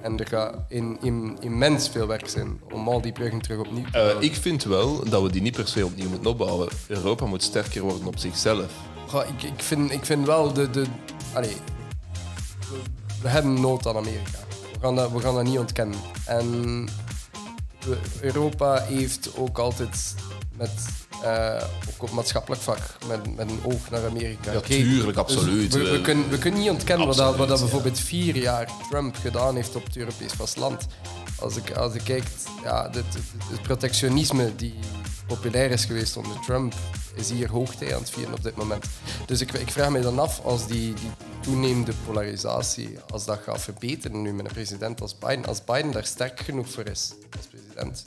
En 0.05 0.19
er 0.19 0.27
gaat 0.27 0.55
in, 0.69 0.99
in, 1.01 1.37
immens 1.41 1.89
veel 1.89 2.07
werk 2.07 2.29
zijn 2.29 2.61
om 2.73 2.89
al 2.89 3.01
die 3.01 3.13
bruggen 3.13 3.41
terug 3.41 3.59
opnieuw 3.59 3.85
te 3.85 3.91
bouwen. 3.91 4.23
ik 4.23 4.35
vind 4.35 4.65
wel 4.65 5.09
dat 5.09 5.23
we 5.23 5.31
die 5.31 5.43
niet 5.43 5.57
per 5.57 5.69
se 5.69 5.85
opnieuw 5.85 6.09
moeten 6.09 6.31
opbouwen. 6.31 6.69
Europa 6.87 7.27
moet 7.27 7.43
sterker 7.43 7.83
worden 7.83 8.07
op 8.07 8.19
zichzelf. 8.19 8.73
Goh, 9.09 9.29
ik, 9.29 9.43
ik, 9.43 9.63
vind, 9.63 9.91
ik 9.91 10.05
vind 10.05 10.27
wel 10.27 10.53
de. 10.53 10.71
de 10.71 10.85
allee, 11.33 11.57
we, 13.23 13.29
hebben 13.29 13.61
nood 13.61 13.87
aan 13.87 13.97
Amerika. 13.97 14.39
We 14.73 14.79
gaan 14.81 14.95
dat, 14.95 15.11
we 15.11 15.21
gaan 15.21 15.35
dat 15.35 15.45
niet 15.45 15.59
ontkennen. 15.59 15.99
En 16.27 16.89
Europa 18.21 18.81
heeft 18.81 19.37
ook 19.37 19.59
altijd 19.59 20.15
met. 20.57 20.71
eh, 21.23 21.65
ook 21.89 22.03
op 22.03 22.11
maatschappelijk 22.11 22.63
vlak, 22.63 22.79
met, 23.07 23.37
met 23.37 23.51
een 23.51 23.61
oog 23.63 23.91
naar 23.91 24.07
Amerika. 24.07 24.53
Ja, 24.53 24.61
tuurlijk, 24.61 25.19
absoluut. 25.19 25.73
we, 25.75 25.91
we, 25.91 26.01
kunnen, 26.01 26.29
we 26.29 26.39
kunnen 26.39 26.61
niet 26.61 26.71
ontkennen 26.71 27.07
wat, 27.07 27.17
dat, 27.17 27.37
wat 27.37 27.49
dat 27.49 27.61
bijvoorbeeld 27.61 27.99
vier 27.99 28.37
jaar 28.37 28.69
Trump 28.91 29.17
gedaan 29.17 29.55
heeft 29.55 29.77
op 29.77 29.85
het 29.85 29.97
Europees 29.97 30.33
vasteland. 30.33 30.87
Als 31.39 31.57
ik, 31.57 31.71
als 31.71 31.95
ik 31.95 32.05
kijk, 32.05 32.25
ja, 32.63 32.85
het, 32.85 32.95
het, 32.95 33.17
het 33.51 33.63
protectionisme 33.63 34.57
die 34.57 34.75
populair 35.27 35.71
is 35.71 35.85
geweest 35.85 36.17
onder 36.17 36.41
Trump, 36.41 36.75
is 37.15 37.31
hier 37.31 37.51
hoogtij 37.51 37.95
aan 37.95 38.01
het 38.01 38.11
vieren 38.11 38.35
op 38.35 38.43
dit 38.43 38.57
moment. 38.57 38.87
Dus 39.27 39.41
ik, 39.41 39.53
ik 39.53 39.71
vraag 39.71 39.91
me 39.91 40.01
dan 40.01 40.19
af 40.19 40.41
als 40.45 40.67
die, 40.67 40.95
die 40.95 41.11
toenemende 41.41 41.93
polarisatie, 42.07 42.99
als 43.11 43.25
dat 43.25 43.41
gaat 43.45 43.61
verbeteren 43.61 44.23
nu 44.23 44.33
met 44.33 44.47
een 44.47 44.53
president 44.53 45.01
als 45.01 45.19
Biden, 45.19 45.47
als 45.47 45.65
Biden 45.65 45.91
daar 45.91 46.05
sterk 46.05 46.41
genoeg 46.41 46.69
voor 46.69 46.87
is 46.87 47.13
als 47.37 47.47
president. 47.47 48.03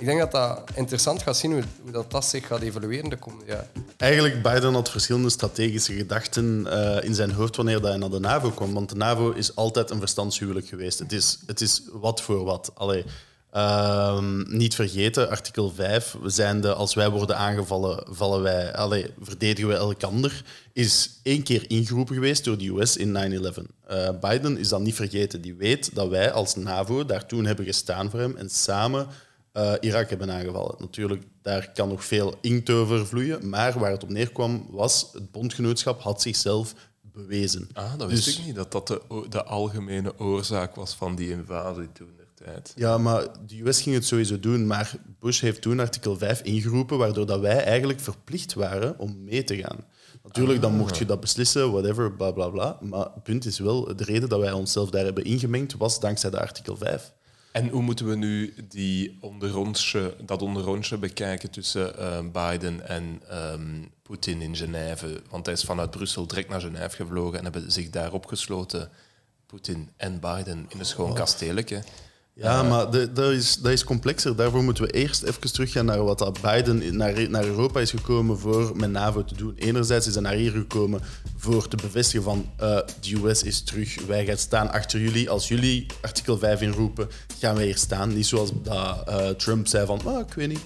Ik 0.00 0.06
denk 0.06 0.18
dat 0.18 0.30
dat 0.30 0.70
interessant 0.74 1.22
gaat 1.22 1.36
zien 1.36 1.52
hoe, 1.52 1.62
dat, 1.92 2.10
dat 2.10 2.24
zich 2.24 2.46
gaat 2.46 2.60
evolueren 2.60 3.10
de 3.10 3.16
komende 3.16 3.44
jaren. 3.46 3.68
Eigenlijk, 3.96 4.42
Biden 4.42 4.74
had 4.74 4.90
verschillende 4.90 5.30
strategische 5.30 5.94
gedachten 5.94 6.66
eh, 6.66 7.04
in 7.04 7.14
zijn 7.14 7.32
hoofd 7.32 7.56
wanneer 7.56 7.82
hij 7.82 7.96
naar 7.96 8.10
de 8.10 8.20
NAVO 8.20 8.50
kwam. 8.50 8.74
Want 8.74 8.88
de 8.88 8.94
NAVO 8.94 9.30
is 9.30 9.56
altijd 9.56 9.90
een 9.90 9.98
verstandshuwelijk 9.98 10.68
geweest. 10.68 10.98
Het 10.98 11.12
is, 11.12 11.38
het 11.46 11.60
is 11.60 11.82
wat 11.92 12.20
voor 12.22 12.44
wat. 12.44 12.70
Allee, 12.74 13.04
ehm, 13.50 14.56
niet 14.56 14.74
vergeten, 14.74 15.30
artikel 15.30 15.70
5, 15.70 16.16
we 16.22 16.30
zijn 16.30 16.60
de, 16.60 16.72
als 16.72 16.94
wij 16.94 17.10
worden 17.10 17.36
aangevallen, 17.36 18.04
vallen 18.08 18.42
wij, 18.42 18.74
allee, 18.74 19.06
verdedigen 19.20 19.70
we 19.70 19.76
elkander, 19.76 20.44
is 20.72 21.10
één 21.22 21.42
keer 21.42 21.70
ingeroepen 21.70 22.14
geweest 22.14 22.44
door 22.44 22.58
de 22.58 22.68
US 22.68 22.96
in 22.96 23.12
9-11. 23.12 23.66
Eh, 23.86 24.08
Biden 24.20 24.58
is 24.58 24.68
dat 24.68 24.80
niet 24.80 24.94
vergeten. 24.94 25.40
Die 25.40 25.54
weet 25.54 25.94
dat 25.94 26.08
wij 26.08 26.32
als 26.32 26.54
NAVO 26.54 27.04
daar 27.04 27.26
toen 27.26 27.44
hebben 27.44 27.64
gestaan 27.64 28.10
voor 28.10 28.20
hem 28.20 28.36
en 28.36 28.50
samen 28.50 29.06
eh, 29.52 29.72
Irak 29.80 30.10
hebben 30.10 30.30
aangevallen. 30.30 30.74
Natuurlijk, 30.78 31.24
daar 31.42 31.70
kan 31.72 31.88
nog 31.88 32.04
veel 32.04 32.34
inkt 32.40 32.70
over 32.70 33.06
vloeien, 33.06 33.48
maar 33.48 33.78
waar 33.78 33.90
het 33.90 34.02
op 34.02 34.08
neerkwam 34.08 34.66
was, 34.70 35.08
het 35.12 35.30
bondgenootschap 35.30 36.00
had 36.00 36.22
zichzelf 36.22 36.74
bewezen. 37.12 37.68
Ah, 37.72 37.98
dat 37.98 38.08
wist 38.10 38.24
Dus- 38.24 38.38
ik 38.38 38.44
niet, 38.44 38.54
dat 38.54 38.72
dat 38.72 38.86
de, 39.28 39.44
algemene 39.44 40.18
oorzaak 40.18 40.74
was 40.74 40.94
van 40.94 41.14
die 41.14 41.30
invasie 41.30 41.92
toen 41.92 42.08
der 42.16 42.46
tijd. 42.46 42.72
Ja, 42.76 42.98
maar 42.98 43.26
de 43.46 43.60
US 43.62 43.82
ging 43.82 43.94
het 43.94 44.04
sowieso 44.06 44.40
doen, 44.40 44.66
maar 44.66 44.94
Bush 45.18 45.40
heeft 45.40 45.62
toen 45.62 45.80
artikel 45.80 46.18
5 46.18 46.42
ingeroepen, 46.42 46.98
waardoor 46.98 47.26
dat 47.26 47.40
wij 47.40 47.64
eigenlijk 47.64 48.00
verplicht 48.00 48.54
waren 48.54 48.98
om 48.98 49.24
mee 49.24 49.44
te 49.44 49.56
gaan. 49.56 49.78
Natuurlijk, 50.22 50.60
dan 50.60 50.76
mocht 50.76 50.96
je 50.96 51.04
dat 51.04 51.20
beslissen, 51.20 51.72
whatever, 51.72 52.12
bla 52.12 52.30
bla 52.30 52.48
bla. 52.48 52.78
Maar 52.80 53.04
het 53.14 53.22
punt 53.22 53.44
is 53.44 53.58
wel, 53.58 53.96
de 53.96 54.04
reden 54.04 54.28
dat 54.28 54.40
wij 54.40 54.52
onszelf 54.52 54.90
daar 54.90 55.04
hebben 55.04 55.24
ingemengd, 55.24 55.76
was 55.76 56.00
dankzij 56.00 56.30
de 56.30 56.40
artikel 56.40 56.76
5. 56.76 57.12
En 57.52 57.68
hoe 57.68 57.82
moeten 57.82 58.08
we 58.08 58.16
nu 58.16 58.54
die 58.68 59.18
onderrondje, 59.20 60.16
dat 60.24 60.42
onderrondje 60.42 60.98
bekijken 60.98 61.50
tussen 61.50 61.98
eh, 61.98 62.18
Biden 62.32 62.88
en 62.88 63.22
ehm, 63.28 63.84
Poetin 64.02 64.40
in 64.40 64.56
Genève? 64.56 65.22
Want 65.30 65.46
hij 65.46 65.54
is 65.54 65.64
vanuit 65.64 65.90
Brussel 65.90 66.26
direct 66.26 66.48
naar 66.48 66.60
Genève 66.60 66.96
gevlogen 66.96 67.38
en 67.38 67.44
hebben 67.44 67.72
zich 67.72 67.90
daar 67.90 68.12
opgesloten, 68.12 68.90
Poetin 69.46 69.90
en 69.96 70.20
Biden, 70.20 70.66
in 70.68 70.78
een 70.78 70.84
schoon 70.84 71.14
kasteeltje. 71.14 71.82
Ja, 72.34 72.62
maar 72.62 72.90
de- 72.90 73.12
dat, 73.12 73.32
is, 73.32 73.56
dat 73.56 73.72
is 73.72 73.84
complexer. 73.84 74.36
Daarvoor 74.36 74.62
moeten 74.62 74.84
we 74.84 74.90
eerst 74.90 75.22
even 75.22 75.52
teruggaan 75.52 75.84
naar 75.84 76.04
wat 76.04 76.18
dat 76.18 76.40
Biden 76.40 76.96
naar, 76.96 77.30
naar 77.30 77.44
Europa 77.44 77.80
is 77.80 77.90
gekomen 77.90 78.38
voor 78.38 78.76
met 78.76 78.90
NAVO 78.90 79.24
te 79.24 79.34
doen. 79.34 79.52
Enerzijds 79.56 80.06
is 80.06 80.14
hij 80.14 80.22
naar 80.22 80.32
hier 80.32 80.50
gekomen 80.50 81.00
voor 81.36 81.68
te 81.68 81.76
bevestigen 81.76 82.22
van 82.22 82.50
eh, 82.56 82.78
de 83.00 83.14
US 83.24 83.42
is 83.42 83.62
terug, 83.62 84.06
wij 84.06 84.24
gaan 84.26 84.36
staan 84.38 84.70
achter 84.70 85.00
jullie. 85.00 85.30
Als 85.30 85.48
jullie 85.48 85.86
artikel 86.00 86.38
5 86.38 86.60
inroepen, 86.60 87.08
gaan 87.38 87.54
wij 87.54 87.64
hier 87.64 87.76
staan. 87.76 88.14
Niet 88.14 88.26
zoals 88.26 88.50
dat, 88.62 89.08
eh, 89.08 89.28
Trump 89.28 89.66
zei 89.66 89.86
van, 89.86 90.00
ah, 90.04 90.18
ik 90.28 90.34
weet 90.34 90.48
niet, 90.48 90.60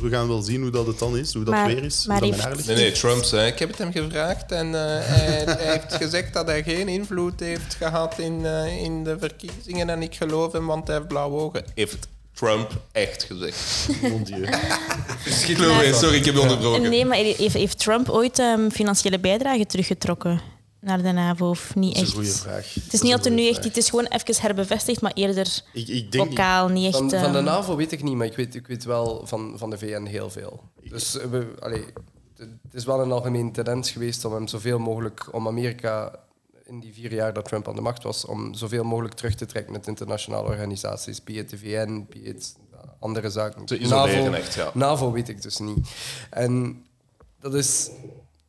we 0.00 0.08
gaan 0.10 0.28
wel 0.28 0.42
zien 0.42 0.62
hoe 0.62 0.70
dat 0.70 0.86
het 0.86 0.98
dan 0.98 1.16
is, 1.16 1.34
hoe 1.34 1.44
dat 1.44 1.54
Maar- 1.54 1.66
weer 1.66 1.84
is, 1.84 2.06
maar 2.06 2.22
heeft-. 2.22 2.66
Nee, 2.66 2.76
nee, 2.76 2.92
Trump 2.92 3.24
zei, 3.24 3.46
ik 3.46 3.58
heb 3.58 3.68
het 3.68 3.78
hem 3.78 3.92
gevraagd 3.92 4.52
en 4.52 4.66
eh, 4.66 4.80
hij, 4.82 5.44
hij 5.58 5.72
heeft 5.72 5.94
gezegd 5.94 6.32
dat 6.32 6.46
hij 6.46 6.62
geen 6.62 6.88
invloed 6.88 7.40
heeft 7.40 7.74
gehad 7.74 8.18
in, 8.18 8.46
eh, 8.46 8.82
in 8.82 9.04
de 9.04 9.16
verkiezingen 9.18 9.90
en 9.90 10.02
ik 10.02 10.14
geloof 10.14 10.52
hem, 10.52 10.66
want 10.66 10.86
hij 10.86 10.96
heeft 10.96 11.08
blauwe 11.08 11.40
ogen. 11.40 11.64
Heeft 11.74 12.08
Trump 12.34 12.70
echt 12.92 13.22
gezegd. 13.22 13.88
Mon 14.02 14.22
Dieu. 14.22 14.46
Chloe, 15.54 15.92
sorry, 15.94 16.16
ik 16.16 16.24
heb 16.24 16.34
je 16.34 16.40
onderbroken. 16.40 16.90
Nee, 16.90 17.04
maar 17.04 17.16
heeft, 17.16 17.52
heeft 17.52 17.78
Trump 17.78 18.08
ooit 18.08 18.38
ehm, 18.38 18.68
financiële 18.70 19.18
bijdrage 19.18 19.66
teruggetrokken 19.66 20.40
naar 20.86 21.02
de 21.02 21.12
NAVO? 21.12 21.48
Of 21.48 21.74
niet 21.74 21.94
Dat 21.94 22.02
is 22.02 22.08
echt? 22.08 22.18
een 22.18 22.24
goede 22.24 22.38
vraag. 22.38 22.74
Het 22.74 22.92
is 22.92 23.00
niet 23.00 23.12
dat 23.12 23.26
er 23.26 23.32
nu 23.32 23.48
echt... 23.48 23.64
Het 23.64 23.76
is 23.76 23.90
gewoon 23.90 24.06
even 24.06 24.42
herbevestigd, 24.42 25.00
maar 25.00 25.12
eerder 25.14 25.62
Ik, 25.72 25.88
ik 25.88 26.12
denk, 26.12 26.28
lokaal, 26.28 26.68
niet 26.68 26.86
echt... 26.86 26.96
Van, 26.96 27.10
van 27.10 27.32
de 27.32 27.40
NAVO 27.40 27.76
weet 27.76 27.92
ik 27.92 28.02
niet, 28.02 28.14
maar 28.14 28.26
ik 28.26 28.36
weet, 28.36 28.54
ik 28.54 28.66
weet 28.66 28.84
wel 28.84 29.26
van, 29.26 29.54
van 29.56 29.70
de 29.70 29.78
VN 29.78 30.04
heel 30.04 30.30
veel. 30.30 30.62
Dus 30.82 31.12
we, 31.12 31.54
allee, 31.58 31.84
het 32.36 32.74
is 32.74 32.84
wel 32.84 33.00
een 33.00 33.12
algemeen 33.12 33.52
tendens 33.52 33.90
geweest 33.90 34.24
om 34.24 34.32
hem 34.32 34.46
zoveel 34.46 34.78
mogelijk, 34.78 35.28
om 35.30 35.46
Amerika 35.46 36.18
in 36.64 36.80
die 36.80 36.92
vier 36.92 37.12
jaar 37.12 37.32
dat 37.32 37.44
Trump 37.44 37.68
aan 37.68 37.74
de 37.74 37.80
macht 37.80 38.02
was, 38.02 38.24
om 38.24 38.54
zoveel 38.54 38.84
mogelijk 38.84 39.14
terug 39.14 39.34
te 39.34 39.46
trekken 39.46 39.72
met 39.72 39.86
internationale 39.86 40.48
organisaties, 40.48 41.24
be 41.24 41.32
het 41.32 41.50
de 41.50 41.58
VN, 41.58 42.06
be 42.08 42.28
het 42.28 42.56
andere 42.98 43.30
zaken. 43.30 43.64
Te 43.64 43.78
isoleren 43.78 44.24
NAVO, 44.24 44.36
echt, 44.36 44.54
ja. 44.54 44.70
NAVO 44.74 45.12
weet 45.12 45.28
ik 45.28 45.42
dus 45.42 45.58
niet. 45.58 45.88
En 46.30 46.84
dat 47.40 47.54
is, 47.54 47.90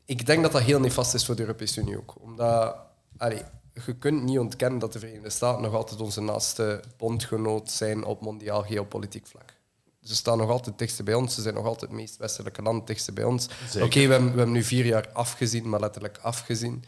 ik 0.08 0.26
denk 0.26 0.43
dat 0.43 0.52
dat 0.52 0.62
heel 0.62 0.80
nefast 0.80 1.13
is 1.13 1.26
voor 1.26 1.36
de 1.36 1.41
Europese 1.41 1.82
Unie 1.82 1.98
ook. 1.98 2.15
Omdat, 2.20 2.76
allee, 3.17 3.41
je 3.86 3.96
kunt 3.96 4.24
niet 4.24 4.39
ontkennen 4.39 4.80
dat 4.80 4.93
de 4.93 5.00
Verenigde 5.00 5.30
Staten 5.30 5.62
nog 5.62 5.74
altijd 5.74 6.02
onze 6.02 6.22
naaste 6.22 6.84
bondgenoot 6.98 7.72
zijn 7.72 8.04
op 8.04 8.22
mondiaal 8.22 8.63
geopolitiek 8.63 9.28
vlak. 9.28 9.54
Ze 10.02 10.15
staan 10.15 10.38
nog 10.38 10.50
altijd 10.50 10.65
het 10.65 10.78
dichtste 10.80 11.04
bij 11.04 11.13
ons. 11.13 11.36
Ze 11.36 11.41
zijn 11.41 11.54
nog 11.54 11.65
altijd 11.65 11.91
het 11.91 12.00
meest 12.00 12.17
westelijke 12.17 12.62
land, 12.62 12.78
het 12.78 12.88
dichtste 12.88 13.12
bij 13.12 13.24
ons. 13.24 13.46
Oké, 13.46 13.70
Zeker. 13.70 13.89
we, 13.89 14.12
hebben, 14.12 14.32
we 14.32 14.38
hebben 14.38 14.52
nu 14.56 14.63
vier 14.63 14.86
jaar 14.86 15.10
afgezien, 15.13 15.70
maar 15.70 15.80
letterlijk 15.80 16.17
afgezien. 16.22 16.84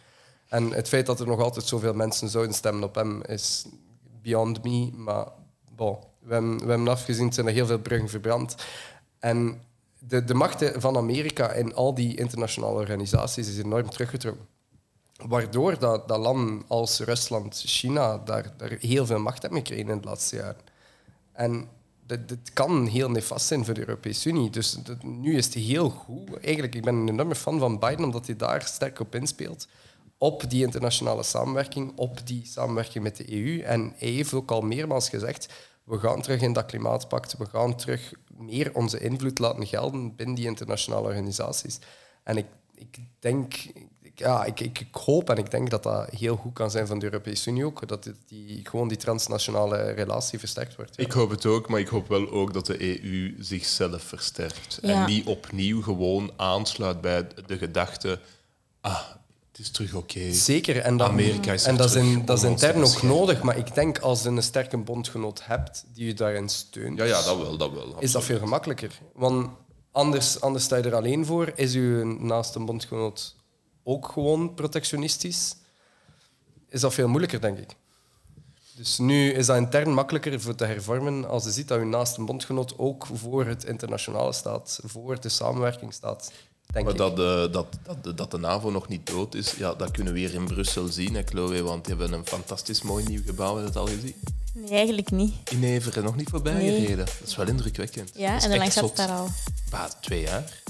En 0.47 0.71
het 0.71 0.87
feit 0.87 1.05
dat 1.05 1.19
er 1.19 1.27
nog 1.27 1.39
altijd 1.39 1.65
zoveel 1.65 1.93
mensen 1.93 2.29
zouden 2.29 2.53
stemmen 2.53 2.83
op 2.83 2.95
hem 2.95 3.23
is 3.23 3.65
beyond 4.21 4.63
me. 4.63 4.91
Maar 4.95 5.27
bon, 5.75 5.97
we, 6.19 6.33
hebben, 6.33 6.57
we 6.57 6.69
hebben 6.69 6.87
afgezien, 6.87 7.33
zijn 7.33 7.47
er 7.47 7.53
heel 7.53 7.65
veel 7.65 7.79
bruggen 7.79 8.09
verbrand. 8.09 8.55
En 9.19 9.61
de, 9.99 10.23
de 10.23 10.33
macht 10.33 10.71
van 10.75 10.97
Amerika 10.97 11.51
in 11.51 11.75
al 11.75 11.93
die 11.93 12.17
internationale 12.17 12.73
organisaties 12.79 13.47
is 13.47 13.57
enorm 13.57 13.89
teruggetrokken. 13.89 14.45
Waardoor 15.27 15.79
dat, 15.79 16.07
dat 16.07 16.19
landen 16.19 16.63
als 16.67 16.99
Rusland, 16.99 17.61
China 17.65 18.17
daar, 18.17 18.53
daar 18.57 18.75
heel 18.79 19.05
veel 19.05 19.19
macht 19.19 19.41
hebben 19.41 19.59
gekregen 19.59 19.89
in 19.89 19.99
de 20.01 20.07
laatste 20.07 20.35
jaren. 20.35 20.61
En 21.33 21.67
dit 22.07 22.53
kan 22.53 22.85
heel 22.87 23.09
nefast 23.09 23.45
zijn 23.47 23.65
voor 23.65 23.73
de 23.73 23.79
Europese 23.79 24.29
Unie. 24.29 24.49
Dus 24.49 24.71
dat- 24.71 25.03
nu 25.03 25.35
is 25.35 25.45
het 25.45 25.53
heel 25.53 25.89
goed. 25.89 26.37
Eigenlijk, 26.37 26.75
ik 26.75 26.83
ben 26.83 26.95
een 26.95 27.09
enorme 27.09 27.35
fan 27.35 27.59
van 27.59 27.79
Biden, 27.79 28.03
omdat 28.03 28.25
hij 28.25 28.35
daar 28.35 28.61
sterk 28.61 28.99
op 28.99 29.15
inspeelt. 29.15 29.67
Op 30.17 30.49
die 30.49 30.63
internationale 30.63 31.23
samenwerking, 31.23 31.91
op 31.95 32.27
die 32.27 32.45
samenwerking 32.45 33.03
met 33.03 33.15
de 33.17 33.33
EU. 33.33 33.61
En 33.61 33.93
hij 33.97 34.09
heeft 34.09 34.33
ook 34.33 34.51
al 34.51 34.61
meermaals 34.61 35.09
gezegd, 35.09 35.53
we 35.89 35.99
gaan 35.99 36.21
terug 36.21 36.41
in 36.41 36.53
dat 36.53 36.65
klimaatpact, 36.65 37.37
we 37.37 37.45
gaan 37.45 37.75
terug 37.75 38.11
meer 38.37 38.75
onze 38.75 38.99
invloed 38.99 39.39
laten 39.39 39.67
gelden 39.67 40.15
binnen 40.15 40.35
die 40.35 40.45
internationale 40.45 41.07
organisaties. 41.07 41.79
En 42.23 42.37
ik, 42.37 42.45
ik 42.75 42.97
denk, 43.19 43.53
ik- 44.01 44.19
ja, 44.19 44.45
ik, 44.45 44.59
ik, 44.59 44.79
ik 44.79 44.95
hoop 44.95 45.29
en 45.29 45.37
ik 45.37 45.51
denk 45.51 45.69
dat 45.69 45.83
dat 45.83 46.09
heel 46.09 46.35
goed 46.35 46.53
kan 46.53 46.71
zijn 46.71 46.87
van 46.87 46.99
de 46.99 47.05
Europese 47.05 47.49
Unie 47.49 47.65
ook, 47.65 47.87
dat 47.87 48.11
die, 48.27 48.59
gewoon 48.69 48.87
die 48.87 48.97
transnationale 48.97 49.91
relatie 49.91 50.39
versterkt 50.39 50.75
wordt. 50.75 50.95
ja. 50.95 51.03
Ik 51.03 51.11
hoop 51.11 51.29
het 51.29 51.45
ook, 51.45 51.69
maar 51.69 51.79
ik 51.79 51.87
hoop 51.87 52.07
wel 52.07 52.29
ook 52.29 52.53
dat 52.53 52.65
de 52.65 53.03
EU 53.03 53.35
zichzelf 53.39 54.03
versterkt. 54.03 54.79
Ja. 54.81 54.89
En 55.01 55.05
niet 55.09 55.25
opnieuw 55.25 55.81
gewoon 55.81 56.31
aansluit 56.35 57.01
bij 57.01 57.27
de 57.45 57.57
gedachte... 57.57 58.19
Ah, 58.81 59.01
het 59.59 59.67
is 59.67 59.73
terug 59.73 59.93
oké. 59.93 60.33
Zeker, 60.33 60.77
en 60.77 60.97
dat, 60.97 61.09
Amerika 61.09 61.53
is 61.53 61.63
en 61.63 61.77
dat 61.77 61.89
is, 61.89 61.95
in, 61.95 62.25
dat 62.25 62.37
is 62.37 62.43
intern 62.43 62.83
te 62.83 62.97
ook 62.97 63.01
nodig, 63.01 63.41
maar 63.41 63.57
ik 63.57 63.73
denk 63.73 63.99
als 63.99 64.21
je 64.23 64.29
een 64.29 64.43
sterke 64.43 64.77
bondgenoot 64.77 65.45
hebt 65.45 65.85
die 65.93 66.05
je 66.05 66.13
daarin 66.13 66.49
steunt, 66.49 66.97
Ja, 66.97 67.03
ja, 67.03 67.21
dat 67.21 67.37
wel, 67.37 67.57
dat 67.57 67.71
wel. 67.71 67.95
is 67.99 68.11
dat 68.11 68.23
veel 68.23 68.39
gemakkelijker. 68.39 68.91
Want 69.13 69.49
anders, 69.91 70.41
anders 70.41 70.63
sta 70.63 70.75
je 70.75 70.83
er 70.83 70.95
alleen 70.95 71.25
voor. 71.25 71.51
Is 71.55 71.73
uw 71.73 72.05
naaste 72.05 72.59
bondgenoot 72.59 73.35
ook 73.83 74.07
gewoon 74.07 74.53
protectionistisch? 74.53 75.55
Is 76.69 76.81
dat 76.81 76.93
veel 76.93 77.07
moeilijker, 77.07 77.41
denk 77.41 77.57
ik. 77.57 77.75
Dus 78.75 78.97
nu 78.97 79.31
is 79.31 79.45
dat 79.45 79.57
intern 79.57 79.93
makkelijker 79.93 80.41
voor 80.41 80.55
te 80.55 80.65
hervormen 80.65 81.29
als 81.29 81.43
je 81.43 81.51
ziet 81.51 81.67
dat 81.67 81.79
uw 81.79 81.85
naaste 81.85 82.23
bondgenoot 82.23 82.73
ook 82.77 83.07
voor 83.13 83.45
het 83.45 83.63
internationale 83.63 84.33
staat, 84.33 84.79
voor 84.83 85.19
de 85.21 85.29
samenwerking 85.29 85.93
staat. 85.93 86.31
Denk 86.73 86.85
Maar 86.85 86.93
ik. 86.93 86.99
dat, 86.99 87.19
eh, 87.19 87.53
dat, 87.53 87.67
dat, 87.83 88.03
de- 88.03 88.13
dat 88.13 88.31
de 88.31 88.37
NAVO 88.37 88.69
nog 88.71 88.87
niet 88.87 89.07
dood 89.07 89.35
is, 89.35 89.53
ja, 89.57 89.73
dat 89.73 89.91
kunnen 89.91 90.13
we 90.13 90.19
hier 90.19 90.33
in 90.33 90.45
Brussel 90.45 90.87
zien, 90.87 91.13
hè, 91.15 91.21
Chloe, 91.25 91.61
want 91.63 91.85
die 91.85 91.95
hebben 91.95 92.17
een 92.19 92.25
fantastisch 92.25 92.81
mooi 92.81 93.05
nieuw 93.07 93.21
gebouw, 93.25 93.53
heb 93.55 93.61
je 93.61 93.67
het 93.67 93.77
al 93.77 93.85
gezien? 93.87 94.15
Nee, 94.53 94.69
eigenlijk 94.69 95.11
niet. 95.11 95.33
In 95.49 95.63
Everen, 95.63 96.03
nog 96.03 96.15
niet 96.15 96.29
voorbij 96.29 96.53
Nee. 96.53 96.79
gereden. 96.81 97.05
Dat 97.05 97.27
is 97.27 97.35
wel 97.35 97.47
indrukwekkend. 97.47 98.11
Ja, 98.15 98.33
Dat 98.33 98.43
en 98.43 98.49
hoe 98.49 98.57
lang 98.57 98.73
het 98.73 98.95
daar 98.95 99.09
al? 99.09 99.27
Bah, 99.69 99.85
twee 100.01 100.21
jaar. 100.21 100.61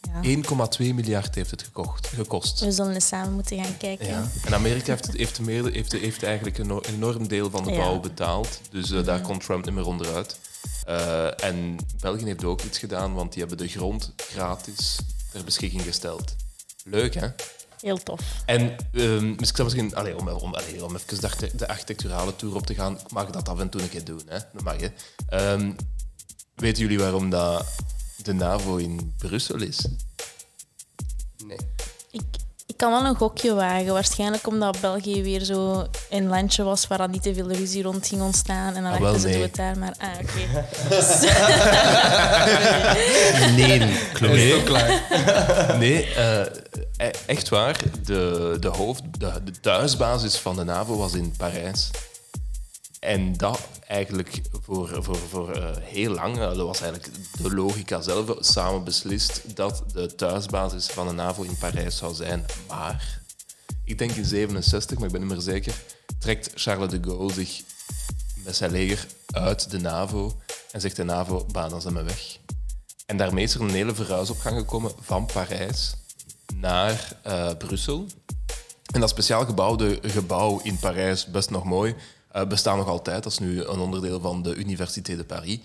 Ja. 0.00 0.20
1,2 0.22 0.94
miljard 0.94 1.34
heeft 1.34 1.50
het 1.50 1.62
gekocht, 1.62 2.06
gekost. 2.06 2.60
We 2.60 2.72
zullen 2.72 2.94
eens 2.94 3.06
samen 3.06 3.32
moeten 3.32 3.64
gaan 3.64 3.76
kijken. 3.76 4.06
Ja. 4.06 4.28
En 4.44 4.54
Amerika 4.54 4.86
heeft, 4.90 5.06
het- 5.06 5.16
heeft, 5.16 5.40
meer, 5.40 5.72
heeft, 5.72 5.92
heeft 5.92 6.22
eigenlijk 6.22 6.58
een 6.58 6.80
enorm- 6.84 7.28
deel 7.28 7.50
van 7.50 7.64
de 7.64 7.70
Ja. 7.70 7.76
bouw 7.76 8.00
betaald. 8.00 8.60
Dus 8.70 8.90
eh, 8.90 9.04
daar 9.04 9.20
komt 9.20 9.44
Trump 9.44 9.64
niet 9.64 9.74
meer 9.74 9.86
onderuit. 9.86 10.38
Eh, 10.86 11.44
en 11.44 11.76
België 12.00 12.24
heeft 12.24 12.44
ook 12.44 12.62
iets 12.62 12.78
gedaan, 12.78 13.14
want 13.14 13.32
die 13.32 13.40
hebben 13.40 13.58
de 13.66 13.68
grond 13.72 14.12
gratis 14.16 14.98
ter 15.36 15.44
beschikking 15.44 15.82
gesteld. 15.82 16.36
Leuk, 16.84 17.14
hè? 17.14 17.28
Heel 17.80 17.98
tof. 18.02 18.20
En 18.46 18.76
ehm, 18.92 19.36
dus 19.36 19.48
ik 19.48 19.56
zou 19.56 19.68
misschien, 19.68 19.94
allee, 19.94 20.18
om, 20.18 20.28
om, 20.28 20.54
allee, 20.54 20.84
om 20.84 20.96
even 20.96 21.20
de, 21.38 21.50
de 21.56 21.68
architecturale 21.68 22.36
tour 22.36 22.54
op 22.54 22.66
te 22.66 22.74
gaan, 22.74 22.98
ik 22.98 23.10
mag 23.10 23.30
dat 23.30 23.48
af 23.48 23.60
en 23.60 23.68
toe 23.68 23.82
een 23.82 23.88
keer 23.88 24.04
doen. 24.04 24.22
Hè? 24.26 24.38
Dat 24.52 24.62
mag, 24.62 24.76
hè? 24.80 24.88
Ehm, 25.28 25.72
weten 26.54 26.82
jullie 26.82 26.98
waarom 26.98 27.30
dat 27.30 27.66
de 28.22 28.32
NAVO 28.32 28.76
in 28.76 29.14
Brussel 29.18 29.60
is? 29.60 29.86
Nee. 31.44 31.58
Ik, 32.10 32.22
ik 32.76 32.82
kan 32.82 32.90
wel 32.90 33.04
een 33.04 33.16
gokje 33.16 33.54
wagen. 33.54 33.92
Waarschijnlijk 33.92 34.46
omdat 34.46 34.80
België 34.80 35.22
weer 35.22 35.40
zo 35.44 35.86
een 36.10 36.26
landje 36.28 36.62
was 36.62 36.86
waar 36.86 36.98
dan 36.98 37.10
niet 37.10 37.22
te 37.22 37.34
veel 37.34 37.48
ruzie 37.52 37.82
rond 37.82 38.06
ging 38.06 38.20
ontstaan. 38.22 38.74
En 38.74 38.82
dan 38.82 38.92
Ah, 38.92 39.00
dachten 39.00 39.20
ze, 39.20 39.26
nee. 39.26 39.34
doe 39.36 39.44
het 39.46 39.54
daar 39.56 39.78
maar. 39.78 39.94
Ah, 39.98 40.08
oké. 40.22 40.64
Nee, 44.20 44.62
klaar? 44.62 45.02
Nee, 45.78 46.14
eh, 46.14 46.40
e- 46.96 47.10
echt 47.26 47.48
waar. 47.48 47.76
De, 48.04 48.56
de, 48.60 48.68
hoofd, 48.68 49.02
de, 49.18 49.32
de 49.44 49.52
thuisbasis 49.60 50.36
van 50.36 50.56
de 50.56 50.64
NAVO 50.64 50.96
was 50.96 51.12
in 51.14 51.34
Parijs. 51.36 51.90
En 53.00 53.36
dat 53.36 53.60
eigenlijk 53.86 54.40
voor, 54.62 55.02
voor, 55.02 55.16
voor 55.16 55.52
eh, 55.52 55.76
heel 55.80 56.14
lang, 56.14 56.34
eh, 56.34 56.40
dat 56.40 56.56
was 56.56 56.80
eigenlijk 56.80 57.12
de 57.42 57.54
logica 57.54 58.00
zelf, 58.00 58.30
samen 58.40 58.84
beslist 58.84 59.56
dat 59.56 59.82
de 59.92 60.14
thuisbasis 60.14 60.86
van 60.86 61.06
de 61.08 61.12
NAVO 61.12 61.42
in 61.42 61.58
Parijs 61.58 61.96
zou 61.96 62.14
zijn. 62.14 62.44
Maar, 62.68 63.20
ik 63.84 63.98
denk 63.98 64.10
in 64.10 64.24
67, 64.24 64.96
maar 64.96 65.06
ik 65.06 65.12
ben 65.12 65.20
niet 65.20 65.30
meer 65.30 65.40
zeker, 65.40 65.74
trekt 66.18 66.50
Charles 66.54 66.90
de 66.90 66.98
Gaulle 67.02 67.32
zich 67.32 67.62
met 68.44 68.56
zijn 68.56 68.70
leger 68.70 69.06
uit 69.26 69.70
de 69.70 69.78
NAVO 69.78 70.40
en 70.70 70.80
zegt 70.80 70.96
de 70.96 71.04
NAVO, 71.04 71.46
bah, 71.52 71.70
dan 71.70 71.80
zijn 71.80 71.94
we 71.94 72.02
weg. 72.02 72.38
En 73.06 73.16
daarmee 73.16 73.44
is 73.44 73.54
er 73.54 73.60
een 73.60 73.70
hele 73.70 73.94
verhuis 73.94 74.30
op 74.30 74.38
gang 74.38 74.58
gekomen 74.58 74.92
van 75.00 75.26
Parijs 75.26 75.94
naar 76.54 77.18
eh, 77.22 77.50
Brussel. 77.58 78.06
En 78.92 79.00
dat 79.00 79.10
speciaal 79.10 79.44
gebouwde 79.44 79.98
gebouw 80.02 80.60
in 80.62 80.78
Parijs, 80.78 81.26
best 81.26 81.50
nog 81.50 81.64
mooi, 81.64 81.94
eh, 82.36 82.46
bestaat 82.46 82.76
nog 82.76 82.88
altijd. 82.88 83.22
Dat 83.22 83.32
is 83.32 83.38
nu 83.38 83.62
een 83.64 83.78
onderdeel 83.78 84.20
van 84.20 84.42
de 84.42 84.54
Université 84.54 85.16
de 85.16 85.24
Paris. 85.24 85.58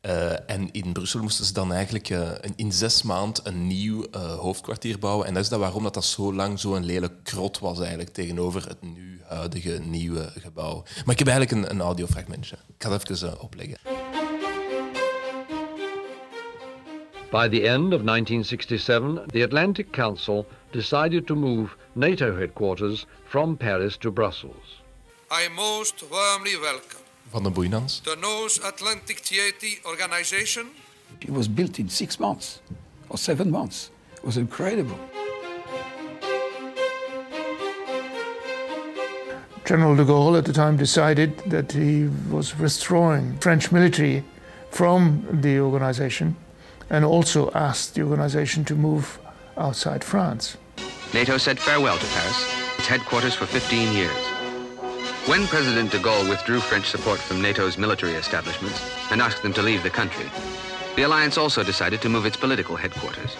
Eh, 0.00 0.50
en 0.50 0.68
in 0.72 0.92
Brussel 0.92 1.20
moesten 1.22 1.44
ze 1.44 1.52
dan 1.52 1.72
eigenlijk 1.72 2.08
een- 2.08 2.52
in 2.56 2.72
zes 2.72 3.02
maanden 3.02 3.46
een 3.46 3.66
nieuw 3.66 4.04
eh, 4.10 4.20
hoofdkwartier 4.38 4.98
bouwen. 4.98 5.26
En 5.26 5.34
dat 5.34 5.42
is 5.42 5.48
dat 5.48 5.58
waarom 5.60 5.82
dat, 5.82 5.94
dat 5.94 6.04
zo 6.04 6.34
lang 6.34 6.60
zo'n 6.60 6.84
lelijk 6.84 7.12
krot 7.24 7.58
was 7.58 7.78
eigenlijk 7.80 8.10
tegenover 8.10 8.68
het 8.68 8.82
nu 8.82 9.20
huidige 9.26 9.80
nieuwe 9.84 10.32
gebouw. 10.38 10.82
Maar 11.04 11.12
ik 11.14 11.18
heb 11.18 11.28
eigenlijk 11.28 11.50
een, 11.50 11.70
een 11.70 11.80
audiofragmentje. 11.80 12.56
Ik 12.56 12.82
ga 12.82 12.90
het 12.92 13.10
even 13.10 13.40
opleggen. 13.40 13.78
By 17.30 17.48
the 17.48 17.62
end 17.68 17.92
of 17.94 18.02
1967, 18.02 19.26
the 19.26 19.42
Atlantic 19.44 19.90
Council 19.92 20.46
decided 20.70 21.26
to 21.26 21.34
move 21.34 21.76
NATO 21.92 22.36
headquarters 22.36 23.06
from 23.24 23.56
Paris 23.56 23.96
to 23.96 24.10
Brussels. 24.10 24.79
I 25.32 25.46
most 25.48 26.02
warmly 26.10 26.56
welcome 26.56 26.98
Van 27.32 27.44
de 27.44 27.50
Boeinans. 27.50 28.02
The 28.02 28.16
North 28.16 28.58
Atlantic 28.64 29.20
Treaty 29.22 29.78
Organization. 29.86 30.70
It 31.20 31.30
was 31.30 31.46
built 31.46 31.78
in 31.78 31.88
six 31.88 32.18
months 32.18 32.60
or 33.08 33.16
seven 33.16 33.48
months. 33.48 33.90
It 34.16 34.24
was 34.24 34.36
incredible. 34.36 34.98
General 39.64 39.94
de 39.94 40.04
Gaulle 40.04 40.38
at 40.38 40.46
the 40.46 40.52
time 40.52 40.76
decided 40.76 41.38
that 41.46 41.70
he 41.70 42.08
was 42.28 42.58
withdrawing 42.58 43.38
French 43.38 43.70
military 43.70 44.24
from 44.72 45.24
the 45.30 45.60
organization 45.60 46.34
and 46.90 47.04
also 47.04 47.52
asked 47.52 47.94
the 47.94 48.02
organization 48.02 48.64
to 48.64 48.74
move 48.74 49.20
outside 49.56 50.02
France. 50.02 50.56
NATO 51.14 51.38
said 51.38 51.60
farewell 51.60 51.98
to 51.98 52.06
Paris, 52.06 52.52
its 52.78 52.88
headquarters 52.88 53.36
for 53.36 53.46
15 53.46 53.92
years. 53.92 54.39
When 55.30 55.46
President 55.46 55.92
de 55.92 55.98
Gaulle 56.00 56.28
withdrew 56.28 56.58
French 56.58 56.90
support 56.90 57.20
from 57.20 57.40
NATO's 57.40 57.78
military 57.78 58.14
establishments 58.14 58.80
and 59.12 59.22
asked 59.22 59.44
them 59.44 59.52
to 59.52 59.62
leave 59.62 59.84
the 59.84 59.88
country, 59.88 60.26
the 60.96 61.02
alliance 61.02 61.38
also 61.38 61.62
decided 61.62 62.00
to 62.02 62.08
move 62.08 62.26
its 62.26 62.36
political 62.36 62.74
headquarters. 62.74 63.36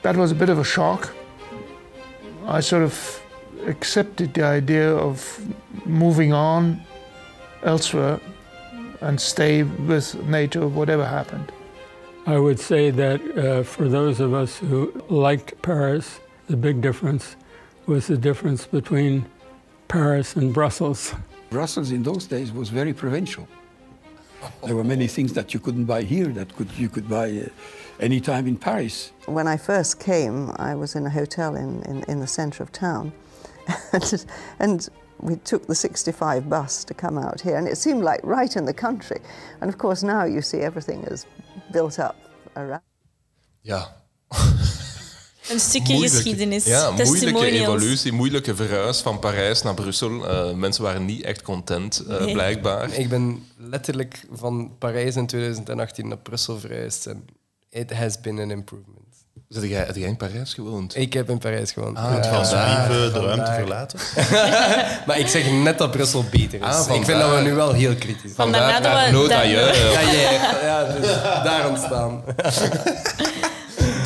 That 0.00 0.16
was 0.16 0.32
a 0.32 0.34
bit 0.34 0.48
of 0.48 0.58
a 0.58 0.64
shock. 0.64 1.14
I 2.46 2.60
sort 2.60 2.84
of 2.84 3.22
accepted 3.66 4.32
the 4.32 4.44
idea 4.44 4.96
of 4.96 5.38
moving 5.84 6.32
on 6.32 6.82
elsewhere 7.64 8.18
and 9.02 9.20
stay 9.20 9.62
with 9.62 10.14
NATO, 10.24 10.66
whatever 10.68 11.04
happened. 11.04 11.52
I 12.24 12.38
would 12.38 12.58
say 12.58 12.88
that 12.88 13.20
uh, 13.36 13.62
for 13.62 13.90
those 13.90 14.20
of 14.20 14.32
us 14.32 14.56
who 14.56 14.90
liked 15.10 15.60
Paris, 15.60 16.18
the 16.48 16.56
big 16.56 16.80
difference 16.80 17.36
was 17.84 18.06
the 18.06 18.16
difference 18.16 18.64
between 18.64 19.26
Paris 19.88 20.36
and 20.36 20.52
Brussels. 20.52 21.14
Brussels 21.50 21.90
in 21.90 22.02
those 22.02 22.26
days 22.26 22.52
was 22.52 22.68
very 22.68 22.92
provincial. 22.92 23.46
There 24.64 24.76
were 24.76 24.84
many 24.84 25.06
things 25.06 25.32
that 25.32 25.54
you 25.54 25.60
couldn't 25.60 25.84
buy 25.84 26.02
here 26.02 26.28
that 26.28 26.54
could, 26.56 26.70
you 26.76 26.88
could 26.88 27.08
buy 27.08 27.30
uh, 27.30 27.48
anytime 28.00 28.46
in 28.46 28.56
Paris. 28.56 29.12
When 29.26 29.46
I 29.46 29.56
first 29.56 30.00
came, 30.00 30.52
I 30.56 30.74
was 30.74 30.94
in 30.94 31.06
a 31.06 31.10
hotel 31.10 31.56
in, 31.56 31.82
in, 31.82 32.04
in 32.08 32.20
the 32.20 32.26
centre 32.26 32.62
of 32.62 32.72
town. 32.72 33.12
and, 33.92 34.26
and 34.58 34.88
we 35.20 35.36
took 35.36 35.66
the 35.66 35.74
65 35.74 36.48
bus 36.48 36.84
to 36.84 36.94
come 36.94 37.18
out 37.18 37.40
here, 37.40 37.56
and 37.56 37.66
it 37.66 37.76
seemed 37.76 38.02
like 38.02 38.20
right 38.22 38.54
in 38.56 38.66
the 38.66 38.74
country. 38.74 39.20
And 39.60 39.68
of 39.68 39.78
course, 39.78 40.02
now 40.02 40.24
you 40.24 40.42
see 40.42 40.58
everything 40.58 41.04
is 41.04 41.26
built 41.72 41.98
up 41.98 42.16
around. 42.56 42.82
Ja. 43.62 43.86
Een 45.48 45.60
stukje 45.60 45.92
Moeilijke- 45.92 46.16
geschiedenis. 46.16 46.64
Ja, 46.64 46.90
moeilijke 46.90 47.46
evolutie, 47.50 48.12
moeilijke 48.12 48.56
verhuis 48.56 49.00
van 49.00 49.18
Parijs 49.18 49.62
naar 49.62 49.74
Brussel. 49.74 50.28
Eh, 50.28 50.52
mensen 50.52 50.82
waren 50.82 51.04
niet 51.04 51.22
echt 51.22 51.42
content, 51.42 52.02
eh, 52.08 52.20
Nee. 52.20 52.32
blijkbaar. 52.32 52.92
Ik 52.92 53.08
ben 53.08 53.44
letterlijk 53.56 54.20
van 54.32 54.70
Parijs 54.78 55.16
in 55.16 55.26
2018 55.26 56.08
naar 56.08 56.18
Brussel 56.18 56.58
verhuisd 56.58 57.06
en 57.06 57.24
it 57.70 57.92
has 57.92 58.20
been 58.20 58.38
an 58.38 58.50
improvement. 58.50 58.94
Zit 59.48 59.70
jij, 59.70 59.84
heb 59.84 59.96
jij 59.96 60.08
in 60.08 60.16
Parijs 60.16 60.54
gewoond? 60.54 60.96
Ik 60.96 61.12
heb 61.12 61.30
in 61.30 61.38
Parijs 61.38 61.72
gewoond. 61.72 61.96
Ah, 61.96 62.04
Frans 62.24 62.48
vandaar, 62.48 62.86
Brieven, 62.88 63.12
de 63.12 63.20
ruimte 63.20 63.52
verlaten. 63.52 63.98
maar 65.06 65.18
ik 65.18 65.26
zeg 65.26 65.50
net 65.50 65.78
dat 65.78 65.90
Brussel 65.90 66.24
beter 66.30 66.58
is. 66.60 66.64
Ah, 66.66 66.94
ik 66.94 67.04
vind 67.04 67.18
dat 67.20 67.34
we 67.34 67.40
nu 67.40 67.54
wel 67.54 67.72
heel 67.72 67.94
kritisch 67.94 68.20
zijn. 68.22 68.34
Vandaar 68.34 68.72
Vandaar 68.72 68.94
dat 69.00 69.10
we- 69.10 69.16
Nood 69.16 69.30
ja, 69.30 69.42
ja, 69.42 69.72
ja, 70.62 70.84
dus 71.00 71.06
daar 71.44 71.68
ontstaan. 71.68 72.22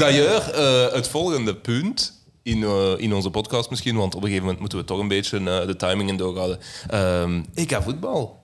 D'ailleurs, 0.01 0.51
eh, 0.51 0.93
het 0.93 1.09
volgende 1.09 1.57
punt 1.57 2.23
in, 2.43 2.63
eh, 2.63 2.93
in 2.97 3.15
onze 3.15 3.31
podcast 3.31 3.71
misschien, 3.71 3.97
want 3.97 4.15
op 4.15 4.21
een 4.21 4.27
gegeven 4.27 4.43
moment 4.43 4.61
moeten 4.61 4.79
we 4.79 4.85
toch 4.85 4.99
een 4.99 5.09
beetje 5.09 5.39
eh, 5.39 5.67
de 5.67 5.77
timing 5.77 6.09
in 6.09 6.17
doorhouden. 6.17 6.59
Ehm 6.89 7.43
EK 7.55 7.79
voetbal. 7.83 8.41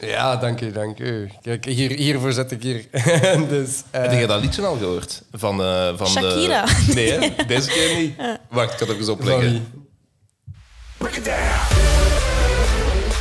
Ja, 0.00 0.36
dank 0.36 0.60
u, 0.60 0.72
dank 0.72 0.98
u. 0.98 1.30
Kijk, 1.42 1.64
hier, 1.64 1.90
hiervoor 1.90 2.32
zet 2.32 2.50
ik 2.50 2.62
hier. 2.62 2.84
dus, 3.48 3.82
eh, 3.90 4.00
Heb 4.00 4.20
je 4.20 4.26
dat 4.26 4.40
liedje 4.40 4.66
al 4.66 4.76
gehoord? 4.76 5.22
Van, 5.32 5.62
eh, 5.62 5.88
van 5.96 6.06
Shakira. 6.06 6.64
De... 6.64 6.92
Nee, 6.94 7.10
hè? 7.10 7.18
deze 7.54 7.70
keer 7.70 7.96
niet. 7.96 8.14
Wacht, 8.50 8.72
ik 8.72 8.78
ga 8.78 8.84
het 8.84 8.94
ook 8.94 8.98
eens 8.98 9.08
opleggen. 9.08 9.50
wie? 9.50 9.62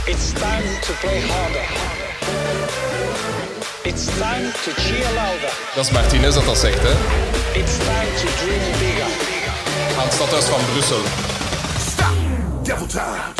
It's 0.06 0.32
time 0.34 0.80
to 0.82 0.94
play 1.02 1.22
harder. 1.22 1.94
It's 3.84 4.06
time 4.06 4.52
to 4.64 4.72
cheer 4.72 5.14
louder. 5.14 5.54
Dat 5.76 5.86
is 5.86 5.92
Martinez 5.92 6.36
dat 6.36 6.46
dat 6.46 6.58
zegt, 6.58 6.82
hè? 6.82 7.45
It's 7.56 7.78
time 7.78 8.12
to 8.22 8.28
dream 8.38 8.80
bigger. 8.80 9.12
Aan 9.97 10.03
het 10.03 10.14
stadhuis 10.14 10.45
van 10.45 10.60
Brussel. 10.72 10.97
Devil 12.64 12.86
time. 12.86 13.34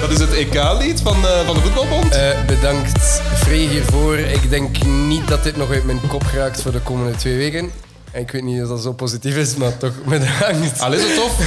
Dat 0.00 0.10
is 0.10 0.18
het 0.18 0.32
EK-lied 0.32 1.00
van, 1.00 1.26
eh, 1.26 1.46
van 1.46 1.54
de 1.54 1.60
voetbalbond. 1.60 2.14
Eh, 2.14 2.44
bedankt, 2.46 3.20
Free, 3.34 3.68
hiervoor. 3.68 4.18
Ik 4.18 4.50
denk 4.50 4.84
niet 4.84 5.28
dat 5.28 5.42
dit 5.42 5.56
nog 5.56 5.70
uit 5.70 5.84
mijn 5.84 6.00
kop 6.08 6.24
geraakt 6.24 6.62
voor 6.62 6.72
de 6.72 6.80
komende 6.80 7.16
twee 7.16 7.36
weken. 7.36 7.70
En 8.10 8.20
ik 8.20 8.30
weet 8.30 8.42
niet 8.42 8.62
of 8.62 8.68
dat 8.68 8.82
zo 8.82 8.92
positief 8.92 9.36
is, 9.36 9.54
maar 9.54 9.76
toch 9.76 9.92
bedankt. 10.04 10.80
Al 10.80 10.92
is 10.92 11.02
het 11.02 11.14
tof? 11.14 11.40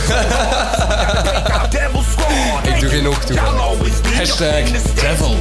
ik 2.74 2.80
doe 2.80 2.90
geen 2.90 3.08
oog 3.08 3.26
toe. 3.26 3.38
Hashtag 4.14 4.72
Devil 4.94 5.40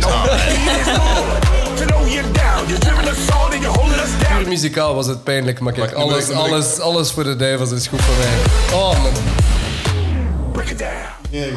muzikaal 4.51 4.95
was 4.95 5.07
het 5.07 5.25
pijnlijk, 5.25 5.61
maar 5.61 5.73
kijk, 5.73 5.93
Maar 5.93 6.03
alles, 6.03 6.31
alles, 6.31 6.81
alles 6.81 7.11
voor 7.11 7.25
de 7.25 7.37
duivels 7.37 7.71
is 7.71 7.87
goed 7.87 8.01
voor 8.01 8.15
mij. 8.17 8.79
Oh, 8.81 9.03
man. 9.03 9.40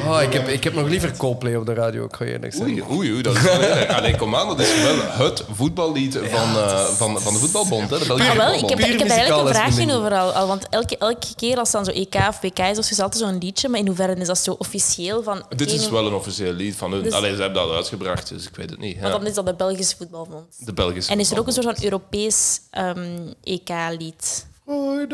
Oh, 0.08 0.22
ik, 0.22 0.34
heb, 0.34 0.48
ik 0.48 0.64
heb 0.64 0.74
nog 0.74 0.88
liever 0.88 1.18
Coldplay 1.18 1.56
op 1.56 1.66
de 1.66 1.74
radio, 1.74 2.06
ik 2.06 2.16
ga 2.16 2.26
je 2.26 2.32
eerlijk 2.32 2.54
zeggen. 2.54 2.72
Oei, 2.72 2.92
oei, 2.92 3.12
oei, 3.12 3.22
dat 3.22 3.36
is 3.36 3.42
wel 3.42 3.62
erg. 3.62 3.88
Allee, 3.98 4.16
kom 4.16 4.36
aan, 4.36 4.48
dat 4.48 4.60
is 4.60 4.82
wel 4.84 4.96
het 5.28 5.44
voetballied 5.52 6.14
van, 6.24 6.58
eh, 6.58 6.84
van, 6.84 7.22
van 7.22 7.34
de 7.34 7.40
voetbalbond, 7.40 7.90
hè? 7.90 8.00
De 8.00 8.06
Belgische 8.06 8.32
Ah, 8.32 8.38
wel, 8.38 8.54
ik 8.54 8.70
heb, 8.70 8.80
ik 8.80 9.00
heb 9.00 9.08
eigenlijk 9.10 9.48
een 9.48 9.54
vraagje 9.56 9.86
mijn 9.86 9.98
over 9.98 10.14
al. 10.14 10.32
al, 10.32 10.48
Want 10.48 10.70
elke, 10.70 10.98
elke 10.98 11.28
keer 11.36 11.58
als 11.58 11.72
dan 11.72 11.86
zo 11.86 11.92
EK 11.92 12.16
of 12.30 12.42
WK 12.42 12.60
is, 12.60 12.78
of 12.78 12.90
is 12.92 13.00
altijd 13.00 13.24
zo'n 13.24 13.38
liedje. 13.38 13.70
Maar 13.70 13.80
in 13.80 13.88
hoeverre 13.88 14.16
is 14.16 14.28
dat 14.28 14.38
zo 14.38 14.56
officieel? 14.58 15.24
Van, 15.24 15.44
Dit 15.56 15.72
is 15.72 15.90
wel 15.90 16.08
een 16.08 16.14
officieel 16.14 16.54
lied 16.54 16.76
van 16.76 16.92
hun. 16.92 17.04
Dus- 17.04 17.14
Allee, 17.14 17.36
ze 17.36 17.42
hebben 17.42 17.62
dat 17.68 17.76
uitgebracht, 17.76 18.30
dus 18.30 18.48
ik 18.48 18.56
weet 18.56 18.70
het 18.70 18.80
niet. 18.80 19.00
Maar 19.02 19.10
Ja. 19.12 19.18
dan 19.18 19.28
is 19.28 19.34
dat 19.34 19.46
de 19.46 19.54
Belgische 19.56 19.96
voetbalbond. 19.98 20.46
De 20.66 20.74
Belgische 20.74 21.12
En 21.12 21.20
is 21.20 21.32
er 21.32 21.40
ook 21.40 21.48
een 21.48 21.54
soort 21.54 21.66
van 21.66 21.84
Europees 21.84 22.60
ehm, 22.72 23.18
EK-lied? 23.44 24.46
Ik 24.66 25.12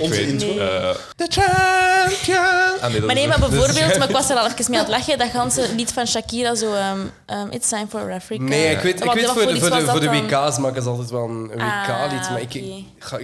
Onze 0.00 0.26
intro? 0.26 0.58
eh, 0.58 0.90
The 1.16 1.26
champion! 1.28 2.80
Ah, 2.80 2.90
nee, 2.90 3.00
Maar 3.00 3.14
nee, 3.14 3.26
maar 3.26 3.38
het. 3.40 3.48
bijvoorbeeld, 3.50 3.98
maar 3.98 4.08
ik 4.08 4.14
was 4.14 4.30
er 4.30 4.36
al 4.36 4.46
even 4.46 4.64
mee 4.70 4.78
aan 4.78 4.84
het 4.84 4.94
lachen, 4.94 5.18
dat 5.18 5.30
ganse 5.30 5.74
lied 5.74 5.92
van 5.92 6.06
Shakira, 6.06 6.54
zo 6.54 6.72
ehm, 6.74 6.98
ehm, 7.26 7.46
It's 7.50 7.68
time 7.68 7.86
for 7.88 8.12
Africa. 8.12 8.42
Nee, 8.42 8.70
ik 8.74 8.80
weet, 8.80 8.98
ik 8.98 9.04
Wat- 9.04 9.14
weet 9.14 9.24
wat 9.26 9.34
voor, 9.34 9.42
de, 9.46 9.58
voor, 9.60 9.68
was 9.68 9.78
de, 9.78 9.84
dat 9.84 9.90
voor 9.90 10.00
de 10.12 10.26
dan? 10.26 10.44
WK's 10.46 10.58
maken 10.58 10.82
ze 10.82 10.88
altijd 10.88 11.10
wel 11.10 11.24
een 11.28 11.46
WK-lied. 11.46 12.24
Ah, 12.24 12.30
maar 12.30 12.40
ik, 12.40 12.62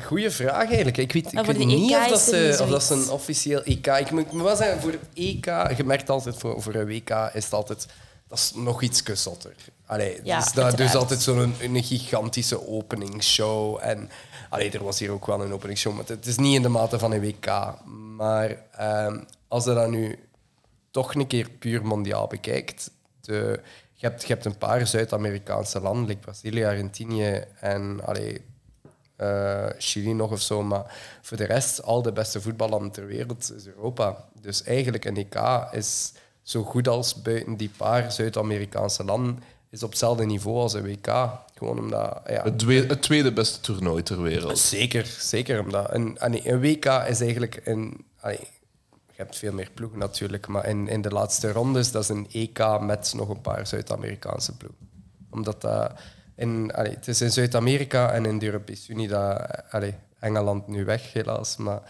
goeie 0.05 0.31
vraag 0.31 0.67
eigenlijk. 0.67 0.97
Ik 0.97 1.13
weet, 1.13 1.33
ik 1.33 1.45
weet 1.47 1.59
de 1.59 1.65
niet 1.65 1.95
of, 1.97 2.09
dat 2.09 2.21
ze, 2.21 2.59
of 2.63 2.69
dat 2.69 2.83
ze 2.83 2.95
een 2.95 3.11
officieel 3.11 3.63
EK... 3.63 3.87
Ik 3.87 4.11
moet, 4.11 4.21
ik 4.21 4.33
moet 4.33 4.43
wel 4.43 4.57
zeggen, 4.57 4.81
voor 4.81 4.93
EK... 5.15 5.45
Je 5.77 5.85
merkt 5.85 6.11
altijd, 6.11 6.35
voor, 6.39 6.63
voor 6.63 6.75
een 6.75 6.87
WK 6.87 7.11
is 7.33 7.45
het 7.45 7.53
altijd... 7.53 7.87
Dat 8.35 8.43
is 8.43 8.53
nog 8.55 8.83
iets 8.83 9.03
zotter. 9.23 9.55
Allee, 9.87 10.21
Ja, 10.25 10.39
dus, 10.39 10.53
dat, 10.53 10.77
dus 10.77 10.95
altijd 10.95 11.23
zo'n 11.23 11.55
een, 11.61 11.83
gigantische 11.83 12.69
openingsshow. 12.69 13.79
En 13.83 14.11
allee, 14.51 14.71
er 14.71 14.85
was 14.85 14.99
hier 14.99 15.11
ook 15.11 15.27
wel 15.27 15.43
een 15.43 15.53
openingsshow, 15.53 15.95
maar 15.95 16.05
het 16.07 16.27
is 16.27 16.37
niet 16.37 16.55
in 16.55 16.63
de 16.63 16.69
mate 16.69 16.99
van 16.99 17.13
een 17.13 17.21
WK. 17.21 17.75
Maar 18.17 18.57
ehm, 18.73 19.21
als 19.49 19.65
je 19.65 19.75
dat 19.75 19.91
nu 19.91 20.19
toch 20.91 21.15
een 21.15 21.27
keer 21.27 21.51
puur 21.51 21.87
mondiaal 21.87 22.27
bekijkt. 22.27 22.91
De, 23.21 23.61
je, 23.93 24.07
hebt, 24.07 24.23
je 24.23 24.29
hebt 24.29 24.45
een 24.45 24.59
paar 24.59 24.87
Zuid-Amerikaanse 24.87 25.81
landen, 25.81 26.07
like 26.07 26.21
Brazilië, 26.21 26.65
Argentinië 26.65 27.45
en 27.61 28.01
allee, 28.05 28.45
eh, 29.17 29.67
Chili 29.79 30.13
nog 30.13 30.31
of 30.31 30.41
zo. 30.41 30.63
Maar 30.63 31.19
voor 31.23 31.37
de 31.37 31.45
rest, 31.45 31.83
al 31.83 32.03
de 32.03 32.13
beste 32.13 32.41
voetballanden 32.41 32.91
ter 32.91 33.07
wereld 33.07 33.53
is 33.57 33.67
Europa. 33.67 34.25
Dus 34.41 34.63
eigenlijk 34.63 35.05
een 35.05 35.17
EK 35.17 35.69
is 35.73 36.13
zo 36.45 36.63
goed 36.63 36.89
als 36.89 37.23
buiten 37.23 37.57
die 37.57 37.71
paar 37.77 38.13
Zuid-Amerikaanse 38.13 39.05
landen 39.05 39.43
is 39.71 39.83
op 39.83 39.89
hetzelfde 39.91 40.25
niveau 40.25 40.57
als 40.59 40.73
een 40.73 40.83
WK. 40.83 41.29
Gewoon 41.55 41.79
omdat... 41.79 42.21
Ja, 42.27 42.43
Het, 42.43 42.59
twee- 42.59 42.87
het 42.87 43.03
tweede 43.03 43.33
beste 43.33 43.61
toernooi 43.61 44.03
ter 44.03 44.23
wereld. 44.23 44.59
Zeker, 44.59 45.07
zeker. 45.19 45.61
Omdat 45.61 45.95
een, 45.95 46.17
een 46.19 46.61
WK 46.61 46.85
is 46.85 47.21
eigenlijk 47.21 47.61
een. 47.65 48.05
allee, 48.21 48.39
je 48.91 49.23
hebt 49.23 49.37
veel 49.37 49.53
meer 49.53 49.71
ploegen 49.75 49.99
natuurlijk, 49.99 50.47
maar 50.47 50.67
in, 50.67 50.89
in 50.89 51.03
de 51.03 51.11
laatste 51.11 51.53
rondes 51.53 51.91
dat 51.91 52.03
is 52.03 52.09
een 52.09 52.27
EK 52.33 52.81
met 52.81 53.13
nog 53.17 53.29
een 53.29 53.41
paar 53.41 53.67
Zuid-Amerikaanse 53.67 54.57
ploegen. 54.57 54.89
Omdat 55.31 55.61
dat 55.61 55.93
in, 56.37 56.73
allee, 56.75 56.95
het 56.95 57.09
is 57.09 57.21
in 57.21 57.31
Zuid-Amerika 57.33 58.13
en 58.13 58.27
in 58.27 58.39
de 58.39 58.47
Europese 58.47 58.93
Unie 58.93 59.09
dat 59.09 59.41
allee, 59.71 59.95
Engeland 60.19 60.67
nu 60.67 60.85
weg 60.85 61.13
helaas, 61.13 61.57
maar 61.57 61.83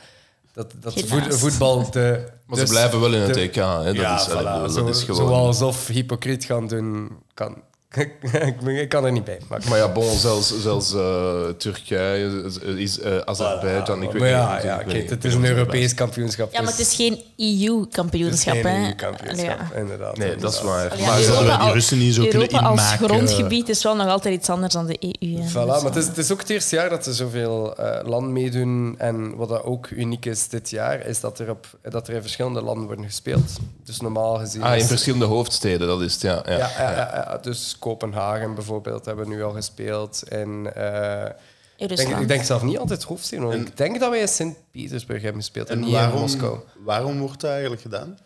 dat, 0.55 0.73
dat 0.81 1.01
voet- 1.01 1.35
voetbal 1.35 1.91
de. 1.91 2.25
Maar 2.47 2.57
ze 2.59 2.63
dus 2.65 2.73
blijven 2.73 3.01
wel 3.01 3.15
in 3.15 3.21
het 3.21 3.35
de- 3.35 3.41
EK. 3.41 3.55
Hè? 3.55 3.85
Dat, 3.85 3.95
ja, 3.97 4.15
is, 4.17 4.29
voilà, 4.29 4.43
dat 4.43 4.73
zo, 4.73 4.87
is 4.87 5.03
gewoon... 5.03 5.29
Zo 5.29 5.35
alsof 5.35 5.87
hypocriet 5.87 6.45
gaan 6.45 6.67
doen, 6.67 7.11
kan, 7.35 7.63
ik, 8.83 8.89
kan 8.89 9.05
er 9.05 9.13
niet 9.13 9.25
bij. 9.25 9.39
Maar, 9.49 9.61
Maar 9.69 9.79
ja, 9.79 9.89
bon, 9.93 10.19
zelfs, 10.19 10.61
zelfs 10.61 10.95
eh, 10.95 11.49
Turkije, 11.59 12.51
is, 12.77 13.01
eh 13.01 13.19
Azerbeidzjan, 13.19 14.03
ik 14.03 14.11
weet 14.11 14.21
maar 14.21 14.29
ja, 14.31 14.55
niet. 14.55 14.63
ja, 14.63 14.73
ik 14.73 14.85
weet 14.85 14.93
kijk, 14.95 15.01
niet- 15.03 15.11
het 15.11 15.25
is 15.25 15.35
een 15.35 15.45
Europees 15.45 15.95
kampioenschap. 15.95 16.53
Ja, 16.53 16.63
maar 16.63 16.77
dus 16.77 16.79
het 16.79 16.89
is 16.89 16.95
geen 16.97 17.23
EU-kampioenschap, 17.37 18.55
het 18.55 18.65
is 18.65 18.71
geen 18.71 18.81
hè? 18.81 18.87
EU-kampioenschap, 18.87 19.59
ja. 19.73 19.79
inderdaad. 19.79 20.17
Nee, 20.17 20.37
dat 20.37 20.53
is 20.53 20.63
waar. 20.63 20.89
Maar 20.89 20.99
ja, 20.99 21.21
zouden 21.23 21.45
Europa 21.45 21.59
we 21.59 21.65
die 21.65 21.73
Russen 21.73 21.99
niet 21.99 22.15
zo 22.15 22.21
kunnen 22.23 22.41
Europa 22.41 22.59
als 22.67 22.81
inmaken? 22.81 23.09
grondgebied 23.09 23.69
is 23.69 23.83
wel 23.83 23.97
nog 23.97 24.09
altijd 24.09 24.35
iets 24.35 24.51
anders 24.51 24.73
dan 24.73 24.87
de 24.87 24.97
EU. 25.01 25.37
Hè. 25.43 25.49
Voilà, 25.51 25.67
maar 25.67 25.85
het 25.85 25.97
is, 25.97 26.07
het 26.07 26.19
is 26.19 26.33
ook 26.33 26.41
het 26.41 26.51
eerste 26.51 26.77
jaar 26.77 26.89
dat 26.89 27.07
er 27.07 27.15
zoveel 27.15 27.77
landen 28.05 28.33
meedoen. 28.33 28.95
En 28.99 29.37
wat 29.37 29.49
dat 29.49 29.63
ook 29.65 29.89
uniek 29.91 30.25
is 30.27 30.49
dit 30.49 30.71
jaar, 30.71 31.07
is 31.07 31.21
dat 31.21 31.39
er, 31.39 31.51
op, 31.51 31.67
dat 31.83 32.09
er 32.09 32.15
in 32.15 32.21
verschillende 32.21 32.63
landen 32.63 32.87
worden 32.87 33.05
gespeeld. 33.05 33.51
Dus 33.85 34.01
normaal 34.01 34.35
gezien... 34.39 34.63
Ah, 34.63 34.79
in 34.79 34.85
verschillende 34.85 35.25
hoofdsteden, 35.25 35.87
dat 35.87 36.01
is 36.01 36.13
het, 36.13 36.23
ja. 36.23 36.43
ja. 36.47 36.57
Ja, 36.57 36.71
ja, 36.79 36.91
ja, 36.91 37.11
ja. 37.31 37.39
dus 37.43 37.77
Kopenhagen 37.85 38.55
bijvoorbeeld 38.55 39.05
hebben 39.05 39.29
we 39.29 39.35
nu 39.35 39.43
al 39.43 39.51
gespeeld. 39.51 40.23
En, 40.29 40.75
eh, 40.75 41.31
ik, 41.77 41.89
denk, 41.89 41.91
Rusland. 41.91 42.23
ik 42.23 42.29
denk 42.29 42.43
zelf 42.43 42.63
niet 42.63 42.79
altijd 42.79 43.03
hoofdsteden. 43.03 43.61
Ik 43.61 43.77
denk 43.77 44.01
dat 44.01 44.11
wij 44.11 44.21
in 44.21 44.29
Sint-Petersburg 44.29 45.23
hebben 45.23 45.41
gespeeld 45.43 45.69
en, 45.69 45.75
En 45.75 45.81
niet 45.81 45.89
in 45.89 45.95
waarom, 45.95 46.21
Moskou. 46.21 46.59
waarom 46.85 47.19
wordt 47.19 47.41
dat 47.41 47.51
eigenlijk 47.51 47.83
gedaan? 47.83 48.19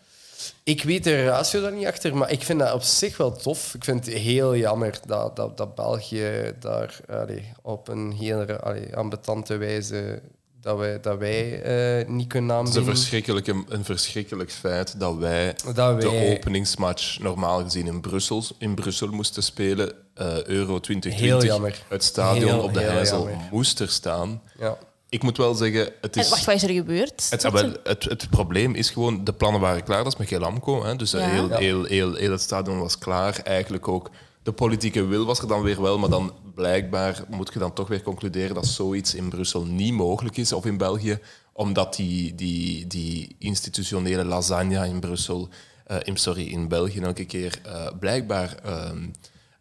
Ik 0.63 0.83
weet 0.83 1.03
de 1.03 1.25
ratio 1.25 1.61
daar 1.61 1.71
niet 1.71 1.85
achter, 1.85 2.15
maar 2.17 2.31
ik 2.31 2.43
vind 2.43 2.59
dat 2.59 2.73
op 2.73 2.81
zich 2.81 3.17
wel 3.17 3.31
tof. 3.31 3.73
Ik 3.73 3.83
vind 3.83 4.05
het 4.05 4.15
heel 4.15 4.55
jammer 4.55 4.99
dat, 5.05 5.35
dat, 5.35 5.57
dat 5.57 5.75
België 5.75 6.53
daar 6.59 6.99
allee, 7.09 7.51
op 7.61 7.87
een 7.87 8.11
heel 8.11 8.45
allee, 8.45 8.95
ambetante 8.95 9.57
wijze 9.57 10.21
dat 10.61 10.77
wij, 10.77 10.99
dat 10.99 11.17
wij 11.17 11.61
eh, 11.61 12.07
niet 12.07 12.27
kunnen 12.27 12.55
Het 12.55 12.67
is 12.67 12.73
een, 12.73 12.79
aanbieden. 12.79 12.97
verschrikkelijke, 13.01 13.63
een 13.67 13.85
verschrikkelijk 13.85 14.51
feit 14.51 14.99
dat 14.99 15.15
wij, 15.17 15.55
Dat 15.75 16.01
de 16.01 16.31
openingsmatch 16.37 17.19
normaal 17.19 17.63
gezien 17.63 17.87
in 17.87 18.01
Brussel, 18.01 18.43
in 18.57 18.75
Brussel 18.75 19.07
moesten 19.07 19.43
spelen. 19.43 19.91
eh, 20.13 20.43
Euro 20.43 20.79
2020. 20.79 21.19
Heel 21.19 21.43
jammer. 21.43 21.83
Het 21.87 22.03
stadion 22.03 22.49
Heel, 22.51 22.61
op 22.63 22.73
de 22.73 22.81
jammer. 22.81 23.35
moest 23.51 23.79
er 23.79 23.89
staan. 23.89 24.41
Ja. 24.59 24.77
Ik 25.09 25.23
moet 25.23 25.37
wel 25.37 25.53
zeggen, 25.53 25.91
het 26.01 26.15
is... 26.15 26.23
En 26.23 26.29
wacht, 26.29 26.45
wat 26.45 26.55
is 26.55 26.63
er 26.63 26.69
gebeurd? 26.69 27.27
Het, 27.29 27.45
ah, 27.45 27.53
het, 27.83 28.03
het 28.03 28.29
probleem 28.29 28.75
is 28.75 28.89
gewoon, 28.89 29.23
de 29.23 29.33
plannen 29.33 29.61
waren 29.61 29.83
klaar, 29.83 30.03
dat 30.03 30.13
is 30.13 30.19
met 30.19 30.27
Gelamco. 30.27 30.83
Hè, 30.85 30.95
dus 30.95 31.11
Ja. 31.11 31.19
heel, 31.19 31.49
heel, 31.49 31.83
heel, 31.83 32.13
heel 32.15 32.31
het 32.31 32.41
stadion 32.41 32.79
was 32.79 32.97
klaar. 32.97 33.39
Eigenlijk 33.43 33.87
ook 33.87 34.09
de 34.43 34.51
politieke 34.51 35.05
wil 35.05 35.25
was 35.25 35.39
er 35.39 35.47
dan 35.47 35.61
weer 35.61 35.81
wel, 35.81 35.97
maar 35.97 36.09
dan 36.09 36.33
blijkbaar 36.55 37.23
moet 37.29 37.53
je 37.53 37.59
dan 37.59 37.73
toch 37.73 37.87
weer 37.87 38.01
concluderen 38.01 38.55
dat 38.55 38.67
zoiets 38.67 39.15
in 39.15 39.29
Brussel 39.29 39.65
niet 39.65 39.93
mogelijk 39.93 40.37
is, 40.37 40.53
of 40.53 40.65
in 40.65 40.77
België, 40.77 41.19
omdat 41.53 41.95
die, 41.95 42.35
die, 42.35 42.87
die 42.87 43.35
institutionele 43.39 44.25
lasagne 44.25 44.87
in 44.87 44.99
Brussel, 44.99 45.49
eh, 45.85 45.97
in, 46.03 46.17
sorry, 46.17 46.47
in 46.47 46.67
België 46.67 46.99
elke 46.99 47.25
keer, 47.25 47.59
eh, 47.63 47.87
blijkbaar... 47.99 48.55
ehm, 48.63 49.05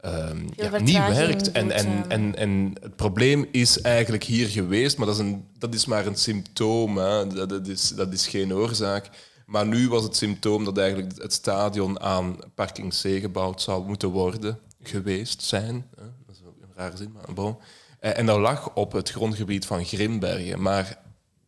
ehm, 0.01 0.47
ja, 0.57 0.79
niet 0.79 1.09
werkt. 1.09 1.53
En, 1.53 1.70
en, 1.70 1.91
ja. 1.91 2.05
en, 2.09 2.37
en 2.37 2.72
het 2.81 2.97
probleem 2.97 3.47
is 3.51 3.81
eigenlijk 3.81 4.24
hier 4.24 4.49
geweest, 4.49 4.97
maar 4.97 5.07
dat 5.07 5.14
is, 5.14 5.20
een, 5.20 5.45
dat 5.59 5.74
is 5.74 5.87
maar 5.87 6.07
een 6.07 6.16
symptoom. 6.16 6.99
Hè. 6.99 7.26
Dat, 7.26 7.49
dat, 7.49 7.66
is, 7.66 7.89
dat 7.89 8.12
is 8.12 8.26
geen 8.26 8.55
oorzaak. 8.55 9.11
Maar 9.47 9.66
nu 9.66 9.89
was 9.89 10.03
het 10.03 10.16
symptoom 10.16 10.64
dat 10.64 10.79
eigenlijk 10.79 11.22
het 11.22 11.33
stadion 11.33 12.01
aan 12.01 12.37
parking 12.55 12.93
C 12.93 13.20
gebouwd 13.20 13.62
zou 13.62 13.87
moeten 13.87 14.09
worden 14.09 14.59
geweest 14.89 15.43
zijn. 15.43 15.86
Hè. 15.97 16.03
Dat 16.26 16.36
is 16.36 16.43
ook 16.47 16.57
een 16.62 16.72
rare 16.74 16.97
zin, 16.97 17.12
maar 17.12 17.34
bon. 17.34 17.57
Eh, 18.01 18.18
En 18.18 18.26
dat 18.26 18.39
lag 18.39 18.74
op 18.74 18.93
het 18.93 19.11
grondgebied 19.11 19.66
van 19.66 19.84
Grimbergen. 19.84 20.62
Maar 20.62 20.86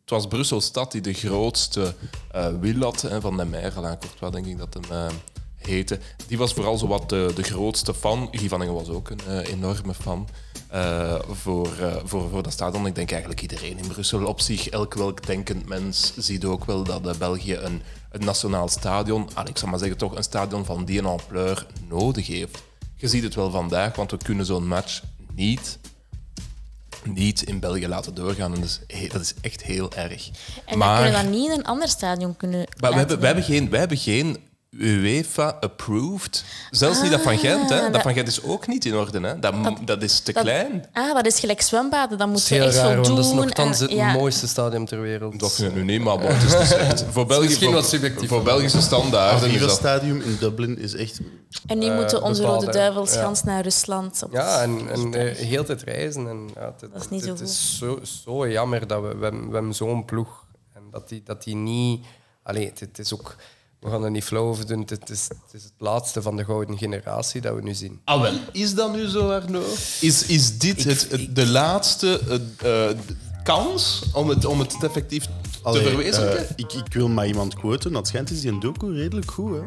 het 0.00 0.10
was 0.10 0.26
Brussel-stad 0.26 0.92
die 0.92 1.00
de 1.00 1.12
grootste 1.12 1.94
eh 2.30 2.48
wil 2.60 2.80
had, 2.80 3.08
van 3.20 3.36
de 3.36 3.72
Alain 3.76 3.98
Courtois 3.98 4.32
denk 4.32 4.46
ik 4.46 4.58
dat 4.58 4.74
hem 4.74 4.90
eh, 4.90 5.14
heette. 5.56 5.98
Die 6.26 6.38
was 6.38 6.54
vooral 6.54 6.78
zo 6.78 6.86
wat 6.86 7.08
de, 7.08 7.32
grootste 7.36 7.94
fan. 7.94 8.28
Guy 8.30 8.48
van 8.48 8.62
Engel 8.62 8.74
was 8.74 8.88
ook 8.88 9.10
een 9.10 9.40
enorme 9.40 9.94
fan 9.94 10.28
voor, 11.30 11.68
voor, 12.04 12.28
voor 12.30 12.42
dat 12.42 12.52
stadion. 12.52 12.86
Ik 12.86 12.94
denk 12.94 13.10
eigenlijk 13.10 13.42
iedereen 13.42 13.78
in 13.78 13.88
Brussel 13.88 14.26
op 14.26 14.40
zich, 14.40 14.68
elk 14.68 14.94
welk 14.94 15.26
denkend 15.26 15.68
mens, 15.68 16.12
ziet 16.16 16.44
ook 16.44 16.64
wel 16.64 16.82
dat 16.82 17.18
België 17.18 17.54
een, 17.54 17.82
een 18.10 18.24
nationaal 18.24 18.68
stadion, 18.68 19.28
ah, 19.34 19.48
ik 19.48 19.58
zou 19.58 19.70
maar 19.70 19.80
zeggen 19.80 19.98
toch 19.98 20.16
een 20.16 20.22
stadion 20.22 20.64
van 20.64 20.84
die 20.84 21.02
ampleur 21.02 21.66
nodig 21.88 22.26
heeft. 22.26 22.62
Je 23.00 23.08
ziet 23.08 23.22
het 23.22 23.34
wel 23.34 23.50
vandaag, 23.50 23.96
want 23.96 24.10
we 24.10 24.16
kunnen 24.16 24.46
zo'n 24.46 24.66
match 24.68 25.02
niet 25.34 25.78
niet 27.04 27.42
in 27.42 27.60
België 27.60 27.88
laten 27.88 28.14
doorgaan. 28.14 28.54
En 28.54 28.60
dat, 28.60 28.68
is, 28.68 28.80
he- 28.98 29.06
dat 29.08 29.20
is 29.20 29.34
echt 29.40 29.62
heel 29.62 29.92
erg. 29.92 30.26
En 30.26 30.32
dan 30.66 30.78
maar 30.78 31.02
kunnen 31.02 31.18
we 31.18 31.22
dat 31.24 31.32
niet 31.34 31.50
in 31.50 31.58
een 31.58 31.64
ander 31.64 31.88
stadion 31.88 32.36
kunnen 32.36 32.58
maar 32.58 32.66
we 32.90 32.96
laten 32.96 32.98
hebben, 32.98 33.18
we, 33.20 33.26
hebben 33.26 33.44
geen, 33.44 33.70
we 33.70 33.78
hebben 33.78 33.96
geen 33.96 34.36
UEFA-approved. 34.70 36.44
Zelfs 36.70 37.02
niet 37.02 37.10
dat 37.10 37.20
van 37.20 37.38
Gent. 37.38 37.68
Hè. 37.70 37.76
Ah, 37.76 37.82
Dat, 37.82 37.92
dat- 37.92 38.02
van 38.02 38.12
Gent 38.14 38.28
is 38.28 38.42
ook 38.42 38.66
niet 38.66 38.84
in 38.84 38.94
orde. 38.94 39.20
Hè. 39.20 39.38
Dat, 39.38 39.64
dat, 39.64 39.76
dat 39.84 40.02
is 40.02 40.20
te 40.20 40.32
Dat- 40.32 40.42
klein. 40.42 40.86
Ah, 40.92 41.14
dat 41.14 41.26
is 41.26 41.40
gelijk 41.40 41.60
zwembaden. 41.60 42.08
Dan 42.08 42.18
Dat 42.18 42.28
moet 42.28 42.36
is 42.38 42.48
je 42.48 42.58
echt 42.64 42.76
raar, 42.76 42.94
doen. 43.02 43.14
dat 43.16 43.24
is 43.24 43.32
nogthans 43.32 43.78
het 43.78 43.90
ja. 43.90 44.12
mooiste 44.12 44.48
stadion 44.48 44.84
ter 44.86 45.00
wereld. 45.00 45.40
Dat 45.40 45.52
vind 45.52 45.68
ik 45.70 45.74
nu 45.76 45.82
niet, 45.84 46.00
maar 46.00 46.18
bon, 46.18 46.28
het 46.30 46.42
is 46.42 46.58
dus 46.58 46.72
echt... 46.72 47.04
Voor, 47.10 47.26
België, 47.26 47.44
misschien 47.44 47.66
voor, 47.66 47.74
wat 47.76 47.88
subjectief. 47.88 48.28
voor 48.28 48.42
Belgische 48.42 48.80
standaarden 48.80 49.50
Het 49.50 49.60
is 49.60 49.66
dat... 49.66 49.70
stadium 49.76 50.20
in 50.20 50.36
Dublin 50.40 50.78
is 50.78 50.94
echt... 50.94 51.20
En 51.66 51.78
nu 51.78 51.86
Eh, 51.86 51.96
moeten 51.96 52.22
onze 52.22 52.40
bepaalde- 52.40 52.64
Rode 52.66 52.78
Duivels 52.78 53.14
ja. 53.14 53.20
gans 53.22 53.42
naar 53.42 53.62
Rusland. 53.62 54.22
Op 54.24 54.32
Ja, 54.32 54.62
en, 54.62 54.90
en 54.92 55.14
eh, 55.14 55.36
heel 55.36 55.64
tijd 55.64 55.82
reizen. 55.82 56.28
En, 56.28 56.48
ja, 56.54 56.60
het, 56.80 56.92
Dat 56.92 57.02
is 57.02 57.08
niet 57.08 57.24
het 57.26 57.38
zo 57.38 57.44
is 57.44 57.76
zo, 57.78 57.98
zo 58.24 58.48
jammer 58.48 58.86
dat 58.86 59.02
we, 59.02 59.16
we, 59.16 59.22
hebben- 59.24 59.48
we 59.48 59.54
hebben 59.54 59.74
zo'n 59.74 60.04
ploeg. 60.04 60.44
En 60.74 60.82
dat 60.90 61.08
die, 61.08 61.22
dat 61.24 61.42
die 61.44 61.54
niet... 61.56 62.04
Allee, 62.42 62.66
het, 62.68 62.80
het 62.80 62.98
is 62.98 63.14
ook... 63.14 63.36
We 63.80 63.90
gaan 63.90 64.04
er 64.04 64.10
niet 64.10 64.24
flauw 64.24 64.44
over 64.48 64.66
doen. 64.66 64.80
Het 64.86 65.10
is, 65.10 65.22
het 65.28 65.54
is 65.54 65.62
het 65.62 65.72
laatste 65.78 66.22
van 66.22 66.36
de 66.36 66.44
gouden 66.44 66.78
generatie 66.78 67.40
dat 67.40 67.54
we 67.54 67.62
nu 67.62 67.74
zien. 67.74 68.00
Ah, 68.04 68.20
wel. 68.22 68.32
Is 68.52 68.74
dat 68.74 68.94
nu 68.94 69.06
zo, 69.08 69.30
Arno? 69.30 69.62
Is, 70.00 70.26
is 70.26 70.58
dit 70.58 70.84
het, 70.84 71.06
het- 71.10 71.34
de 71.36 71.46
laatste 71.46 72.20
eh, 72.62 72.84
kans 73.42 74.02
om 74.12 74.28
het, 74.28 74.44
om 74.44 74.58
het 74.60 74.76
effectief 74.82 75.24
Allee, 75.62 75.82
te 75.82 75.88
verwezenlijken? 75.88 76.38
eh, 76.48 76.50
ik, 76.56 76.72
ik 76.72 76.92
wil 76.92 77.08
maar 77.08 77.26
iemand 77.26 77.54
quoten. 77.54 77.92
Dat 77.92 78.06
schijnt 78.08 78.30
is 78.30 78.40
die 78.40 78.50
een 78.50 78.60
docu 78.60 78.92
redelijk 78.94 79.30
goed, 79.30 79.56
hè? 79.56 79.62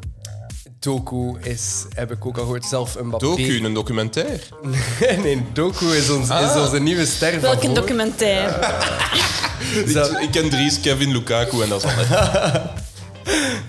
Doku 0.80 1.40
is, 1.42 1.86
heb 1.90 2.12
ik 2.12 2.26
ook 2.26 2.38
al 2.38 2.44
gehoord, 2.44 2.66
zelf 2.66 2.96
een 2.96 3.06
Mbappé. 3.08 3.26
Docu, 3.26 3.64
een 3.66 3.74
documentair. 3.74 4.48
nee, 5.24 5.46
Doku 5.54 5.86
is, 5.86 6.10
ons, 6.10 6.24
is 6.24 6.30
Ah. 6.30 6.62
onze 6.66 6.80
nieuwe 6.80 7.06
ster 7.06 7.32
van 7.32 7.42
Welke 7.42 7.66
voor. 7.66 7.76
documentaire? 7.76 8.68
ik, 9.86 10.20
ik 10.22 10.32
ken 10.32 10.50
Dries, 10.50 10.80
Kevin, 10.80 11.12
Lukaku 11.12 11.62
en 11.62 11.70
dat 11.70 11.84
is 11.84 11.92
al. 11.92 12.02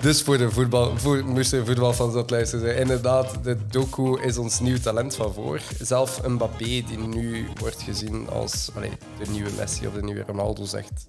Dus 0.04 0.22
voor 0.22 0.38
de 0.38 0.50
voetbal, 0.50 0.98
voor, 0.98 1.24
moesten 1.24 1.66
voetbalfans 1.66 2.14
dat 2.14 2.30
luisteren. 2.30 2.76
Inderdaad, 2.76 3.44
de 3.44 3.56
docu 3.66 4.22
is 4.22 4.38
ons 4.38 4.60
nieuw 4.60 4.78
talent 4.78 5.14
van 5.14 5.32
voor. 5.32 5.60
Zelf 5.80 6.26
Mbappé, 6.26 6.64
die 6.64 6.98
nu 6.98 7.46
wordt 7.60 7.82
gezien 7.82 8.28
als 8.28 8.70
allee, 8.74 8.90
de 9.18 9.30
nieuwe 9.30 9.50
Messi 9.58 9.86
of 9.86 9.94
de 9.94 10.02
nieuwe 10.02 10.24
Ronaldo, 10.26 10.64
zegt 10.64 11.08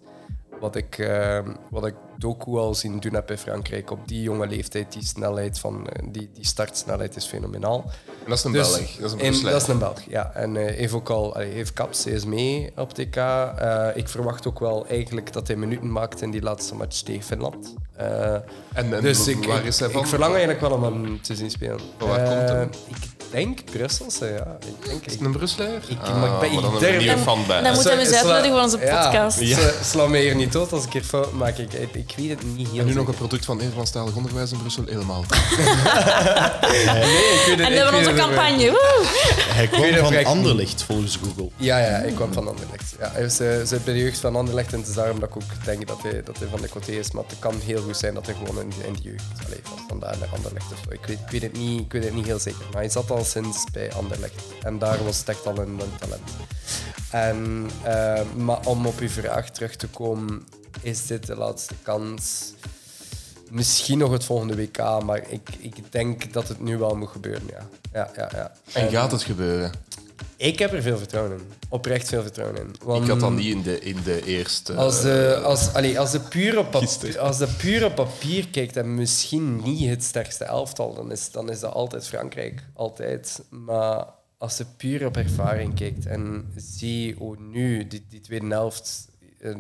wat 0.60 0.76
ik, 0.76 0.98
eh, 0.98 1.40
wat 1.70 1.86
ik 1.86 1.96
docu 2.18 2.58
al 2.58 2.74
zien 2.76 3.00
doen 3.00 3.14
heb 3.14 3.32
in 3.32 3.38
Frankrijk. 3.38 3.92
Op 3.92 4.08
die 4.08 4.22
jonge 4.22 4.48
leeftijd, 4.48 4.92
die 4.94 5.06
snelheid 5.06 5.60
van, 5.60 5.88
eh, 5.90 6.06
die, 6.12 6.30
die 6.34 6.46
startsnelheid 6.46 7.16
is 7.16 7.26
fenomenaal. 7.26 7.84
En 8.06 8.30
dat 8.30 8.38
is 8.38 8.44
een 8.44 8.52
Dus 8.52 8.70
Belg. 8.70 8.96
Dat 8.96 9.06
is 9.06 9.12
een 9.12 9.18
Brusselaar. 9.18 9.52
dat 9.52 9.62
is 9.62 9.68
een 9.68 9.78
Belg, 9.78 10.00
ja. 10.10 10.32
En 10.34 10.58
eh 10.58 10.76
heeft 10.76 10.94
ook 10.94 11.10
al, 11.10 11.36
allee, 11.36 11.52
heeft 11.52 11.74
Kaps, 11.74 12.04
hij 12.04 12.14
is 12.14 12.26
mee 12.26 12.72
op 12.76 12.94
TK. 12.94 13.16
Eh, 13.16 13.88
ik 13.94 14.08
verwacht 14.10 14.48
ook 14.48 14.60
wel 14.60 14.86
eigenlijk 14.88 15.34
dat 15.34 15.48
hij 15.48 15.56
minuten 15.56 15.92
maakt 15.92 16.22
in 16.22 16.32
die 16.32 16.42
laatste 16.42 16.76
match 16.76 16.98
tegen 17.02 17.24
Finland. 17.24 17.74
Eh, 17.96 18.34
En- 18.34 18.44
en 18.74 19.02
dus 19.02 19.28
ik, 19.28 19.46
waar 19.46 19.66
is 19.66 19.80
hij 19.80 19.90
van? 19.90 20.02
Ik 20.02 20.08
verlang 20.08 20.32
eigenlijk 20.32 20.62
wel 20.62 20.72
om 20.72 20.84
hem 20.84 21.22
te 21.22 21.36
zien 21.36 21.50
spelen. 21.52 21.80
Van 21.98 22.08
waar 22.08 22.18
komt 22.24 22.50
hij? 22.50 22.68
Ik 23.28 23.32
denk 23.32 23.72
Brusselse, 23.72 24.26
ja. 24.26 24.58
Ik 24.68 24.86
denk, 24.90 25.06
Is 25.06 25.12
het 25.12 25.22
een 25.22 25.32
Brusselaar? 25.32 25.70
Ik, 25.88 25.98
Ah, 26.02 26.22
maar 26.22 26.34
ik 26.34 26.40
ben 26.40 26.54
maar 26.54 26.62
dan 26.62 26.74
we 26.80 26.86
nieuwe 26.98 27.18
fan 27.18 27.40
bij. 27.48 27.62
Dan 27.62 27.74
moet 27.74 27.84
hij 27.84 27.98
eens 27.98 28.14
uitnodigen 28.14 28.50
voor 28.52 28.62
onze 28.62 28.78
ja, 28.80 29.04
podcast. 29.04 29.38
sla- 29.38 29.84
Sla 29.84 30.08
me 30.08 30.18
hier 30.18 30.36
niet 30.36 30.52
dood 30.52 30.72
als 30.72 30.86
ik 30.86 30.94
hier 30.94 31.04
fout 31.04 31.32
maak. 31.34 31.58
Ik, 31.58 31.74
ik, 31.74 32.05
ik 32.08 32.16
weet 32.16 32.30
het 32.30 32.56
niet 32.56 32.68
heel 32.70 32.80
En 32.80 32.86
nu 32.86 32.94
nog 32.94 32.94
zeker. 32.94 33.08
een 33.10 33.16
product 33.16 33.46
van 33.46 33.58
Nederlandstalig 33.58 34.16
onderwijs 34.16 34.52
in 34.52 34.58
Brussel? 34.58 34.84
Helemaal. 34.86 35.26
Nee, 36.62 36.82
ik 36.82 37.44
weet 37.46 37.58
het- 37.58 37.60
En 37.60 37.66
ik 37.66 37.68
we 37.68 37.74
hebben 37.84 37.96
onze 38.00 38.14
campagne. 38.14 38.70
Woe! 38.72 39.04
Hij 39.40 39.68
kwam 39.68 39.94
van 40.04 40.14
niet. 40.14 40.26
Anderlecht, 40.26 40.84
volgens 40.84 41.20
Google. 41.24 41.50
Ja, 41.56 41.78
ja, 41.80 41.98
ik 41.98 42.16
kwam 42.16 42.34
van 42.34 42.48
Anderlecht. 42.48 42.96
Ja, 43.00 43.10
hij 43.12 43.24
is, 43.24 43.40
eh, 43.40 43.48
zit 43.64 43.84
bij 43.84 43.94
de 43.94 44.00
jeugd 44.00 44.20
van 44.20 44.36
Anderlecht 44.36 44.74
en 44.74 44.80
het 44.80 44.88
is 44.88 44.94
daarom 44.96 45.20
dat 45.20 45.30
ik 45.30 45.36
ook 45.36 45.66
denk 45.66 45.88
dat 45.88 46.02
hij, 46.04 46.22
dat 46.24 46.38
hij 46.40 46.48
van 46.48 46.62
de 46.62 46.70
Coté 46.70 46.92
is. 46.92 47.12
Maar 47.12 47.24
het 47.28 47.40
kan 47.40 47.56
heel 47.66 47.82
goed 47.82 47.98
zijn 47.98 48.14
dat 48.14 48.26
hij 48.26 48.36
gewoon 48.36 48.60
in, 48.62 48.72
in 48.88 48.94
de 48.94 49.02
jeugd 49.02 49.24
allee, 49.46 49.60
van 49.64 49.78
vandaar 49.88 50.16
naar 50.20 50.30
Anderlecht 50.36 50.66
of 50.72 50.78
zo. 50.86 50.92
Ik 50.94 51.06
weet, 51.06 51.18
ik, 51.26 51.32
weet 51.32 51.42
het 51.42 51.58
niet, 51.58 51.82
ik 51.82 51.92
weet 51.92 52.04
het 52.04 52.14
niet 52.14 52.26
heel 52.26 52.40
zeker. 52.40 52.66
Maar 52.72 52.82
hij 52.82 52.90
zat 52.92 53.12
al 53.12 53.24
sinds 53.24 53.64
bij 53.72 53.92
Anderlecht. 53.94 54.34
En 54.62 54.80
daar 54.80 55.04
was 55.04 55.18
het 55.18 55.30
echt 55.30 55.46
al 55.48 55.58
een, 55.58 55.80
een 55.80 55.96
talent. 56.00 56.30
En, 57.10 57.70
eh, 57.84 58.22
maar 58.36 58.60
om 58.66 58.86
op 58.86 59.00
uw 59.00 59.10
vraag 59.10 59.50
terug 59.50 59.76
te 59.76 59.88
komen, 59.88 60.48
is 60.82 61.06
dit 61.06 61.28
de 61.28 61.36
laatste 61.36 61.74
kans? 61.82 62.54
Misschien 63.50 63.98
nog 63.98 64.12
het 64.12 64.24
volgende 64.24 64.56
WK, 64.56 65.04
maar 65.04 65.30
ik, 65.30 65.50
ik 65.60 65.76
denk 65.90 66.34
dat 66.34 66.48
het 66.48 66.60
nu 66.60 66.78
wel 66.78 66.96
moet 66.96 67.10
gebeuren, 67.10 67.48
ja. 67.50 67.68
Ja, 67.94 68.12
ja, 68.16 68.30
ja. 68.34 68.52
En 68.74 68.90
gaat 68.90 69.12
het 69.12 69.24
gebeuren? 69.24 69.72
Ik 70.38 70.60
heb 70.60 70.74
er 70.74 70.82
veel 70.82 70.98
vertrouwen 70.98 71.38
in. 71.38 71.44
Oprecht 71.70 72.08
veel 72.08 72.22
vertrouwen 72.22 72.58
in. 72.58 72.76
Want 72.84 73.04
Ik 73.04 73.10
had 73.10 73.20
dat 73.20 73.32
niet 73.32 73.54
in 73.54 73.62
de, 73.62 73.80
in 73.80 73.98
de 74.04 74.26
eerste... 74.26 74.74
Als 74.74 75.02
de, 75.02 75.42
als, 75.44 75.74
allee, 75.74 76.00
als, 76.00 76.12
de 76.12 76.20
puur 76.20 76.58
op 76.58 76.72
papier, 76.72 77.20
als 77.20 77.38
de 77.38 77.48
puur 77.48 77.86
op 77.86 77.96
papier 77.96 78.48
kijkt 78.48 78.78
en 78.78 78.96
misschien 78.96 79.62
niet 79.64 79.90
het 79.90 80.04
sterkste 80.04 80.44
elftal, 80.44 80.94
dan 80.94 81.12
is, 81.12 81.32
dan 81.32 81.50
is 81.50 81.60
dat 81.60 81.74
altijd 81.74 82.08
Frankrijk. 82.08 82.64
Altijd. 82.74 83.44
Maar 83.50 84.06
als 84.38 84.58
je 84.58 84.66
puur 84.78 85.06
op 85.06 85.18
ervaring 85.18 85.76
kijkt 85.76 86.06
en 86.06 86.52
zie 86.56 87.16
hoe 87.18 87.36
nu 87.40 87.88
die, 87.88 88.06
die 88.10 88.20
tweede 88.20 88.48
helft, 88.48 89.08
eh, 89.10 89.15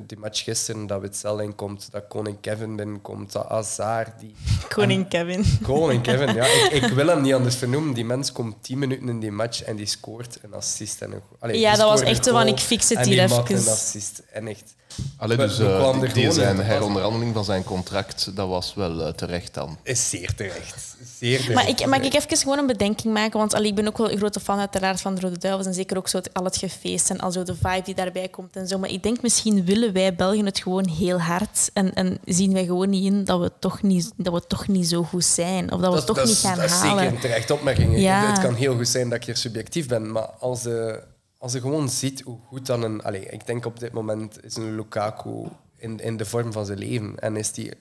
die 0.05 0.17
match 0.17 0.43
gisteren, 0.43 0.87
dat 0.87 1.01
Witzel 1.01 1.39
inkomt, 1.39 1.87
dat 1.91 2.07
koning 2.07 2.37
Kevin 2.41 2.75
binnenkomt, 2.75 3.31
dat 3.31 3.47
Hazard... 3.47 4.19
Die, 4.19 4.35
Koning 4.69 5.07
Kevin. 5.07 5.45
Koning 5.63 6.01
Kevin, 6.01 6.33
ja. 6.33 6.45
Ik, 6.45 6.83
ik 6.83 6.91
wil 6.91 7.07
hem 7.07 7.21
niet 7.21 7.33
anders 7.39 7.55
vernoemen. 7.55 7.93
Die 7.93 8.05
mens 8.05 8.31
komt 8.31 8.63
10 8.63 8.79
minuten 8.79 9.09
in 9.09 9.19
die 9.19 9.31
match 9.31 9.61
en 9.61 9.75
die 9.75 9.85
scoort 9.85 10.39
een 10.41 10.53
assist. 10.53 11.01
En 11.01 11.11
een, 11.11 11.21
allee, 11.39 11.59
Ja, 11.59 11.75
dat 11.75 11.89
was 11.89 12.01
echt 12.01 12.25
zo 12.25 12.31
van, 12.31 12.47
ik 12.47 12.59
fix 12.59 12.89
het 12.89 12.97
en 12.97 13.07
hier 13.07 13.27
die 13.27 13.35
maakt 13.35 13.49
een 13.49 13.57
assist. 13.57 14.21
En 14.31 14.47
echt... 14.47 14.75
Allee, 15.17 15.37
We- 15.37 15.43
dus 15.43 15.59
eh, 15.59 15.77
kwamen 15.77 16.13
die, 16.13 16.31
zijn 16.31 16.57
heronderhandeling 16.59 17.33
van 17.33 17.45
zijn 17.45 17.63
contract, 17.63 18.35
dat 18.35 18.47
was 18.47 18.73
wel 18.73 19.01
eh, 19.05 19.13
terecht 19.13 19.53
dan. 19.53 19.77
Is 19.83 20.09
zeer 20.09 20.35
terecht. 20.35 20.95
Zeer 21.19 21.37
terecht. 21.39 21.53
Maar 21.53 21.69
ik, 21.69 21.85
mag 21.85 21.99
ik 21.99 22.13
even 22.13 22.37
gewoon 22.37 22.57
een 22.57 22.67
bedenking 22.67 23.13
maken? 23.13 23.39
Want 23.39 23.53
allee, 23.53 23.67
ik 23.69 23.75
ben 23.75 23.87
ook 23.87 23.97
wel 23.97 24.11
een 24.11 24.17
grote 24.17 24.39
fan 24.39 24.59
uiteraard 24.59 25.01
van 25.01 25.15
de 25.15 25.21
Rode 25.21 25.37
Duivels. 25.37 25.65
En 25.67 25.73
zeker 25.73 25.97
ook 25.97 26.07
zo 26.07 26.17
het, 26.17 26.29
al 26.33 26.43
het 26.43 26.57
gefeest 26.57 27.09
en 27.09 27.19
al 27.19 27.31
zo 27.31 27.43
de 27.43 27.55
vibe 27.55 27.81
die 27.83 27.95
daarbij 27.95 28.27
komt 28.27 28.55
en 28.55 28.67
zo. 28.67 28.77
Maar 28.77 28.89
ik 28.89 29.03
denk 29.03 29.21
misschien 29.21 29.65
willen 29.65 29.93
wij 29.93 30.15
Belgen 30.15 30.45
het 30.45 30.59
gewoon 30.59 30.87
heel 30.87 31.19
hard. 31.19 31.69
En, 31.73 31.93
en 31.93 32.17
zien 32.25 32.53
wij 32.53 32.65
gewoon 32.65 32.89
niet 32.89 33.05
in 33.05 33.23
dat 33.23 33.39
we 33.39 33.51
toch 33.59 33.81
niet, 33.81 34.11
dat 34.17 34.33
we 34.33 34.41
toch 34.47 34.67
niet 34.67 34.87
zo 34.87 35.03
goed 35.03 35.25
zijn. 35.25 35.71
Of 35.71 35.79
dat 35.81 35.89
we 35.91 35.97
het 35.97 36.05
toch 36.05 36.25
niet 36.25 36.37
gaan 36.37 36.55
dat 36.55 36.65
is 36.65 36.71
halen. 36.71 36.97
zeker 36.99 37.15
een 37.15 37.21
terecht 37.21 37.51
opmerking. 37.51 37.99
Ja. 37.99 38.31
Het 38.31 38.39
kan 38.39 38.53
heel 38.55 38.75
goed 38.75 38.87
zijn 38.87 39.09
dat 39.09 39.17
ik 39.17 39.25
hier 39.25 39.37
subjectief 39.37 39.87
ben, 39.87 40.11
maar 40.11 40.29
als 40.39 40.63
je, 40.63 40.99
als 41.45 41.53
je 41.53 41.61
gewoon 41.61 41.89
ziet 41.89 42.21
hoe 42.21 42.39
goed 42.47 42.65
dan 42.65 42.83
een... 42.83 43.01
Allez, 43.01 43.25
ik 43.25 43.45
denk 43.45 43.65
op 43.65 43.79
dit 43.79 43.91
moment 43.91 44.43
is 44.43 44.55
een 44.55 44.75
Lukaku 44.75 45.47
in, 45.77 45.99
in 45.99 46.17
de 46.17 46.25
vorm 46.25 46.51
van 46.51 46.65
zijn 46.65 46.77
leven. 46.77 47.19
En 47.19 47.35
is 47.35 47.51
die, 47.51 47.71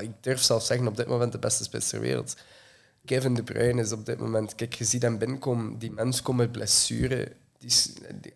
ik 0.00 0.10
durf 0.20 0.42
zelfs 0.42 0.66
zeggen, 0.66 0.86
op 0.86 0.96
dit 0.96 1.06
moment 1.06 1.32
de 1.32 1.38
beste 1.38 1.64
spits 1.64 1.88
ter 1.88 2.00
wereld. 2.00 2.36
Kevin 3.04 3.34
De 3.34 3.42
Bruyne 3.42 3.82
is 3.82 3.92
op 3.92 4.06
dit 4.06 4.18
moment... 4.18 4.54
Kijk, 4.54 4.74
je 4.74 4.84
ziet 4.84 5.02
hem 5.02 5.18
binnenkomen. 5.18 5.78
Die 5.78 5.90
mens 5.90 6.22
komt 6.22 6.40
uit 6.40 6.52
blessure. 6.52 7.32
Die 7.58 7.72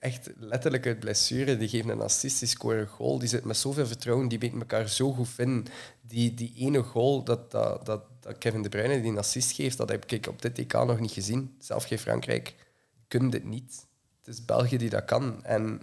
echt 0.00 0.30
letterlijk 0.38 0.86
uit 0.86 1.00
blessure. 1.00 1.56
Die 1.56 1.68
geven 1.68 1.90
een 1.90 2.00
assist, 2.00 2.38
die 2.38 2.48
scoren 2.48 2.80
een 2.80 2.86
goal. 2.86 3.18
Die 3.18 3.28
zit 3.28 3.44
met 3.44 3.56
zoveel 3.56 3.86
vertrouwen. 3.86 4.28
Die 4.28 4.38
weten 4.38 4.58
elkaar 4.58 4.88
zo 4.88 5.12
goed 5.12 5.28
vinden. 5.28 5.64
Die, 6.00 6.34
die 6.34 6.52
ene 6.56 6.82
goal 6.82 7.24
dat, 7.24 7.50
dat, 7.50 7.86
dat, 7.86 8.02
Kevin 8.38 8.62
De 8.62 8.68
Bruyne 8.68 9.00
die 9.00 9.10
een 9.10 9.18
assist 9.18 9.52
geeft, 9.52 9.76
dat 9.76 9.88
heb 9.88 10.10
ik 10.10 10.26
op 10.26 10.42
dit 10.42 10.58
EK 10.58 10.72
nog 10.72 11.00
niet 11.00 11.12
gezien. 11.12 11.54
Zelf 11.58 11.84
geen 11.84 11.98
Frankrijk 11.98 12.54
kunnen 13.08 13.30
dit 13.30 13.44
niet. 13.44 13.86
Het 14.26 14.34
is 14.34 14.44
België 14.44 14.76
die 14.76 14.90
dat 14.90 15.04
kan. 15.04 15.44
En 15.44 15.80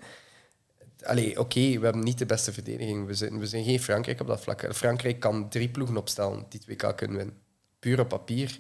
Allee, 1.04 1.40
oké, 1.40 1.60
we 1.60 1.84
hebben 1.84 2.04
niet 2.04 2.18
de 2.18 2.26
beste 2.26 2.54
verdediging. 2.54 3.06
We 3.08 3.14
zijn, 3.14 3.40
we 3.40 3.48
zijn 3.48 3.64
geen 3.64 3.80
Frankrijk 3.80 4.22
op 4.22 4.28
dat 4.28 4.42
vlak. 4.42 4.76
Frankrijk 4.76 5.20
kan 5.20 5.50
drie 5.50 5.70
ploegen 5.70 5.98
opstellen 5.98 6.46
die 6.50 6.62
2K 6.62 6.96
kunnen 6.96 7.18
winnen. 7.18 7.38
Puur 7.80 8.00
op 8.00 8.10
papier. 8.10 8.60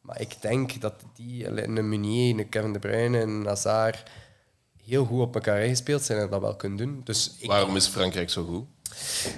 Maar 0.00 0.20
ik 0.20 0.36
denk 0.40 0.80
dat 0.80 0.94
die, 1.14 1.46
een 1.62 1.88
Meunier, 1.88 2.38
een 2.38 2.48
Kevin 2.48 2.72
De 2.72 2.78
Bruyne, 2.78 3.18
een 3.20 3.46
Hazard, 3.46 4.10
heel 4.84 5.04
goed 5.04 5.20
op 5.20 5.34
elkaar 5.34 5.62
ingespeeld 5.64 6.02
zijn 6.02 6.18
en 6.18 6.30
dat 6.30 6.40
wel 6.40 6.56
kunnen 6.56 6.78
doen. 6.78 7.00
Dus 7.04 7.36
ik, 7.38 7.46
Waarom 7.48 7.76
is 7.76 7.86
Frankrijk 7.86 8.30
zo 8.30 8.44
goed? 8.44 8.64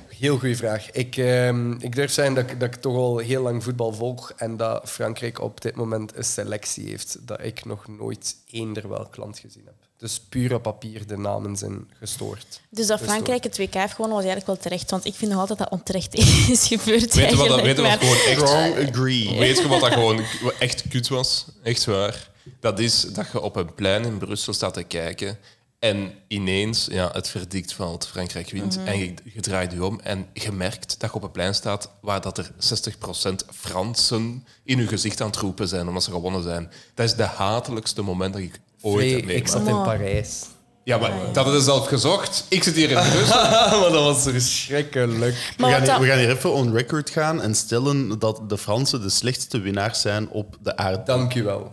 Heel 0.08 0.38
goede 0.38 0.56
vraag. 0.56 0.90
Ik, 0.90 1.16
ehm, 1.16 1.72
ik 1.72 1.94
durf 1.94 2.10
zeggen 2.12 2.34
dat, 2.34 2.50
ik- 2.50 2.60
dat 2.60 2.74
ik 2.74 2.80
toch 2.80 2.96
al 2.96 3.18
heel 3.18 3.42
lang 3.42 3.62
voetbal 3.64 3.92
volg 3.92 4.30
en 4.36 4.56
dat 4.56 4.90
Frankrijk 4.90 5.40
op 5.40 5.60
dit 5.60 5.74
moment 5.74 6.16
een 6.16 6.24
selectie 6.24 6.88
heeft 6.88 7.26
dat 7.26 7.42
ik 7.44 7.64
nog 7.64 7.88
nooit 7.88 8.36
eender 8.50 8.88
welk 8.88 9.16
land 9.16 9.38
gezien 9.38 9.64
heb. 9.66 9.85
Dus 9.98 10.20
puur 10.20 10.54
op 10.54 10.62
papier 10.62 11.06
de 11.06 11.16
namen 11.16 11.56
zijn 11.56 11.90
gestoord. 11.98 12.60
Dus 12.70 12.86
dat. 12.86 13.00
Frankrijk 13.00 13.44
het 13.44 13.58
WK 13.58 13.74
heeft 13.74 13.94
gewonnen 13.94 14.16
was 14.16 14.26
eigenlijk 14.26 14.46
wel 14.46 14.56
terecht. 14.56 14.90
Want 14.90 15.04
ik 15.04 15.14
vind 15.14 15.30
nog 15.30 15.40
altijd 15.40 15.58
dat 15.58 15.70
onterecht 15.70 16.14
is 16.48 16.66
gebeurd. 16.66 17.14
Weet 17.14 17.30
je 17.30 17.36
wat, 17.36 17.48
dat, 17.48 17.58
eigenlijk, 17.58 17.62
weet 17.62 17.76
je 17.76 17.82
wat 17.82 17.90
maar- 17.90 17.98
gewoon 17.98 18.16
echt... 18.16 18.48
Strong 18.48 18.88
agree. 18.88 19.38
Weet 19.38 19.58
je 19.58 19.68
wat 19.68 19.80
dat 19.80 19.92
gewoon 19.92 20.24
echt 20.58 20.88
kut 20.88 21.08
was? 21.08 21.46
Echt 21.62 21.84
waar. 21.84 22.30
Dat 22.60 22.78
is 22.78 23.00
dat 23.00 23.26
je 23.32 23.40
op 23.40 23.56
een 23.56 23.74
plein 23.74 24.04
in 24.04 24.18
Brussel 24.18 24.52
staat 24.52 24.74
te 24.74 24.82
kijken 24.82 25.38
en 25.78 26.12
ineens 26.28 26.86
ja, 26.90 27.10
het 27.12 27.28
verdikt 27.28 27.72
valt, 27.72 28.06
Frankrijk 28.06 28.50
wint. 28.50 28.76
Mhm. 28.76 28.86
En 28.86 28.98
je, 28.98 29.14
je 29.34 29.40
draait 29.40 29.72
je 29.72 29.84
om 29.84 30.00
en 30.00 30.26
je 30.32 30.52
merkt 30.52 31.00
dat 31.00 31.10
je 31.10 31.16
op 31.16 31.22
een 31.22 31.30
plein 31.30 31.54
staat 31.54 31.90
waar 32.00 32.20
dat 32.20 32.38
er 32.38 32.50
60% 32.50 33.34
Fransen 33.54 34.46
in 34.64 34.78
je 34.78 34.86
gezicht 34.86 35.20
aan 35.20 35.26
het 35.26 35.36
roepen 35.36 35.68
zijn 35.68 35.88
omdat 35.88 36.02
ze 36.02 36.10
gewonnen 36.10 36.42
zijn. 36.42 36.70
Dat 36.94 37.06
is 37.06 37.14
de 37.14 37.22
hatelijkste 37.22 38.02
moment 38.02 38.32
dat 38.32 38.42
ik 38.42 38.60
ooit 38.86 39.28
ik 39.28 39.48
zat 39.48 39.66
in 39.66 39.82
Parijs. 39.82 40.44
Ja, 40.84 40.98
maar 40.98 41.10
dat 41.32 41.36
hadden 41.36 41.54
ze 41.54 41.60
zelf 41.60 41.86
gezocht. 41.86 42.46
Ik 42.48 42.62
zit 42.62 42.74
hier 42.74 42.90
in 42.90 43.10
Brussel. 43.10 43.42
maar 43.80 43.90
dat 43.90 44.04
was 44.04 44.22
verschrikkelijk. 44.22 45.54
We 45.56 45.64
gaan, 45.64 45.82
hier, 45.82 46.00
we 46.00 46.06
gaan 46.06 46.18
hier 46.18 46.30
even 46.30 46.52
on 46.52 46.72
record 46.72 47.10
gaan 47.10 47.42
en 47.42 47.54
stellen 47.54 48.18
dat 48.18 48.40
de 48.48 48.58
Fransen 48.58 49.02
de 49.02 49.10
slechtste 49.10 49.60
winnaars 49.60 50.00
zijn 50.00 50.28
op 50.28 50.56
de 50.62 50.76
aarde. 50.76 51.02
Dank 51.04 51.34
u 51.34 51.42
wel. 51.42 51.72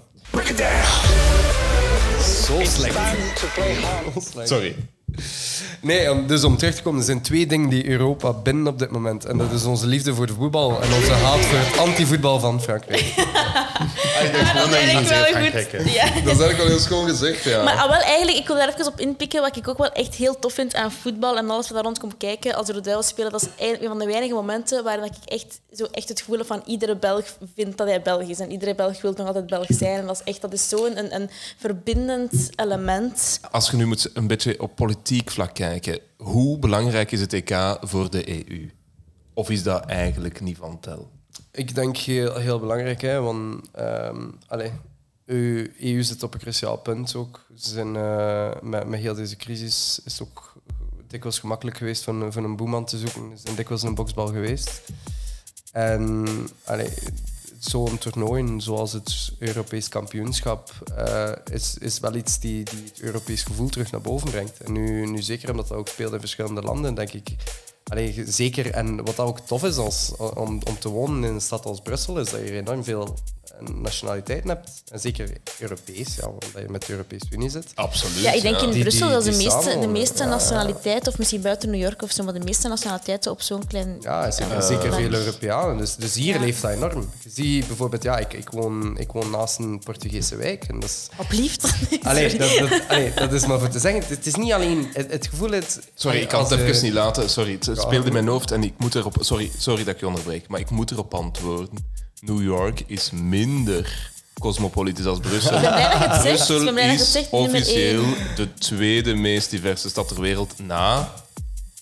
Zo 2.45 2.59
slecht. 2.63 2.97
Sorry. 4.43 4.75
Nee, 5.81 6.11
om, 6.11 6.27
dus 6.27 6.43
om 6.43 6.57
terug 6.57 6.75
te 6.75 6.81
komen, 6.81 6.99
er 6.99 7.05
zijn 7.05 7.21
twee 7.21 7.47
dingen 7.47 7.69
die 7.69 7.87
Europa 7.87 8.33
binnen 8.33 8.67
op 8.67 8.79
dit 8.79 8.91
moment. 8.91 9.25
En 9.25 9.37
dat 9.37 9.51
is 9.51 9.63
onze 9.63 9.87
liefde 9.87 10.13
voor 10.13 10.27
de 10.27 10.33
voetbal 10.33 10.81
en 10.81 10.93
onze 10.93 11.11
haat 11.11 11.39
voor 11.39 11.57
het 11.57 11.77
antivoetbal 11.77 12.39
van 12.39 12.61
Frankrijk. 12.61 13.01
Gewoon 14.13 14.69
dat 14.69 14.79
ik 14.79 15.07
wel 15.07 15.43
goed. 15.43 15.91
Ja. 15.93 16.03
Dat 16.03 16.15
is 16.15 16.25
eigenlijk 16.25 16.57
wel 16.57 16.67
heel 16.67 16.79
schoon 16.79 17.07
gezegd, 17.07 17.43
ja. 17.43 17.63
Maar 17.63 17.77
ah, 17.77 17.89
wel, 17.89 18.01
eigenlijk, 18.01 18.37
ik 18.37 18.47
wil 18.47 18.55
daar 18.55 18.73
even 18.73 18.87
op 18.87 18.99
inpikken. 18.99 19.41
Wat 19.41 19.57
ik 19.57 19.67
ook 19.67 19.77
wel 19.77 19.91
echt 19.91 20.15
heel 20.15 20.39
tof 20.39 20.53
vind 20.53 20.75
aan 20.75 20.91
voetbal 20.91 21.37
en 21.37 21.49
alles 21.49 21.65
wat 21.65 21.75
daar 21.75 21.83
rond 21.83 21.99
komt 21.99 22.17
kijken 22.17 22.55
als 22.55 22.67
de 22.67 22.73
Rode 22.73 23.03
spelen, 23.03 23.31
dat 23.31 23.41
is 23.41 23.47
eigenlijk 23.47 23.81
een 23.81 23.89
van 23.89 23.99
de 23.99 24.05
weinige 24.05 24.33
momenten 24.33 24.83
waarin 24.83 25.03
ik 25.03 25.13
echt, 25.25 25.59
zo 25.73 25.85
echt 25.91 26.09
het 26.09 26.19
gevoel 26.19 26.37
heb 26.37 26.47
van 26.47 26.61
iedere 26.65 26.97
Belg 26.97 27.25
vindt 27.55 27.77
dat 27.77 27.87
hij 27.87 28.01
Belg 28.01 28.27
is. 28.27 28.39
En 28.39 28.51
iedere 28.51 28.75
Belg 28.75 29.01
wil 29.01 29.13
nog 29.17 29.27
altijd 29.27 29.47
Belg 29.47 29.67
zijn. 29.69 29.99
En 29.99 30.05
dat 30.05 30.15
is 30.15 30.31
echt 30.31 30.41
dat 30.41 30.53
is 30.53 30.69
zo'n 30.69 30.97
een, 30.97 31.15
een 31.15 31.29
verbindend 31.57 32.49
element. 32.55 33.39
Als 33.51 33.69
je 33.69 33.77
nu 33.77 33.85
moet 33.85 34.09
een 34.13 34.27
beetje 34.27 34.61
op 34.61 34.75
politiek 34.75 35.02
vlak 35.25 35.53
kijken, 35.53 35.99
hoe 36.17 36.59
belangrijk 36.59 37.11
is 37.11 37.21
het 37.21 37.33
EK 37.33 37.77
voor 37.81 38.09
de 38.09 38.49
EU? 38.49 38.69
Of 39.33 39.49
is 39.49 39.63
dat 39.63 39.85
eigenlijk 39.85 40.41
niet 40.41 40.57
van 40.57 40.79
tel? 40.79 41.11
Ik 41.51 41.75
denk 41.75 41.97
heel, 41.97 42.35
heel 42.35 42.59
belangrijk, 42.59 43.01
hè, 43.01 43.21
want 43.21 43.69
ehm 43.71 44.29
allee, 44.47 44.71
EU, 45.25 45.73
EU 45.79 46.03
zit 46.03 46.23
op 46.23 46.33
een 46.33 46.39
cruciaal 46.39 46.77
punt 46.77 47.15
ook. 47.15 47.45
Zijn, 47.55 47.95
eh, 47.95 48.51
met, 48.61 48.87
met 48.87 48.99
heel 48.99 49.15
deze 49.15 49.35
crisis 49.35 50.01
is 50.05 50.19
het 50.19 50.27
ook 50.27 50.53
dikwijls 51.07 51.39
gemakkelijk 51.39 51.77
geweest 51.77 52.03
van, 52.03 52.33
van 52.33 52.43
een 52.43 52.55
boeman 52.55 52.85
te 52.85 52.97
zoeken. 52.97 53.37
Ze 53.37 53.41
zijn 53.43 53.55
dikwijls 53.55 53.83
een 53.83 53.95
boksbal 53.95 54.27
geweest. 54.27 54.81
En 55.71 56.27
allee, 56.63 56.89
zo'n 57.69 57.97
toernooi, 57.97 58.53
zoals 58.57 58.93
het 58.93 59.33
Europees 59.39 59.89
kampioenschap, 59.89 60.71
eh, 60.95 61.31
is, 61.51 61.77
is 61.77 61.99
wel 61.99 62.15
iets 62.15 62.39
die, 62.39 62.63
die 62.63 62.83
het 62.85 62.99
Europees 62.99 63.43
gevoel 63.43 63.69
terug 63.69 63.91
naar 63.91 64.01
boven 64.01 64.29
brengt. 64.29 64.57
En 64.57 64.71
nu, 64.71 65.05
nu 65.05 65.21
zeker 65.21 65.51
omdat 65.51 65.67
dat 65.67 65.77
ook 65.77 65.87
speelt 65.87 66.13
in 66.13 66.19
verschillende 66.19 66.61
landen, 66.61 66.95
denk 66.95 67.13
ik. 67.13 67.35
Allee, 67.83 68.23
zeker, 68.27 68.71
en 68.71 68.95
wat 68.95 69.15
dat 69.15 69.27
ook 69.27 69.39
tof 69.39 69.63
is 69.63 69.77
als, 69.77 70.15
om, 70.17 70.61
om 70.67 70.79
te 70.79 70.89
wonen 70.89 71.23
in 71.23 71.33
een 71.33 71.41
stad 71.41 71.65
als 71.65 71.81
Brussel, 71.81 72.19
is 72.19 72.29
dat 72.29 72.39
je 72.39 72.51
enorm 72.51 72.83
veel 72.83 73.15
eh, 73.59 73.67
nationaliteiten 73.75 74.49
hebt. 74.49 74.83
En 74.91 74.99
zeker 74.99 75.29
Europees, 75.59 76.15
ja, 76.15 76.27
omdat 76.27 76.49
je 76.61 76.65
met 76.69 76.85
de 76.85 76.91
Europese 76.91 77.25
Unie 77.29 77.49
zit. 77.49 77.71
Absoluut. 77.75 78.19
Ja, 78.19 78.31
ik 78.31 78.41
denk 78.41 78.61
in 78.61 78.71
Die- 78.71 78.81
Brussel 78.81 79.09
dat 79.09 79.23
de 79.23 79.31
meeste, 79.31 79.77
de 79.81 79.87
meeste 79.87 80.23
Ja. 80.23 80.29
nationaliteiten, 80.29 81.11
of 81.11 81.17
misschien 81.17 81.41
buiten 81.41 81.69
New 81.69 81.81
York 81.81 82.01
of 82.01 82.11
zo, 82.11 82.23
maar 82.23 82.33
de 82.33 82.39
meeste 82.39 82.67
nationaliteiten 82.67 83.31
op 83.31 83.41
zo'n 83.41 83.67
klein... 83.67 83.97
Ja, 83.99 84.31
zeker, 84.31 84.55
eh, 84.55 84.61
zeker 84.67 84.93
veel 84.93 85.11
Europeanen. 85.13 85.77
Dus, 85.77 85.95
dus 85.95 86.13
hier 86.15 86.33
Ja. 86.33 86.39
leeft 86.39 86.61
dat 86.61 86.71
enorm. 86.71 87.09
Je 87.23 87.29
ziet 87.29 87.67
bijvoorbeeld, 87.67 88.03
ja, 88.03 88.17
ik, 88.17 88.33
ik, 88.33 88.49
woon, 88.49 88.97
ik 88.97 89.11
woon 89.11 89.29
naast 89.29 89.59
een 89.59 89.79
Portugese 89.79 90.35
wijk. 90.35 90.63
En 90.63 90.79
dat 90.79 90.89
is, 90.89 91.07
Oplieft. 91.17 91.73
Allee, 92.03 92.37
dat, 92.37 92.57
dat, 92.69 92.81
allee, 92.87 93.13
dat 93.13 93.33
is 93.33 93.45
maar 93.45 93.59
voor 93.59 93.69
te 93.69 93.79
zeggen. 93.79 94.01
Het, 94.01 94.09
het 94.09 94.25
is 94.25 94.35
niet 94.35 94.51
alleen 94.51 94.89
het, 94.93 95.11
het 95.11 95.27
gevoel... 95.27 95.51
Het, 95.51 95.79
Sorry, 95.93 96.19
ik 96.21 96.27
kan 96.27 96.43
het 96.43 96.51
even 96.51 96.83
niet 96.83 96.93
laten. 96.93 97.29
Sorry, 97.29 97.51
het 97.51 97.63
speelde 97.79 98.07
in 98.07 98.13
mijn 98.13 98.27
hoofd 98.27 98.51
en 98.51 98.63
ik 98.63 98.73
moet 98.77 98.95
erop... 98.95 99.15
Sorry, 99.19 99.51
sorry 99.57 99.83
dat 99.83 99.93
ik 99.93 99.99
je 99.99 100.07
onderbreek, 100.07 100.47
maar 100.47 100.59
ik 100.59 100.69
moet 100.69 100.91
erop 100.91 101.13
antwoorden. 101.13 101.91
New 102.25 102.41
York 102.41 102.83
is 102.87 103.11
minder 103.11 104.11
cosmopolitisch 104.39 105.05
als 105.05 105.19
Brussel. 105.19 105.57
Het. 105.59 106.21
Brussel 106.21 106.77
is 106.77 107.29
officieel 107.29 108.03
de 108.35 108.53
tweede 108.53 109.13
meest 109.13 109.49
diverse 109.49 109.89
stad 109.89 110.07
ter 110.07 110.21
wereld 110.21 110.59
na... 110.59 110.95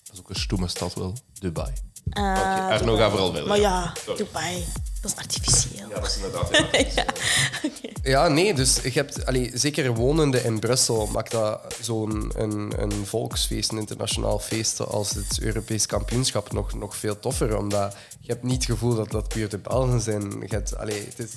Dat 0.04 0.12
is 0.12 0.18
ook 0.18 0.28
een 0.28 0.40
stoeme 0.40 0.68
stad 0.68 0.94
wel. 0.94 1.14
Dubai. 1.38 1.72
Ah, 2.10 2.68
Arno, 2.68 2.92
Dubai. 2.92 2.98
ga 2.98 3.10
vooral 3.10 3.30
verder. 3.30 3.48
Maar 3.48 3.60
ja. 3.60 3.92
Dubai, 4.16 4.64
dat 5.00 5.10
is 5.10 5.16
artificieel. 5.16 5.88
Ja, 5.88 5.94
dat 5.94 6.06
is 6.06 6.16
inderdaad... 6.16 6.50
ja. 6.94 7.04
Ja, 8.04 8.28
nee, 8.28 8.54
dus 8.54 8.80
je 8.82 8.90
hebt, 8.90 9.26
allee, 9.26 9.50
zeker 9.54 9.94
wonende 9.94 10.42
in 10.42 10.60
Brussel 10.60 11.06
maakt 11.06 11.30
dat 11.30 11.76
zo'n 11.80 12.32
een, 12.36 12.72
een 12.76 13.06
volksfeest, 13.06 13.72
een 13.72 13.78
internationaal 13.78 14.38
feest 14.38 14.80
als 14.86 15.10
het 15.10 15.38
Europees 15.40 15.86
kampioenschap 15.86 16.52
nog, 16.52 16.74
nog 16.74 16.96
veel 16.96 17.18
toffer. 17.18 17.56
Omdat 17.56 17.96
je 18.20 18.32
hebt 18.32 18.42
niet 18.42 18.54
het 18.54 18.64
gevoel 18.64 18.94
dat 18.94 19.10
dat 19.10 19.28
puur 19.28 19.48
de 19.48 19.58
Belgen 19.58 20.00
zijn. 20.00 20.30
Je 20.40 20.46
hebt, 20.48 20.76
allee, 20.76 21.04
het 21.08 21.18
is, 21.18 21.30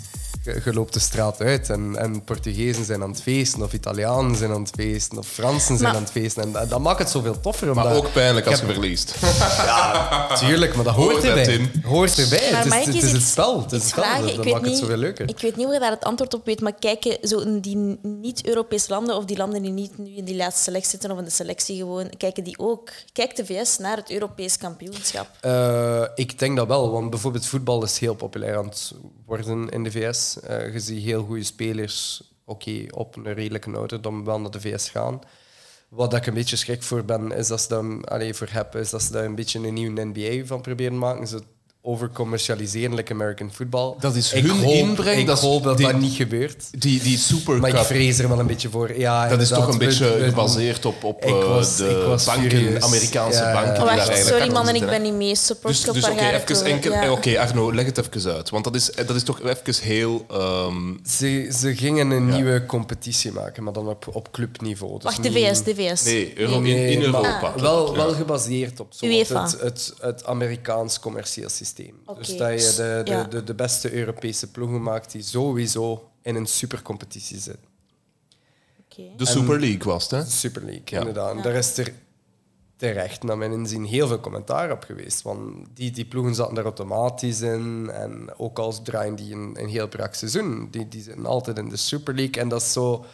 je, 0.45 0.73
loopt 0.73 0.93
de 0.93 0.99
straat 0.99 1.41
uit 1.41 1.69
en, 1.69 1.95
en 1.95 2.23
Portugezen 2.23 2.85
zijn 2.85 3.01
aan 3.03 3.09
het 3.09 3.21
feesten, 3.21 3.61
of 3.63 3.73
Italianen 3.73 4.35
zijn 4.35 4.51
aan 4.51 4.61
het 4.61 4.71
feesten, 4.75 5.17
of 5.17 5.27
Fransen 5.27 5.77
zijn 5.77 5.81
Maar- 5.81 5.95
aan 5.95 6.01
het 6.03 6.11
feesten. 6.11 6.43
En 6.43 6.51
dat, 6.51 6.69
dat 6.69 6.79
maakt 6.79 6.99
het 6.99 7.09
zoveel 7.09 7.39
toffer. 7.39 7.67
Omdat 7.69 7.83
Maar 7.85 7.95
ook 7.95 8.11
pijnlijk 8.13 8.45
als 8.47 8.59
je 8.59 8.65
verliest. 8.65 9.15
Ja, 9.65 10.35
tuurlijk, 10.35 10.75
maar 10.75 10.83
dat 10.83 10.93
hoort 10.95 11.23
erbij. 11.23 11.43
Tim? 11.43 11.71
Hoort 11.83 12.17
erbij. 12.17 12.51
Maar 12.51 12.63
Het 12.63 12.87
is, 12.87 12.93
het 12.95 13.03
is 13.03 13.11
het 13.11 13.21
spel. 13.21 13.61
Het 13.61 13.71
is 13.71 13.79
het 13.81 13.89
spel. 13.89 14.03
vragen? 14.03 14.21
Dat, 14.21 14.29
Ik 14.29 14.35
dat 14.35 14.43
weet 14.45 14.53
maakt 14.53 14.65
het 14.65 14.73
niet- 14.73 14.81
zoveel 14.83 14.97
leuker. 14.97 15.29
Ik 15.29 15.39
weet 15.39 15.55
niet 15.55 15.65
hoe 15.65 15.73
je 15.73 15.79
daar 15.79 15.91
het 15.91 16.03
antwoord 16.03 16.33
op 16.33 16.45
weet, 16.45 16.61
maar 16.61 16.73
kijken 16.79 17.17
zo 17.27 17.39
in 17.39 17.59
die 17.59 17.99
niet-Europese 18.01 18.89
landen 18.89 19.15
of 19.15 19.25
die 19.25 19.37
landen 19.37 19.61
die 19.61 19.71
niet 19.71 19.97
nu 19.97 20.15
in 20.15 20.25
die 20.25 20.35
laatste 20.35 20.63
selectie 20.63 20.89
zitten 20.89 21.11
of 21.11 21.17
in 21.17 21.23
de 21.23 21.29
selectie 21.29 21.77
gewoon, 21.77 22.09
kijken 22.17 22.43
die 22.43 22.59
ook? 22.59 22.89
Kijkt 23.13 23.37
de 23.37 23.45
VS 23.45 23.77
naar 23.77 23.97
het 23.97 24.11
Europees 24.11 24.57
kampioenschap? 24.57 25.27
Eh, 25.41 26.03
ik 26.15 26.39
denk 26.39 26.57
dat 26.57 26.67
wel, 26.67 26.91
want 26.91 27.09
bijvoorbeeld 27.09 27.45
voetbal 27.45 27.83
is 27.83 27.97
heel 27.99 28.15
populair 28.15 28.57
aan 28.57 28.65
het 28.65 28.93
worden 29.25 29.69
in 29.69 29.83
de 29.83 29.91
VS. 29.91 30.34
Eh, 30.39 30.73
je 30.73 30.79
ziet 30.79 31.03
heel 31.03 31.23
goede 31.23 31.43
spelers, 31.43 32.23
oké, 32.45 32.85
op 32.89 33.15
een 33.15 33.33
redelijke 33.33 33.71
ouderdom 33.71 34.25
wel 34.25 34.39
naar 34.39 34.51
de 34.51 34.61
VS 34.61 34.89
gaan. 34.89 35.19
Wat 35.89 36.13
ik 36.13 36.25
een 36.25 36.33
beetje 36.33 36.55
schrik 36.55 36.83
voor 36.83 37.05
ben, 37.05 37.31
is 37.31 37.47
dat 37.47 37.61
ze 37.61 37.67
voor 38.33 38.49
heb, 38.51 38.75
is 38.75 38.89
dat 38.89 39.01
ze 39.01 39.11
daar 39.11 39.25
een 39.25 39.35
beetje 39.35 39.67
een 39.67 39.73
nieuwe 39.73 40.03
NBA 40.13 40.45
van 40.45 40.61
proberen 40.61 40.97
maken. 40.97 41.27
Ze 41.27 41.41
overcommercialiseren, 41.85 42.95
like 42.95 43.13
American 43.13 43.51
football. 43.53 43.93
Dat 43.99 44.15
is 44.15 44.33
ik 44.33 44.45
hun 44.45 44.63
hoop, 44.63 44.73
inbreng, 44.73 45.19
Ik 45.19 45.25
dat 45.27 45.37
is 45.37 45.43
hoop 45.43 45.63
dat 45.63 45.77
die- 45.77 45.85
dat 45.87 45.99
niet 45.99 46.13
gebeurt. 46.15 46.63
Die, 46.81 47.01
die 47.01 47.17
Super 47.17 47.57
Maar 47.57 47.69
ik 47.69 47.77
vrees 47.77 48.19
er 48.19 48.27
wel 48.29 48.39
een 48.39 48.47
beetje 48.47 48.69
voor. 48.69 48.97
Ja, 48.99 49.27
dat 49.27 49.41
is 49.41 49.49
toch 49.49 49.67
een 49.67 49.77
beetje 49.77 50.05
We- 50.05 50.19
we- 50.19 50.23
gebaseerd 50.29 50.85
op, 50.85 51.03
op 51.03 51.23
Ik 51.25 51.29
eh, 51.29 51.47
was- 51.47 51.75
de 51.77 51.89
ik 51.89 52.05
was 52.07 52.25
banken. 52.25 52.83
Amerikaanse 52.83 53.39
Ja, 53.39 53.47
ja. 53.47 53.53
banken. 53.53 53.71
Oh, 53.71 53.77
die 53.77 53.85
wacht, 53.85 53.97
daar 53.97 54.07
eigenlijk 54.07 54.27
Sorry 54.27 54.41
achter 54.41 54.53
man, 54.53 54.67
en 54.67 54.75
ik 54.75 54.85
ben 54.85 55.01
niet 55.01 55.13
mee. 55.13 55.35
Support 55.35 55.73
Dus, 55.73 55.81
dus 55.93 56.03
oké, 56.09 56.19
even 56.25 56.55
over? 56.55 56.65
enkel. 56.65 56.91
Ja. 56.91 57.03
eh, 57.03 57.11
Oké, 57.11 57.39
Arno, 57.39 57.73
leg 57.73 57.85
het 57.85 57.97
even 57.97 58.33
uit. 58.33 58.49
Want 58.49 58.63
dat 58.63 58.75
is, 58.75 58.91
eh, 58.91 59.07
dat 59.07 59.15
is 59.15 59.23
toch 59.23 59.41
even 59.41 59.83
heel. 59.83 60.25
ehm, 60.31 60.73
Ze, 61.07 61.49
ze 61.59 61.75
gingen 61.75 62.09
een 62.11 62.29
nieuwe 62.29 62.65
competitie 62.65 63.31
maken, 63.31 63.63
maar 63.63 63.73
dan 63.73 63.87
op, 63.87 64.07
op 64.13 64.31
clubniveau. 64.31 64.93
Dus 64.93 65.03
Wacht, 65.03 65.23
de 65.23 65.31
VS, 65.31 65.63
de 65.63 65.75
VS. 65.75 66.03
Nee, 66.03 66.39
Euro- 66.39 66.61
in- 66.61 66.65
in 66.65 66.97
maar 67.11 67.21
Europa. 67.23 67.53
Wel, 67.59 67.89
Ja. 67.89 67.95
wel 67.95 68.13
gebaseerd 68.13 68.79
op 68.79 68.87
zo 68.93 69.05
UEFA. 69.05 69.43
het, 69.43 69.57
het, 69.61 69.93
het 69.99 70.25
Amerikaans 70.25 70.99
commercieel 70.99 71.49
systeem. 71.49 71.73
Dus 71.75 72.37
dat 72.37 72.61
je 72.61 72.73
de, 72.75 73.01
de, 73.05 73.11
Ja. 73.11 73.23
de, 73.23 73.43
de 73.43 73.53
beste 73.55 73.93
Europese 73.93 74.51
ploegen 74.51 74.81
maakt 74.83 75.11
die 75.11 75.21
sowieso 75.21 76.09
in 76.21 76.35
een 76.35 76.45
supercompetitie 76.47 77.39
zitten. 77.39 77.65
de 79.17 79.25
Super 79.25 79.59
League 79.59 79.83
was 79.83 80.03
het, 80.03 80.11
hè? 80.11 80.23
De 80.23 80.29
Super 80.29 80.61
League, 80.63 80.83
Ja. 80.85 80.99
inderdaad. 80.99 81.35
En 81.35 81.41
Daar 81.41 81.53
is 81.53 81.77
er 81.77 81.93
terecht, 82.77 83.23
naar 83.23 83.37
mijn 83.37 83.51
inzien, 83.51 83.85
heel 83.85 84.07
veel 84.07 84.19
commentaar 84.19 84.71
op 84.71 84.83
geweest. 84.83 85.21
Want 85.21 85.65
die, 85.73 85.91
die 85.91 86.05
ploegen 86.05 86.35
zaten 86.35 86.55
daar 86.55 86.63
automatisch 86.63 87.41
in. 87.41 87.89
En 87.93 88.37
ook 88.37 88.59
als 88.59 88.83
draaien 88.83 89.15
die 89.15 89.33
een, 89.33 89.55
een 89.61 89.67
heel 89.69 89.87
brak 89.87 90.13
seizoen. 90.13 90.67
Die, 90.71 90.87
die 90.87 91.01
zitten 91.01 91.25
altijd 91.25 91.57
in 91.57 91.69
de 91.69 91.77
Super 91.77 92.13
League. 92.13 92.41
En 92.41 92.49
dat 92.49 92.61
is 92.61 92.71
zo... 92.71 93.05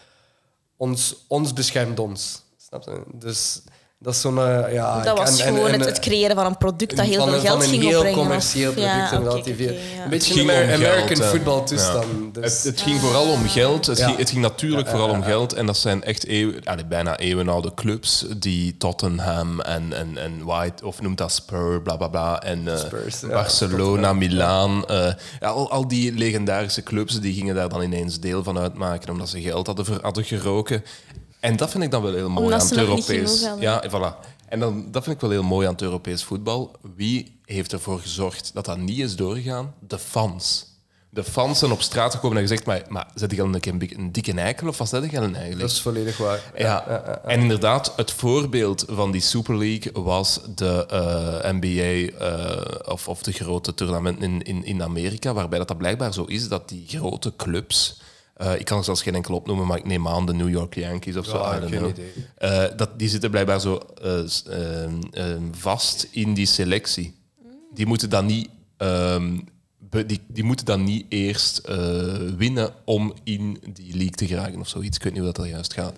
Ons, 0.78 1.26
ons 1.28 1.54
beschermt 1.54 2.00
ons. 2.00 2.42
Snap 2.58 2.84
je? 2.84 3.04
Dus 3.14 3.62
dat 4.04 4.14
is 4.14 4.22
zo'n... 4.22 4.38
eh, 4.40 4.74
ja, 4.74 5.02
dat 5.02 5.18
was 5.18 5.40
en- 5.40 5.46
en- 5.48 5.54
gewoon 5.54 5.68
en- 5.72 5.80
het, 5.80 5.90
het 5.90 6.00
creëren 6.00 6.36
van 6.36 6.46
een 6.46 6.58
product 6.58 6.98
dat 6.98 7.06
heel 7.06 7.24
veel 7.24 7.34
een- 7.34 7.40
geld 7.42 7.54
van 7.54 7.62
een 7.64 7.70
ging 7.70 7.82
heel 7.84 7.92
opbrengen. 7.96 8.20
of- 8.20 8.26
commercieel 8.26 8.72
product, 8.72 8.92
Ja, 9.12 9.20
oké, 9.20 9.54
veel- 9.56 9.74
ja. 9.74 10.04
Een 10.04 10.10
beetje 10.10 10.34
ging 10.34 10.50
een 10.50 10.56
geld, 10.56 10.72
American 10.86 11.26
football 11.26 11.58
Ja. 11.60 11.64
toestand. 11.64 12.06
Dus, 12.34 12.44
Het, 12.54 12.64
het 12.64 12.82
ging 12.82 13.00
vooral 13.00 13.28
om 13.32 13.48
geld. 13.48 13.86
Het, 13.86 13.98
Ja. 13.98 14.06
ging, 14.06 14.18
het 14.18 14.30
ging 14.30 14.42
natuurlijk 14.42 14.84
Ja, 14.86 14.90
vooral 14.92 15.08
ja, 15.10 15.14
om 15.16 15.20
ja. 15.20 15.26
geld. 15.26 15.54
En 15.54 15.66
dat 15.66 15.78
zijn 15.78 16.04
echt 16.04 16.28
eeuw, 16.28 16.52
allee, 16.64 16.86
bijna 16.86 17.18
eeuwenoude 17.18 17.74
clubs. 17.74 18.26
Die 18.38 18.78
Tottenham 18.78 19.60
en, 19.60 19.94
en, 19.94 20.18
en 20.18 20.44
White, 20.44 20.86
of 20.86 21.02
noemt 21.02 21.18
dat 21.18 21.32
Spur, 21.32 21.82
bla 21.82 21.96
bla 21.96 22.08
bla. 22.08 22.42
En 22.42 22.68
eh, 22.68 22.78
Spurs, 22.78 23.20
ja, 23.20 23.28
Barcelona. 23.28 24.14
Milaan. 24.14 24.86
eh, 24.88 25.14
ja, 25.40 25.48
al, 25.50 25.72
al 25.72 25.88
die 25.88 26.14
legendarische 26.14 26.84
clubs 26.84 27.20
die 27.20 27.34
gingen 27.34 27.56
daar 27.56 27.70
dan 27.70 27.82
ineens 27.82 28.20
deel 28.20 28.44
van 28.44 28.58
uitmaken. 28.60 29.10
Omdat 29.10 29.30
ze 29.30 29.42
geld 29.42 29.68
hadden, 29.68 29.86
ver- 29.86 30.00
hadden 30.02 30.24
geroken. 30.24 30.84
En 31.42 31.56
dat 31.58 31.72
vind 31.72 31.84
ik 31.84 31.92
dan 31.92 32.02
wel 32.02 32.14
heel 32.14 32.30
mooi 32.30 32.46
Omdat 32.46 32.62
aan 32.62 32.68
ze 32.68 32.74
het 32.74 32.84
Europees. 32.84 33.48
Ja, 33.60 33.84
voilà. 33.90 34.30
En 34.48 34.60
dan, 34.60 34.86
dat 34.92 35.04
vind 35.04 35.16
ik 35.16 35.22
wel 35.22 35.30
heel 35.30 35.44
mooi 35.44 35.68
aan 35.68 35.74
het 35.74 35.82
Europees 35.82 36.24
voetbal. 36.24 36.76
Wie 36.96 37.40
heeft 37.46 37.74
ervoor 37.74 38.00
gezorgd 38.00 38.52
dat 38.54 38.66
dat 38.66 38.78
niet 38.78 39.00
is 39.00 39.16
doorgegaan? 39.16 39.74
De 39.80 40.00
fans. 40.00 40.70
De 41.10 41.24
fans 41.24 41.60
zijn 41.60 41.72
op 41.72 41.82
straat 41.82 42.14
gekomen 42.14 42.38
en 42.38 42.44
gezegd, 42.44 42.66
maar, 42.66 42.82
maar 42.88 43.08
zet 43.16 43.32
je 43.32 43.42
al 43.42 43.50
een, 43.54 44.12
dikke 44.12 44.34
eikel 44.34 44.68
of 44.68 44.78
wat 44.78 44.90
zet 44.90 45.04
je 45.04 45.20
dan 45.20 45.36
eigenlijk? 45.36 45.60
Dat 45.60 45.70
is 45.72 45.82
volledig 45.82 46.18
waar. 46.18 46.52
Ja, 46.58 46.64
Ja, 46.64 46.84
ja, 46.88 47.04
ja. 47.06 47.22
en 47.24 47.40
inderdaad, 47.40 47.94
het 47.96 48.12
voorbeeld 48.12 48.86
van 48.90 49.12
die 49.12 49.22
Super 49.22 49.58
League 49.58 50.04
was 50.04 50.40
de 50.56 50.86
eh, 50.86 51.52
NBA 51.52 52.26
eh, 52.26 52.92
of, 52.92 53.08
of 53.08 53.22
de 53.22 53.32
grote 53.32 53.74
toernamenten 53.74 54.24
in, 54.24 54.42
in, 54.42 54.66
in 54.66 54.84
Amerika, 54.84 55.34
waarbij 55.34 55.58
dat, 55.60 55.68
dat 55.68 55.78
blijkbaar 55.78 56.14
zo 56.14 56.24
is 56.24 56.48
dat 56.48 56.70
die 56.70 56.84
grote 56.88 57.34
clubs, 57.36 58.02
eh, 58.42 58.60
ik 58.60 58.66
kan 58.66 58.78
er 58.78 58.84
zelfs 58.84 59.02
geen 59.02 59.16
enkel 59.16 59.36
opnoemen, 59.36 59.68
maar 59.68 59.78
ik 59.78 59.86
neem 59.86 60.08
aan 60.08 60.26
de 60.26 60.34
New 60.34 60.50
York 60.50 60.76
Yankees 60.76 61.16
of 61.16 61.26
zo, 61.26 61.38
Ja, 61.38 61.58
I 61.58 61.60
don't 61.60 61.72
know. 61.72 61.92
Eh, 62.36 62.78
dat, 62.78 63.00
die 63.00 63.10
zitten 63.10 63.30
blijkbaar 63.30 63.62
zo 63.62 63.80
eh, 64.02 64.20
ehm, 64.48 65.02
ehm, 65.12 65.44
vast 65.52 66.08
in 66.12 66.34
die 66.34 66.46
selectie. 66.46 67.16
Die 67.74 67.86
moeten 67.86 68.10
dan 68.10 68.26
niet, 68.26 68.50
ehm, 68.78 69.40
die, 70.06 70.22
die 70.28 70.44
moeten 70.44 70.66
dan 70.66 70.84
niet 70.84 71.06
eerst 71.10 71.62
winnen 72.38 72.74
om 72.86 73.14
in 73.24 73.58
die 73.74 73.94
league 73.94 74.16
te 74.16 74.28
geraken 74.28 74.60
of 74.60 74.68
zoiets. 74.68 74.98
Ik 74.98 75.04
weet 75.04 75.14
niet 75.14 75.22
hoe 75.22 75.32
dat, 75.32 75.44
dat 75.44 75.54
juist 75.54 75.74
gaat. 75.74 75.96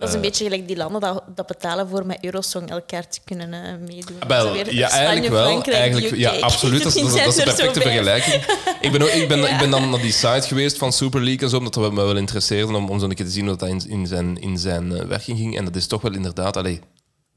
Dat 0.00 0.08
is 0.08 0.14
een 0.14 0.20
Eh, 0.20 0.26
beetje 0.28 0.44
gelijk 0.44 0.66
die 0.66 0.76
landen 0.76 1.00
dat, 1.00 1.22
dat 1.34 1.46
betalen 1.46 1.88
voor 1.88 2.06
met 2.06 2.18
Eurosong 2.20 2.70
elkaar 2.70 3.08
te 3.08 3.20
kunnen 3.24 3.52
eh, 3.52 3.60
meedoen. 3.88 4.16
Wel, 4.28 4.52
weer 4.52 4.74
ja, 4.74 4.86
Spanje, 4.88 5.04
eigenlijk 5.06 5.32
wel. 5.34 5.44
Frankrijk, 5.46 5.76
Eigenlijk, 5.78 6.12
UK. 6.12 6.18
ja, 6.18 6.30
absoluut. 6.38 6.82
Dat 6.82 6.94
is, 6.94 7.02
dat, 7.02 7.14
is- 7.14 7.14
dat 7.14 7.26
is 7.28 7.34
Die 7.34 7.42
een 7.44 7.48
er 7.48 7.54
perfecte 7.54 7.80
vergelijking. 7.80 8.44
Ik 8.86 8.92
ben, 8.92 9.02
ook, 9.02 9.08
ik, 9.08 9.28
ben, 9.28 9.38
ik 9.52 9.58
ben 9.58 9.70
dan 9.70 9.90
naar 9.90 10.00
die 10.00 10.12
site 10.12 10.46
geweest 10.46 10.78
van 10.78 10.92
Super 10.92 11.20
League 11.22 11.42
en 11.42 11.48
zo, 11.48 11.56
omdat 11.56 11.74
dat 11.74 11.92
me 11.92 12.02
wel 12.04 12.16
interesseerde 12.16 12.76
om, 12.76 12.88
om 12.90 12.98
zo 12.98 13.04
een 13.06 13.14
keer 13.14 13.24
te 13.26 13.30
zien 13.32 13.46
hoe 13.46 13.56
dat 13.56 13.68
in, 13.68 13.82
in 13.88 14.06
zijn, 14.06 14.40
in 14.40 14.58
zijn 14.58 14.92
eh, 14.96 15.04
werking 15.06 15.38
ging. 15.38 15.56
En 15.56 15.64
dat 15.64 15.76
is 15.76 15.86
toch 15.86 16.00
wel 16.02 16.12
inderdaad... 16.12 16.56
Allee, 16.56 16.80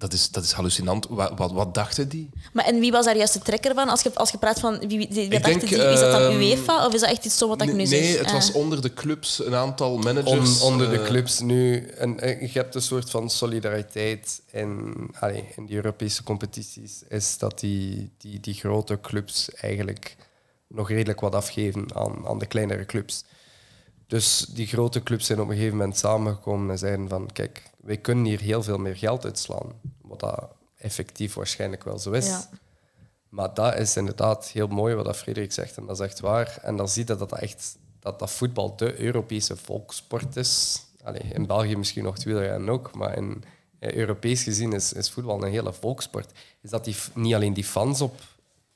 dat 0.04 0.14
is, 0.14 0.30
dat 0.30 0.44
is 0.44 0.52
hallucinant. 0.52 1.08
Wat, 1.10 1.32
wat, 1.36 1.52
wat 1.52 1.74
dachten 1.74 2.10
die? 2.10 2.30
Maar 2.54 2.66
en 2.66 2.80
wie 2.80 2.92
was 2.92 3.06
daar 3.06 3.18
juist 3.18 3.34
de 3.34 3.40
trekker 3.40 3.74
van? 3.74 3.90
Als 3.90 4.02
je, 4.02 4.12
als 4.16 4.32
je 4.32 4.38
praat 4.38 4.60
van 4.60 4.80
wie, 4.80 4.88
wie, 4.88 5.08
wie 5.10 5.24
Ik 5.24 5.32
dachten 5.32 5.44
denk, 5.60 5.62
die, 5.62 5.78
is 5.92 6.00
dat 6.00 6.12
dan 6.12 6.22
ehm, 6.22 6.42
UEFA 6.42 6.86
of 6.86 6.94
is 6.94 7.00
dat 7.00 7.10
echt 7.10 7.26
iets 7.26 7.38
zo 7.38 7.48
wat 7.48 7.62
ik 7.62 7.74
nu 7.74 7.86
zeg? 7.86 8.00
Nee, 8.00 8.18
het 8.18 8.32
was 8.32 8.50
Ah. 8.50 8.56
onder 8.56 8.82
de 8.82 8.94
clubs 8.94 9.46
een 9.46 9.56
aantal 9.56 9.94
On- 9.94 10.04
managers. 10.04 10.62
onder 10.62 10.90
de 10.90 10.98
eh, 11.00 11.04
clubs 11.06 11.40
nu. 11.40 11.88
En, 11.88 12.20
eh, 12.20 12.42
je 12.42 12.60
hebt 12.60 12.76
een 12.76 12.82
soort 12.82 13.10
van 13.10 13.30
solidariteit 13.30 14.42
in, 14.52 14.94
allee, 15.20 15.44
in 15.56 15.66
die 15.66 15.76
Europese 15.76 16.24
competities. 16.24 17.02
Is 17.10 17.38
dat 17.38 17.60
die, 17.60 18.10
die, 18.18 18.40
die 18.40 18.54
grote 18.54 19.00
clubs 19.02 19.50
eigenlijk 19.54 20.16
nog 20.68 20.90
redelijk 20.90 21.20
wat 21.20 21.36
afgeven 21.36 21.86
aan, 21.96 22.28
aan 22.28 22.40
de 22.40 22.46
kleinere 22.46 22.86
clubs. 22.86 23.24
Dus 24.14 24.46
die 24.50 24.68
grote 24.68 25.04
clubs 25.04 25.26
zijn 25.26 25.40
op 25.40 25.48
een 25.48 25.56
gegeven 25.56 25.78
moment 25.78 25.98
samengekomen 25.98 26.70
en 26.70 26.78
zeiden 26.78 27.10
van 27.10 27.30
kijk, 27.32 27.64
wij 27.78 27.98
kunnen 27.98 28.26
hier 28.26 28.40
heel 28.40 28.64
veel 28.64 28.78
meer 28.78 28.96
geld 28.96 29.26
uitslaan. 29.26 29.72
Wat 30.02 30.20
dat 30.20 30.50
effectief 30.78 31.34
waarschijnlijk 31.34 31.84
wel 31.84 32.00
zo 32.00 32.12
is. 32.12 32.28
Ja. 32.28 32.50
Maar 33.30 33.54
dat 33.54 33.78
is 33.78 33.98
inderdaad 33.98 34.48
heel 34.48 34.68
mooi 34.68 34.96
wat 34.96 35.06
dat 35.06 35.18
Frederik 35.18 35.52
zegt. 35.52 35.78
En 35.78 35.86
dat 35.86 36.00
is 36.00 36.06
echt 36.06 36.20
waar. 36.20 36.58
En 36.62 36.76
dan 36.76 36.90
zie 36.90 37.02
je 37.02 37.08
dat 37.08 37.20
dat, 37.20 37.40
echt, 37.40 37.78
dat, 38.00 38.20
dat 38.20 38.32
voetbal 38.32 38.76
de 38.76 39.00
Europese 39.00 39.58
volkssport 39.58 40.36
is. 40.36 40.84
Allee, 41.04 41.22
in 41.34 41.46
België 41.46 41.76
misschien 41.76 42.04
nog 42.04 42.14
het 42.14 42.24
wielrennen 42.24 42.70
ook. 42.70 42.96
Maar 42.96 43.18
in, 43.18 43.44
eh, 43.80 43.94
Europees 43.94 44.44
gezien 44.44 44.74
is, 44.74 44.94
is 44.94 45.10
voetbal 45.10 45.44
een 45.44 45.52
hele 45.52 45.74
volkssport. 45.74 46.32
Is 46.62 46.70
dat 46.70 46.86
die, 46.86 46.96
niet 47.14 47.34
alleen 47.34 47.54
die 47.54 47.64
fans 47.64 48.02
op, 48.02 48.22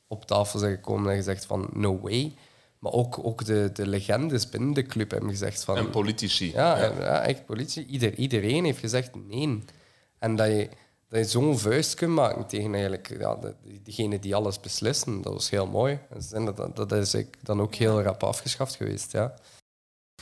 op 0.07 0.25
tafel 0.25 0.59
zijn 0.59 0.75
gekomen 0.75 1.11
en 1.11 1.17
gezegd 1.17 1.45
van 1.45 1.69
no 1.73 1.99
way. 1.99 2.33
Maar 2.79 2.91
ook, 2.91 3.19
ook 3.25 3.45
de, 3.45 3.69
de 3.73 3.87
legendes 3.87 4.49
binnen 4.49 4.73
de 4.73 4.83
club 4.83 5.11
hebben 5.11 5.29
gezegd 5.29 5.63
van... 5.63 5.77
En 5.77 5.89
politici. 5.89 6.51
Ja, 6.51 6.77
Ja. 6.77 6.83
en- 6.89 6.99
ja 6.99 7.21
echt 7.21 7.45
politie. 7.45 7.85
Ieder, 7.85 8.13
iedereen 8.15 8.65
heeft 8.65 8.79
gezegd 8.79 9.09
nee. 9.27 9.63
En 10.19 10.35
dat 10.35 10.47
je, 10.47 10.69
dat 11.09 11.19
je 11.19 11.25
zo'n 11.25 11.59
vuist 11.59 11.93
kunt 11.93 12.11
maken 12.11 12.45
tegen 12.47 12.71
eigenlijk, 12.73 13.15
ja, 13.19 13.35
de, 13.35 13.53
diegenen 13.83 14.21
die 14.21 14.35
alles 14.35 14.59
beslissen, 14.59 15.21
dat 15.21 15.33
was 15.33 15.49
heel 15.49 15.67
mooi. 15.67 15.99
En 16.31 16.45
dat, 16.45 16.57
dat, 16.57 16.75
dat 16.75 16.91
is 16.91 17.13
ik 17.13 17.37
dan 17.43 17.61
ook 17.61 17.75
heel 17.75 18.01
rap 18.01 18.23
afgeschaft 18.23 18.75
geweest. 18.75 19.11
Ja. 19.11 19.33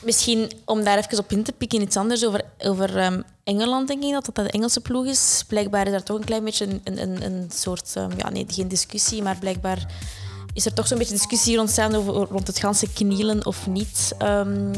Misschien 0.02 0.50
om 0.64 0.84
daar 0.84 0.98
even 0.98 1.18
op 1.18 1.30
in 1.32 1.42
te 1.42 1.52
pikken, 1.52 1.80
iets 1.82 1.96
anders 1.96 2.26
over, 2.26 2.44
over 2.58 2.96
ehm, 2.98 3.22
Engeland, 3.44 3.88
denk 3.88 4.02
ik 4.04 4.12
dat 4.12 4.24
dat 4.24 4.34
de 4.34 4.50
Engelse 4.50 4.80
ploeg 4.80 5.06
is. 5.06 5.44
Blijkbaar 5.48 5.84
is 5.86 5.92
daar 5.92 6.02
toch 6.02 6.18
een 6.18 6.24
klein 6.24 6.44
beetje 6.44 6.66
een, 6.66 6.80
een- 6.84 7.02
een, 7.02 7.22
een 7.24 7.50
soort, 7.50 7.92
ehm, 7.96 8.10
ja, 8.18 8.30
nee, 8.30 8.44
geen 8.48 8.68
discussie, 8.68 9.22
maar 9.22 9.38
blijkbaar 9.38 9.92
is 10.56 10.66
er 10.66 10.74
toch 10.74 10.86
zo'n 10.86 10.98
beetje 10.98 11.14
discussie 11.14 11.60
ontstaan 11.60 11.94
over, 11.94 12.12
rond 12.12 12.46
het 12.46 12.58
ganse 12.58 12.92
knielen 12.92 13.46
of 13.46 13.66
niet. 13.66 14.14
Ehm, 14.18 14.72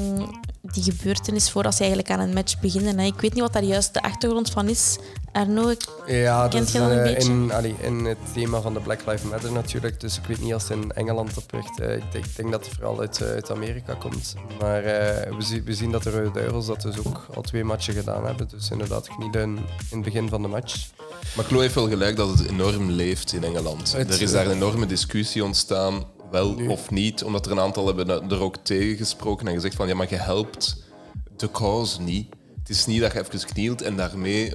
die 0.73 0.83
gebeurtenis 0.83 1.51
voordat 1.51 1.75
ze 1.75 1.79
eigenlijk 1.81 2.11
aan 2.11 2.21
een 2.21 2.33
match 2.35 2.61
beginnen. 2.61 2.99
Hè. 2.99 3.05
Ik 3.07 3.21
weet 3.21 3.33
niet 3.35 3.43
wat 3.43 3.53
daar 3.53 3.62
juist 3.64 3.95
de 3.95 4.03
achtergrond 4.03 4.51
van 4.51 4.69
is. 4.69 4.99
Arno, 5.33 5.69
ik- 5.69 5.89
Ja, 6.07 6.43
dat 6.43 6.51
kent 6.51 6.66
is 6.66 6.73
je 6.73 6.79
dat 6.79 6.91
een 6.91 6.99
eh, 6.99 7.03
beetje? 7.14 7.31
in, 7.33 7.53
allee, 7.53 7.75
in 7.81 8.05
het 8.05 8.19
thema 8.33 8.61
van 8.61 8.75
de 8.75 8.81
Black 8.81 9.01
Lives 9.07 9.23
Matter 9.31 9.53
natuurlijk. 9.53 10.01
Dus 10.01 10.16
ik 10.19 10.25
weet 10.27 10.41
niet 10.41 10.53
als 10.53 10.62
het 10.69 10.71
in 10.79 10.91
Engeland 10.93 11.37
opricht. 11.37 11.81
Eh, 11.81 11.95
ik, 11.97 12.03
denk, 12.12 12.25
ik 12.25 12.37
denk 12.37 12.51
dat 12.51 12.64
het 12.66 12.75
vooral 12.75 13.01
uit, 13.01 13.21
eh, 13.23 13.29
uit 13.29 13.51
Amerika 13.51 13.95
komt. 13.95 14.35
Maar 14.61 14.85
eh, 14.85 15.37
we, 15.37 15.43
zien, 15.43 15.64
we 15.64 15.75
zien 15.75 15.91
dat 15.91 16.03
de 16.03 16.11
Rode 16.11 16.31
Duivels 16.31 16.66
dat 16.66 16.83
dus 16.83 16.99
ook 17.07 17.27
al 17.35 17.43
twee 17.43 17.64
matchen 17.64 17.95
gedaan 17.95 18.27
hebben. 18.27 18.49
Dus 18.49 18.71
inderdaad 18.71 19.09
knielen 19.09 19.43
in 19.57 19.64
het 19.91 20.03
begin 20.03 20.29
van 20.29 20.43
de 20.43 20.49
match. 20.49 20.87
Maar 21.37 21.45
Chloe 21.45 21.61
heeft 21.61 21.75
wel 21.75 21.89
gelijk 21.89 22.16
dat 22.16 22.29
het 22.39 22.49
enorm 22.49 22.91
leeft 22.91 23.33
in 23.33 23.45
Engeland. 23.45 23.93
Het- 23.93 24.14
er 24.14 24.23
is 24.23 24.31
daar 24.33 24.47
een 24.47 24.53
enorme 24.53 24.87
discussie 24.87 25.45
ontstaan 25.45 26.05
wel 26.31 26.57
of 26.68 26.91
niet? 26.91 27.24
Omdat 27.24 27.47
er 27.47 27.53
een 27.53 27.61
aantal 27.61 27.87
hebben 27.87 28.31
er 28.31 28.41
ook 28.41 28.57
tegen 28.62 28.97
gesproken 28.97 29.47
en 29.49 29.55
gezegd 29.55 29.74
van 29.74 29.89
ja, 29.89 29.95
maar 29.95 30.07
je 30.11 30.16
helpt 30.16 30.76
de 31.37 31.51
cause 31.51 32.01
niet. 32.03 32.26
Het 32.59 32.76
is 32.76 32.87
niet 32.87 33.01
dat 33.01 33.12
je 33.12 33.18
even 33.20 33.47
knielt 33.53 33.83
en 33.83 33.97
daarmee 33.97 34.49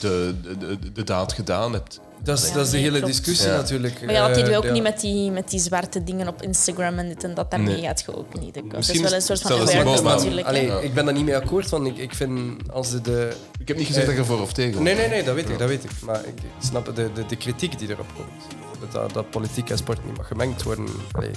de, 0.00 0.34
de, 0.42 0.56
de, 0.58 0.92
de 0.92 1.04
daad 1.04 1.32
gedaan 1.32 1.72
hebt. 1.72 2.00
Dat 2.22 2.38
is, 2.38 2.48
Ja, 2.48 2.54
dat 2.54 2.64
is 2.64 2.70
de 2.70 2.76
nee, 2.76 2.84
hele 2.86 2.98
klopt. 2.98 3.12
discussie 3.14 3.48
Ja. 3.48 3.56
natuurlijk. 3.56 4.04
Maar 4.04 4.14
ja, 4.14 4.26
dat 4.26 4.34
die 4.36 4.44
Eh, 4.44 4.56
ook 4.56 4.64
ja. 4.64 4.72
niet 4.72 4.82
met 4.82 5.00
die, 5.00 5.30
met 5.30 5.50
die 5.50 5.60
zwarte 5.60 6.04
dingen 6.04 6.28
op 6.28 6.42
Instagram 6.42 6.98
en 6.98 7.08
dit 7.08 7.24
en 7.24 7.34
dat. 7.34 7.50
Daarmee 7.50 7.74
Nee. 7.74 7.82
gaat 7.82 8.02
je 8.06 8.16
ook 8.16 8.40
niet. 8.40 8.54
Dat 8.54 8.64
is 8.64 8.72
Misschien 8.76 9.02
wel 9.02 9.12
een 9.12 9.22
soort 9.22 9.40
van 9.40 9.52
awareness 9.52 10.02
natuurlijk. 10.02 10.46
hè. 10.46 10.52
Allee, 10.52 10.66
Ja. 10.66 10.78
Ik 10.78 10.94
ben 10.94 11.04
daar 11.04 11.14
niet 11.14 11.24
mee 11.24 11.36
akkoord, 11.36 11.68
want 11.68 11.86
ik, 11.86 11.96
ik 11.98 12.14
vind 12.14 12.56
als 12.72 12.90
de... 12.90 13.00
de 13.00 13.32
Ik 13.58 13.68
heb 13.68 13.76
niet 13.76 13.86
gezegd 13.86 14.06
dat 14.06 14.16
je 14.16 14.24
voor 14.24 14.40
of 14.40 14.52
tegen 14.52 14.82
Nee, 14.82 14.94
nee, 14.94 15.08
nee, 15.08 15.22
dat 15.22 15.34
weet 15.34 15.48
ik, 15.48 15.58
dat 15.58 15.68
weet 15.68 15.84
ik. 15.84 15.90
Maar 16.04 16.20
ik, 16.20 16.40
ik 16.40 16.50
snap 16.64 16.84
de, 16.96 17.12
de, 17.12 17.26
de 17.26 17.36
kritiek 17.36 17.78
die 17.78 17.88
erop 17.90 18.06
komt. 18.16 18.54
Dat, 18.90 19.12
dat 19.12 19.30
politiek 19.30 19.70
en 19.70 19.78
sport 19.78 20.04
niet 20.04 20.16
mag 20.16 20.26
gemengd 20.26 20.62
worden. 20.62 20.88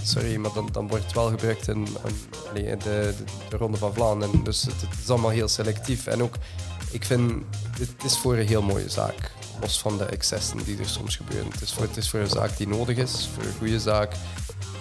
Sorry, 0.03 0.35
maar 0.35 0.53
dan, 0.53 0.69
dan 0.71 0.87
wordt 0.87 1.03
het 1.03 1.13
wel 1.13 1.29
gebruikt 1.29 1.67
in, 1.67 1.87
de, 2.53 2.77
de, 2.77 3.13
de 3.49 3.57
Ronde 3.57 3.77
van 3.77 3.93
Vlaanderen. 3.93 4.43
Dus 4.43 4.61
het, 4.61 4.81
het 4.81 4.99
is 5.03 5.09
allemaal 5.09 5.29
heel 5.29 5.47
selectief. 5.47 6.07
En 6.07 6.23
ook, 6.23 6.35
ik 6.91 7.05
vind, 7.05 7.43
dit 7.77 7.89
is 8.03 8.17
voor 8.17 8.37
een 8.37 8.47
heel 8.47 8.61
mooie 8.61 8.89
zaak. 8.89 9.31
Los 9.61 9.79
van 9.79 9.97
de 9.97 10.05
excessen 10.05 10.63
die 10.63 10.77
er 10.77 10.89
soms 10.89 11.15
gebeuren. 11.15 11.51
Het 11.51 11.61
is 11.61 11.73
voor, 11.73 11.83
het 11.83 11.97
is 11.97 12.09
voor 12.09 12.19
een 12.19 12.29
zaak 12.29 12.57
die 12.57 12.67
nodig 12.67 12.97
is, 12.97 13.29
voor 13.33 13.43
een 13.43 13.57
goede 13.57 13.79
zaak. 13.79 14.13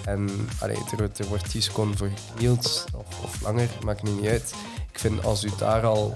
En 0.05 0.49
allee, 0.59 0.77
er, 0.97 1.11
er 1.17 1.27
wordt 1.27 1.51
10 1.51 1.63
seconden 1.63 1.97
voor 1.97 2.11
geknield, 2.27 2.85
of, 2.95 3.21
of 3.23 3.41
langer, 3.41 3.69
maakt 3.85 4.03
niet 4.03 4.27
uit. 4.27 4.55
Ik 4.93 4.99
vind 4.99 5.25
als 5.25 5.45
u 5.45 5.51
daar 5.59 5.83
al 5.83 6.13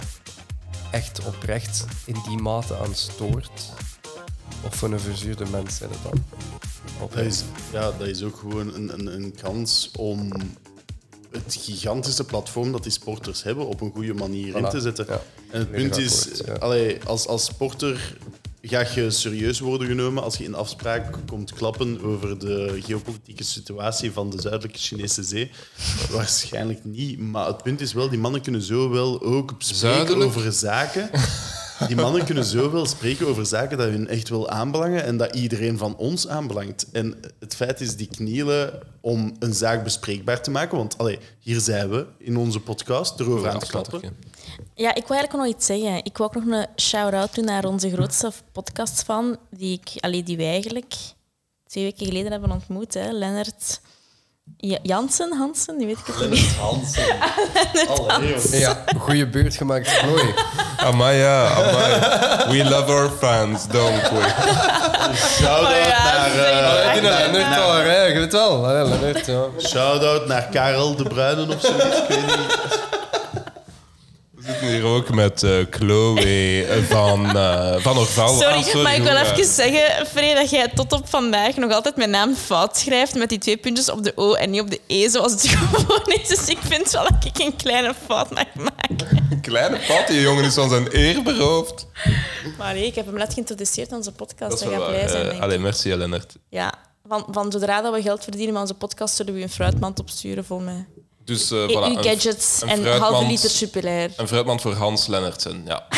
echt 0.90 1.26
oprecht 1.26 1.84
in 2.04 2.16
die 2.28 2.38
mate 2.38 2.76
aan 2.76 2.94
stoort, 2.94 3.72
of 4.62 4.74
voor 4.74 4.92
een 4.92 5.00
verzuurde 5.00 5.44
mens 5.50 5.76
zijn 5.76 5.90
het 5.90 6.02
dan. 6.02 6.24
Dat 6.98 7.24
is, 7.24 7.44
ja, 7.72 7.92
dat 7.98 8.08
is 8.08 8.22
ook 8.22 8.36
gewoon 8.36 8.74
een, 8.74 8.92
een, 8.92 9.06
een 9.06 9.34
kans 9.42 9.90
om 9.96 10.32
het 11.30 11.58
gigantische 11.60 12.24
platform 12.24 12.72
dat 12.72 12.82
die 12.82 12.92
sporters 12.92 13.42
hebben 13.42 13.66
op 13.66 13.80
een 13.80 13.92
goede 13.92 14.14
manier 14.14 14.56
in 14.56 14.68
te 14.68 14.80
zetten. 14.80 15.06
ja. 15.08 15.22
En 15.50 15.58
het 15.58 15.70
punt 15.70 15.96
is, 15.96 16.28
ja. 16.44 16.52
allee, 16.52 16.98
als, 17.04 17.26
als 17.26 17.44
sporter 17.44 18.16
ga 18.62 18.86
je 18.94 19.10
serieus 19.10 19.60
worden 19.60 19.88
genomen 19.88 20.22
als 20.22 20.36
je 20.36 20.44
in 20.44 20.54
afspraak 20.54 21.18
komt 21.26 21.52
klappen 21.52 22.02
over 22.02 22.38
de 22.38 22.78
geopolitieke 22.84 23.44
situatie 23.44 24.12
van 24.12 24.30
de 24.30 24.40
zuidelijke 24.40 24.78
Chinese 24.78 25.22
zee? 25.22 25.50
Waarschijnlijk 26.10 26.84
niet. 26.84 27.18
Maar 27.18 27.46
het 27.46 27.62
punt 27.62 27.80
is 27.80 27.92
wel, 27.92 28.08
die 28.08 28.18
mannen 28.18 28.40
kunnen 28.40 28.62
zo 28.62 28.90
wel 28.90 29.22
ook 29.22 29.54
spreken 29.58 29.76
Zuidelijk? 29.76 30.24
over 30.24 30.52
zaken. 30.52 31.10
Die 31.86 31.96
mannen 31.96 32.24
kunnen 32.24 32.44
zo 32.44 32.70
wel 32.70 32.86
spreken 32.86 33.26
over 33.26 33.46
zaken 33.46 33.78
dat 33.78 33.88
hun 33.88 34.08
echt 34.08 34.28
wel 34.28 34.48
aanbelangen 34.48 35.04
en 35.04 35.16
dat 35.16 35.34
iedereen 35.34 35.78
van 35.78 35.96
ons 35.96 36.28
aanbelangt. 36.28 36.90
En 36.92 37.20
het 37.40 37.56
feit 37.56 37.80
is, 37.80 37.96
die 37.96 38.06
knielen 38.06 38.82
om 39.00 39.36
een 39.38 39.54
zaak 39.54 39.84
bespreekbaar 39.84 40.42
te 40.42 40.50
maken. 40.50 40.78
Want 40.78 40.98
allee, 40.98 41.18
hier 41.38 41.60
zijn 41.60 41.90
we 41.90 42.06
in 42.18 42.36
onze 42.36 42.60
podcast 42.60 43.20
erover 43.20 43.48
aan 43.48 43.58
te 43.58 43.66
klappen. 43.66 44.00
Ja, 44.74 44.94
ik 44.94 45.06
wil 45.06 45.16
eigenlijk 45.16 45.32
nog 45.32 45.46
iets 45.46 45.66
zeggen. 45.66 46.04
Ik 46.04 46.16
wil 46.16 46.26
ook 46.26 46.34
nog 46.34 46.44
een 46.46 46.66
shout-out 46.76 47.34
doen 47.34 47.44
naar 47.44 47.64
onze 47.64 47.90
grootste 47.90 48.32
podcastfan, 48.52 49.36
die, 49.50 49.80
ik, 49.80 50.02
allee, 50.04 50.22
die 50.22 50.36
wij 50.36 50.50
eigenlijk 50.50 50.94
twee 51.66 51.84
weken 51.84 52.06
geleden 52.06 52.32
hebben 52.32 52.50
ontmoet. 52.50 52.94
Hè. 52.94 53.10
Lennart 53.10 53.80
Jansen, 54.82 55.32
Hansen, 55.38 55.78
die 55.78 55.86
weet 55.86 55.98
ik 56.06 56.14
het 56.14 56.30
niet. 56.30 56.54
Hansen. 56.60 57.04
Lennart 57.88 58.12
Hansen. 58.12 58.58
Ja, 58.58 58.84
goede 58.98 59.26
beurt 59.28 59.56
gemaakt, 59.56 59.88
Chloe. 59.88 60.34
Amai, 60.76 61.16
ja, 61.18 61.46
amai. 61.50 61.92
We 62.48 62.64
love 62.68 62.92
our 62.92 63.10
fans, 63.18 63.66
don't 63.68 64.02
we? 64.10 64.32
Shout-out 65.16 65.66
Oh 65.66 65.86
ja, 65.88 66.04
naar... 66.04 66.30
zeker. 66.30 66.96
eh, 66.96 67.02
naar- 67.02 67.30
Lennart 67.32 67.60
al, 67.62 67.74
hè, 67.74 68.02
je 68.02 68.18
weet 68.18 68.32
wel. 68.32 68.64
hè, 68.64 68.84
Lennart, 68.84 69.26
ja. 69.26 69.42
Shout-out 69.58 70.26
naar 70.26 70.42
Karel 70.48 70.96
de 70.96 71.02
Bruyne 71.02 71.54
of 71.54 71.60
zoiets. 71.60 71.84
Ik 71.98 72.04
weet 72.08 72.26
niet. 72.26 72.58
Zitten 74.46 74.66
hier 74.68 74.84
ook 74.84 75.14
met 75.14 75.42
eh, 75.42 75.50
Chloe 75.70 76.84
van, 76.88 77.36
eh 77.36 77.76
van 77.78 77.98
Orval. 77.98 78.28
Sorry, 78.28 78.46
Ah, 78.74 78.82
maar 78.82 78.94
ik 78.94 79.02
wil 79.02 79.16
hoor, 79.16 79.20
even 79.32 79.44
zeggen, 79.44 80.06
Free, 80.06 80.34
dat 80.34 80.50
jij 80.50 80.68
tot 80.74 80.92
op 80.92 81.08
vandaag 81.08 81.56
nog 81.56 81.72
altijd 81.72 81.96
mijn 81.96 82.10
naam 82.10 82.34
fout 82.34 82.76
schrijft 82.76 83.14
met 83.14 83.28
die 83.28 83.38
twee 83.38 83.56
puntjes 83.56 83.90
op 83.90 84.02
de 84.04 84.12
O 84.14 84.32
en 84.34 84.50
niet 84.50 84.60
op 84.60 84.70
de 84.70 84.80
E, 84.86 85.08
zoals 85.08 85.32
het 85.32 85.48
gewoon 85.72 86.02
is. 86.22 86.28
Dus 86.28 86.48
ik 86.48 86.58
vind 86.60 86.90
wel 86.90 87.02
dat 87.02 87.24
ik 87.24 87.38
een 87.38 87.56
kleine 87.56 87.94
fout 88.06 88.30
mag 88.30 88.54
maken. 88.54 89.26
Een 89.30 89.40
kleine 89.40 89.78
pat, 89.86 90.06
die 90.06 90.20
jongen 90.20 90.44
is 90.44 90.54
van 90.54 90.68
zijn 90.68 90.86
eer 90.90 91.22
beroofd. 91.22 91.86
Maar 92.58 92.74
nee, 92.74 92.86
ik 92.86 92.94
heb 92.94 93.06
hem 93.06 93.14
net 93.14 93.32
geïntroduceerd 93.32 93.90
aan 93.90 93.96
onze 93.96 94.12
podcast. 94.12 94.60
Dat 94.60 94.72
gaat 94.72 94.86
blij 94.88 95.08
zijn, 95.08 95.30
Eh. 95.30 95.40
Allee, 95.40 95.58
merci, 95.58 95.94
Lennart. 95.96 96.34
Ja, 96.50 96.72
van, 97.08 97.26
van 97.30 97.52
zodra 97.52 97.82
dat 97.82 97.94
we 97.94 98.02
geld 98.02 98.22
verdienen 98.22 98.52
met 98.52 98.62
onze 98.62 98.74
podcast, 98.74 99.14
zullen 99.16 99.34
we 99.34 99.42
een 99.42 99.48
fruitmand 99.50 99.98
opsturen 100.00 100.44
vol 100.44 100.58
met 100.58 100.74
Dus, 101.26 101.50
eh, 101.50 101.58
voilà, 101.58 101.70
een- 101.70 101.96
EU-gadgets 101.96 102.62
een 102.62 102.68
en 102.68 102.80
fruitmand- 102.80 103.12
halve 103.12 103.26
liter 103.30 103.50
supulair. 103.50 104.10
Een 104.16 104.28
fruitmand 104.28 104.60
voor 104.60 104.72
Hans 104.74 105.06
Lennartsen, 105.06 105.62
ja. 105.66 105.86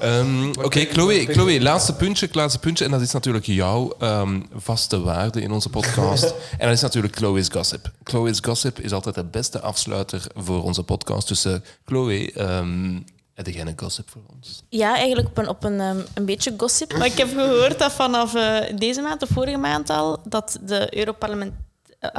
Ehm, 0.00 0.48
Oké, 0.62 0.84
Chloe, 0.84 1.26
Chloe, 1.26 1.60
laatste 1.62 1.94
puntje, 1.94 2.28
laatste 2.32 2.58
puntje. 2.58 2.84
En 2.84 2.90
dat 2.90 3.00
is 3.00 3.12
natuurlijk 3.12 3.46
jouw 3.46 3.92
ehm, 3.98 4.40
vaste 4.54 5.00
waarde 5.00 5.40
in 5.40 5.50
onze 5.52 5.68
podcast. 5.68 6.24
en 6.58 6.66
dat 6.66 6.70
is 6.76 6.80
natuurlijk 6.80 7.16
Chloe's 7.16 7.48
Gossip. 7.48 7.90
Chloe's 8.04 8.38
Gossip 8.42 8.80
is 8.80 8.92
altijd 8.92 9.14
de 9.14 9.24
beste 9.24 9.60
afsluiter 9.60 10.22
voor 10.34 10.62
onze 10.62 10.82
podcast. 10.82 11.28
Dus 11.28 11.44
eh, 11.44 11.54
Chloe, 11.84 12.32
ehm 12.32 12.98
heb 13.34 13.46
jij 13.48 13.66
een 13.66 13.72
gossip 13.76 14.10
voor 14.10 14.22
ons? 14.36 14.62
Ja, 14.68 14.96
eigenlijk 14.96 15.28
op 15.28 15.38
een, 15.38 15.48
op 15.48 15.64
een, 15.64 15.80
ehm, 15.80 15.98
een 16.14 16.24
beetje 16.24 16.54
gossip. 16.56 16.96
Maar 16.96 17.06
ik 17.06 17.18
heb 17.18 17.28
gehoord 17.34 17.78
dat 17.78 17.92
vanaf 17.92 18.34
eh, 18.34 18.76
deze 18.78 19.00
maand 19.00 19.22
of 19.22 19.28
vorige 19.32 19.56
maand 19.58 19.90
al, 19.90 20.20
dat 20.24 20.58
de 20.62 20.96
Europarlement 20.96 21.52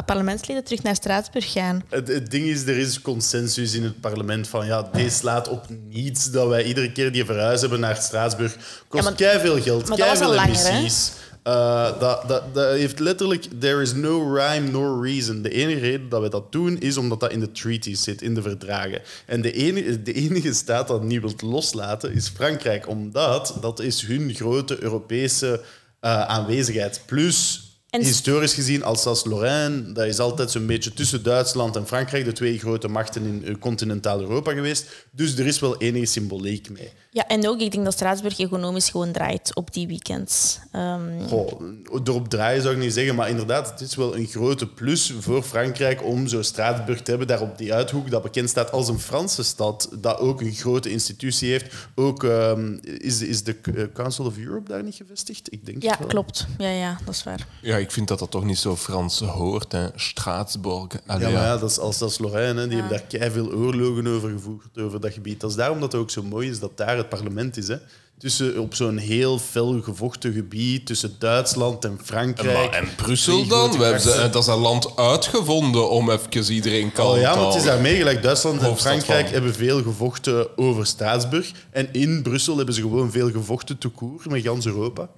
parlementsleden 0.06 0.64
terug 0.64 0.84
naar 0.84 0.96
Straatsburg 0.96 1.52
gaan. 1.52 1.84
Het, 1.90 2.08
het 2.08 2.32
ding 2.32 2.46
is, 2.46 2.62
er 2.62 2.78
is 2.78 3.02
consensus 3.02 3.74
in 3.74 3.84
het 3.84 4.02
parlement 4.02 4.48
van 4.48 4.66
ja, 4.66 4.90
deze 4.94 5.16
slaat 5.16 5.48
op 5.48 5.66
niets 5.90 6.32
dat 6.32 6.48
wij 6.48 6.64
iedere 6.64 6.92
keer 6.92 7.12
die 7.12 7.26
verhuis 7.26 7.62
hebben 7.62 7.80
naar 7.80 7.96
Straatsburg. 7.96 8.56
Kost 8.88 9.04
Ja, 9.04 9.10
maar- 9.10 9.18
keiveel 9.18 9.62
geld, 9.62 9.90
langer, 9.90 10.40
hè? 10.40 10.70
emissies. 10.70 11.12
Eh, 11.44 12.00
dat, 12.00 12.28
dat, 12.28 12.54
dat 12.54 12.72
heeft 12.72 13.00
letterlijk, 13.00 13.48
there 13.60 13.82
is 13.82 13.94
no 13.94 14.34
rhyme, 14.36 14.70
no 14.70 15.02
reason. 15.02 15.42
De 15.42 15.50
enige 15.50 15.80
reden 15.80 16.10
dat 16.10 16.22
we 16.22 16.30
dat 16.30 16.52
doen, 16.52 16.80
is 16.80 16.98
omdat 16.98 17.20
dat 17.20 17.32
in 17.32 17.40
de 17.40 17.52
treaties 17.52 18.04
zit, 18.04 18.22
in 18.22 18.34
de 18.36 18.42
verdragen. 18.42 19.02
En 19.26 19.42
de 19.42 19.52
enige, 19.52 20.02
de 20.04 20.14
enige 20.14 20.54
staat 20.54 20.88
dat 20.88 21.04
niet 21.04 21.22
wilt 21.22 21.42
loslaten, 21.42 22.14
is 22.14 22.28
Frankrijk. 22.30 22.88
Omdat 22.88 23.58
dat 23.62 23.80
is 23.80 24.02
hun 24.02 24.34
grote 24.34 24.84
Europese 24.84 25.62
eh, 26.00 26.22
aanwezigheid. 26.22 27.02
Plus, 27.06 27.66
En- 27.92 28.02
historisch 28.04 28.54
gezien, 28.54 28.84
Alsace-Lorraine, 28.84 29.92
dat 29.92 30.06
is 30.06 30.20
altijd 30.20 30.52
zo'n 30.52 30.66
beetje 30.66 30.94
tussen 30.94 31.24
Duitsland 31.24 31.76
en 31.76 31.88
Frankrijk, 31.88 32.26
de 32.26 32.32
twee 32.32 32.60
grote 32.60 32.88
machten 32.88 33.24
in 33.26 33.46
eh, 33.46 33.56
continentaal 33.60 34.20
Europa 34.22 34.52
geweest. 34.52 34.86
Dus 35.12 35.38
er 35.38 35.46
is 35.48 35.60
wel 35.60 35.78
enige 35.78 36.06
symboliek 36.06 36.70
mee. 36.70 36.92
Ja, 37.14 37.28
en 37.28 37.48
ook, 37.48 37.60
ik 37.60 37.72
denk 37.72 37.84
dat 37.84 37.94
Straatsburg 37.94 38.40
economisch 38.40 38.90
gewoon 38.90 39.12
draait 39.12 39.56
op 39.56 39.74
die 39.74 39.88
weekends. 39.88 40.60
Ehm, 40.72 41.22
Goh, 41.28 41.62
erop 42.06 42.30
draaien 42.30 42.62
zou 42.62 42.76
ik 42.76 42.82
niet 42.82 42.94
zeggen, 42.94 43.16
maar 43.16 43.30
inderdaad, 43.30 43.70
het 43.70 43.82
is 43.82 43.96
wel 43.96 44.16
een 44.16 44.26
grote 44.28 44.68
plus 44.68 45.14
voor 45.20 45.44
Frankrijk 45.44 46.04
om 46.06 46.28
zo 46.28 46.42
Straatsburg 46.42 47.02
te 47.02 47.10
hebben, 47.10 47.28
daar 47.28 47.42
op 47.42 47.58
die 47.58 47.74
uithoek, 47.74 48.10
dat 48.12 48.24
bekend 48.24 48.50
staat 48.50 48.72
als 48.72 48.88
een 48.88 49.00
Franse 49.00 49.44
stad, 49.44 49.90
dat 49.98 50.20
ook 50.20 50.42
een 50.42 50.54
grote 50.54 50.90
institutie 50.90 51.50
heeft. 51.52 51.74
Ook 51.96 52.24
ehm, 52.24 52.78
is, 52.82 53.22
is 53.22 53.44
de 53.44 53.56
eh, 53.76 53.84
Council 53.94 54.26
of 54.26 54.38
Europe 54.38 54.70
daar 54.70 54.84
niet 54.84 54.96
gevestigd? 54.96 55.54
Ik 55.54 55.66
denk 55.66 55.84
ja, 55.84 55.90
het 55.90 56.00
wel. 56.00 56.08
klopt. 56.08 56.46
Ja, 56.58 56.70
ja, 56.70 56.98
dat 57.06 57.14
is 57.14 57.24
waar. 57.24 57.48
Ja, 57.62 57.80
ik 57.82 57.92
vind 57.92 58.08
dat 58.08 58.20
dat 58.20 58.32
toch 58.32 58.44
niet 58.44 58.58
zo 58.58 58.76
Frans 58.76 59.20
hoort, 59.20 59.72
hè. 59.72 59.88
Straatsburg. 59.96 60.88
Allee, 61.06 61.28
Ja, 61.28 61.34
maar 61.34 61.44
ja. 61.44 61.58
dat 61.58 61.70
is 61.70 61.80
Alsace-Lorraine. 61.80 62.60
hè. 62.62 62.68
Die 62.68 62.78
hebben 62.80 62.98
daar 62.98 63.08
keiveel 63.20 63.52
oorlogen 63.52 64.08
over 64.08 64.30
gevoerd, 64.30 64.78
over 64.80 65.00
dat 65.02 65.14
gebied. 65.14 65.40
Dat 65.40 65.50
is 65.50 65.56
daarom 65.56 65.80
dat 65.80 65.92
het 65.92 66.02
ook 66.02 66.10
zo 66.10 66.24
mooi 66.24 66.50
is 66.50 66.60
dat 66.60 66.78
daar 66.78 66.98
het 66.98 67.10
parlement 67.10 67.58
is. 67.58 67.68
Hè. 67.68 67.76
Tussen, 68.18 68.60
op 68.60 68.76
zo'n 68.76 68.98
heel 68.98 69.40
fel 69.40 69.82
gevochten 69.82 70.34
gebied 70.34 70.86
tussen 70.86 71.16
Duitsland 71.20 71.86
en 71.86 72.00
Frankrijk. 72.04 72.58
Maar 72.72 72.82
en 72.82 72.96
Brussel 72.96 73.48
dan? 73.48 73.78
We 73.78 73.84
hebben 73.84 74.02
ze, 74.02 74.30
dat 74.32 74.42
is 74.42 74.48
een 74.48 74.58
land 74.60 74.98
uitgevonden 74.98 75.90
om 75.90 76.10
even 76.10 76.54
iedereen 76.54 76.92
kalm 76.92 77.08
Oh 77.08 77.14
te 77.14 77.20
ja, 77.20 77.36
maar 77.36 77.46
het 77.46 77.56
is 77.56 77.64
daarmee 77.64 77.96
gelijk. 77.96 78.24
Duitsland 78.24 78.60
en 78.60 78.66
Hoofdstad 78.66 78.92
Frankrijk 78.94 79.24
van. 79.26 79.34
hebben 79.34 79.54
veel 79.54 79.82
gevochten 79.84 80.58
over 80.58 80.86
Straatsburg. 80.86 81.52
En 81.70 81.90
in 81.92 82.22
Brussel 82.24 82.58
hebben 82.58 82.76
ze 82.76 82.82
gewoon 82.82 83.12
veel 83.12 83.32
gevochten 83.32 83.78
te 83.78 83.88
koer 83.88 84.22
met 84.30 84.42
gans 84.44 84.66
Europa. 84.66 85.10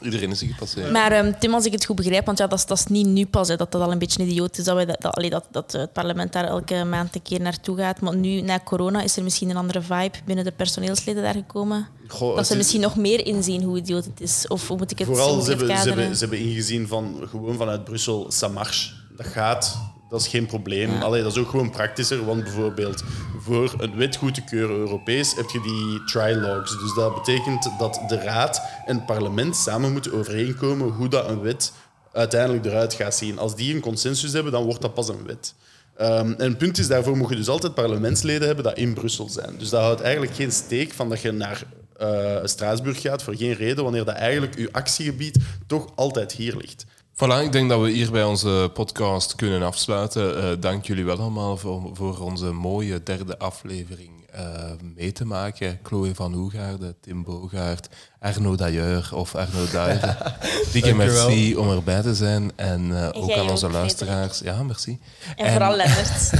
Iedereen 0.00 0.30
is 0.30 0.40
gepasseerd. 0.42 0.90
Maar 0.92 1.12
ehm, 1.12 1.32
Tim, 1.38 1.54
als 1.54 1.64
ik 1.64 1.72
het 1.72 1.84
goed 1.84 1.96
begrijp, 1.96 2.26
want 2.26 2.38
ja, 2.38 2.46
dat, 2.46 2.58
is, 2.58 2.66
dat 2.66 2.78
is 2.78 2.86
niet 2.86 3.06
nu 3.06 3.26
pas 3.26 3.48
hè, 3.48 3.56
dat 3.56 3.72
dat 3.72 3.82
al 3.82 3.92
een 3.92 3.98
beetje 3.98 4.22
idioot 4.22 4.58
is 4.58 4.64
dat, 4.64 4.74
wij 4.74 4.84
dat, 4.86 5.00
dat, 5.00 5.14
allee, 5.14 5.30
dat, 5.30 5.44
dat 5.50 5.72
het 5.72 5.92
parlement 5.92 6.32
daar 6.32 6.44
elke 6.44 6.84
maand 6.84 7.14
een 7.14 7.22
keer 7.22 7.40
naartoe 7.40 7.76
gaat. 7.76 8.00
Maar 8.00 8.16
nu, 8.16 8.40
na 8.40 8.60
corona, 8.64 9.02
is 9.02 9.16
er 9.16 9.22
misschien 9.22 9.50
een 9.50 9.56
andere 9.56 9.82
vibe 9.82 10.18
binnen 10.24 10.44
de 10.44 10.52
personeelsleden 10.52 11.22
daar 11.22 11.34
gekomen. 11.34 11.88
Goh, 12.08 12.36
dat 12.36 12.46
ze 12.46 12.52
is- 12.52 12.58
misschien 12.58 12.80
nog 12.80 12.96
meer 12.96 13.26
inzien 13.26 13.62
hoe 13.62 13.76
idioot 13.76 14.04
het 14.04 14.20
is. 14.20 14.48
Of 14.48 14.68
hoe 14.68 14.76
moet 14.76 14.90
ik 14.90 14.98
het, 14.98 15.06
Vooral, 15.08 15.40
ze 15.40 15.48
hebben, 15.48 15.78
ze, 15.78 15.88
hebben, 15.88 16.14
ze 16.16 16.20
hebben 16.20 16.38
ingezien 16.38 16.88
van 16.88 17.16
gewoon 17.28 17.56
vanuit 17.56 17.84
Brussel, 17.84 18.30
ça 18.32 18.52
marche. 18.52 18.90
Dat 19.16 19.26
gaat, 19.26 19.78
dat 20.08 20.20
is 20.20 20.28
geen 20.28 20.46
probleem. 20.46 21.02
Allee, 21.02 21.22
dat 21.22 21.32
is 21.32 21.38
ook 21.38 21.48
gewoon 21.48 21.70
praktischer, 21.70 22.24
want 22.24 22.42
bijvoorbeeld 22.42 23.02
voor 23.38 23.74
een 23.78 23.96
wet 23.96 24.16
goed 24.16 24.34
te 24.34 24.44
keuren 24.44 24.76
Europees 24.76 25.34
heb 25.34 25.50
je 25.50 25.60
die 25.60 26.04
trilogues. 26.04 26.70
Dus 26.70 26.94
dat 26.94 27.14
betekent 27.14 27.70
dat 27.78 28.00
de 28.08 28.18
Raad 28.18 28.62
en 28.86 28.96
het 28.96 29.06
parlement 29.06 29.56
samen 29.56 29.92
moeten 29.92 30.12
overeenkomen 30.12 30.88
hoe 30.88 31.08
dat 31.08 31.28
een 31.28 31.40
wet 31.40 31.72
uiteindelijk 32.12 32.64
eruit 32.64 32.94
gaat 32.94 33.14
zien. 33.14 33.38
Als 33.38 33.56
die 33.56 33.74
een 33.74 33.80
consensus 33.80 34.32
hebben, 34.32 34.52
dan 34.52 34.64
wordt 34.64 34.82
dat 34.82 34.94
pas 34.94 35.08
een 35.08 35.26
wet. 35.26 35.54
Ehm, 35.96 36.32
en 36.32 36.48
het 36.48 36.58
punt 36.58 36.78
is, 36.78 36.88
daarvoor 36.88 37.16
moet 37.16 37.28
je 37.28 37.36
dus 37.36 37.48
altijd 37.48 37.74
parlementsleden 37.74 38.46
hebben 38.46 38.64
dat 38.64 38.78
in 38.78 38.94
Brussel 38.94 39.28
zijn. 39.28 39.54
Dus 39.58 39.68
dat 39.68 39.80
houdt 39.80 40.00
eigenlijk 40.00 40.34
geen 40.34 40.52
steek 40.52 40.92
van 40.92 41.08
dat 41.08 41.20
je 41.20 41.32
naar 41.32 41.62
eh, 41.96 42.36
Straatsburg 42.44 43.00
gaat 43.00 43.22
voor 43.22 43.36
geen 43.36 43.54
reden, 43.54 43.84
wanneer 43.84 44.04
dat 44.04 44.14
eigenlijk 44.14 44.58
je 44.58 44.68
actiegebied 44.72 45.38
toch 45.66 45.92
altijd 45.94 46.32
hier 46.32 46.56
ligt. 46.56 46.86
Voilà, 47.22 47.42
ik 47.42 47.52
denk 47.52 47.68
dat 47.68 47.80
we 47.80 47.90
hier 47.90 48.10
bij 48.10 48.24
onze 48.24 48.70
podcast 48.74 49.34
kunnen 49.34 49.62
afsluiten. 49.62 50.42
Eh, 50.42 50.50
dank 50.60 50.86
jullie 50.86 51.04
wel 51.04 51.18
allemaal 51.18 51.56
voor, 51.56 51.90
voor 51.92 52.18
onze 52.18 52.52
mooie 52.52 53.02
derde 53.02 53.38
aflevering 53.38 54.16
eh, 54.36 54.44
mee 54.94 55.12
te 55.12 55.24
maken. 55.24 55.78
Chloe 55.82 56.14
van 56.14 56.32
Hoegaarde, 56.32 56.94
Tim 57.00 57.22
Bogaert, 57.22 57.88
Arno 58.20 58.56
Dailleur 58.56 59.10
of 59.12 59.34
Arno 59.34 59.64
Daire. 59.72 60.16
Dikke 60.72 60.94
merci 60.94 61.56
om 61.56 61.70
erbij 61.70 62.02
te 62.02 62.14
zijn. 62.14 62.52
En 62.56 63.02
eh, 63.02 63.22
ook 63.22 63.32
aan 63.32 63.50
onze 63.50 63.66
ook, 63.66 63.72
luisteraars. 63.72 64.38
Ja, 64.38 64.62
merci. 64.62 64.98
En, 65.36 65.52
vooral 65.52 65.76
Lennart. 65.76 66.30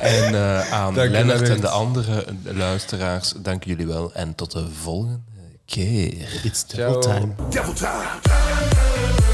En 0.00 0.34
eh, 0.34 0.72
aan 0.72 0.94
Dank 0.94 1.10
Lennart 1.10 1.48
en 1.48 1.60
de 1.60 1.68
andere 1.68 2.24
luisteraars, 2.42 3.32
dank 3.36 3.64
jullie 3.64 3.86
wel. 3.86 4.12
En 4.14 4.34
tot 4.34 4.52
de 4.52 4.70
volgende 4.70 5.33
keer. 5.66 6.26
It's 6.44 6.64
devil 6.64 7.00
time. 7.00 7.34
Devil 7.50 7.74
time. 7.74 9.33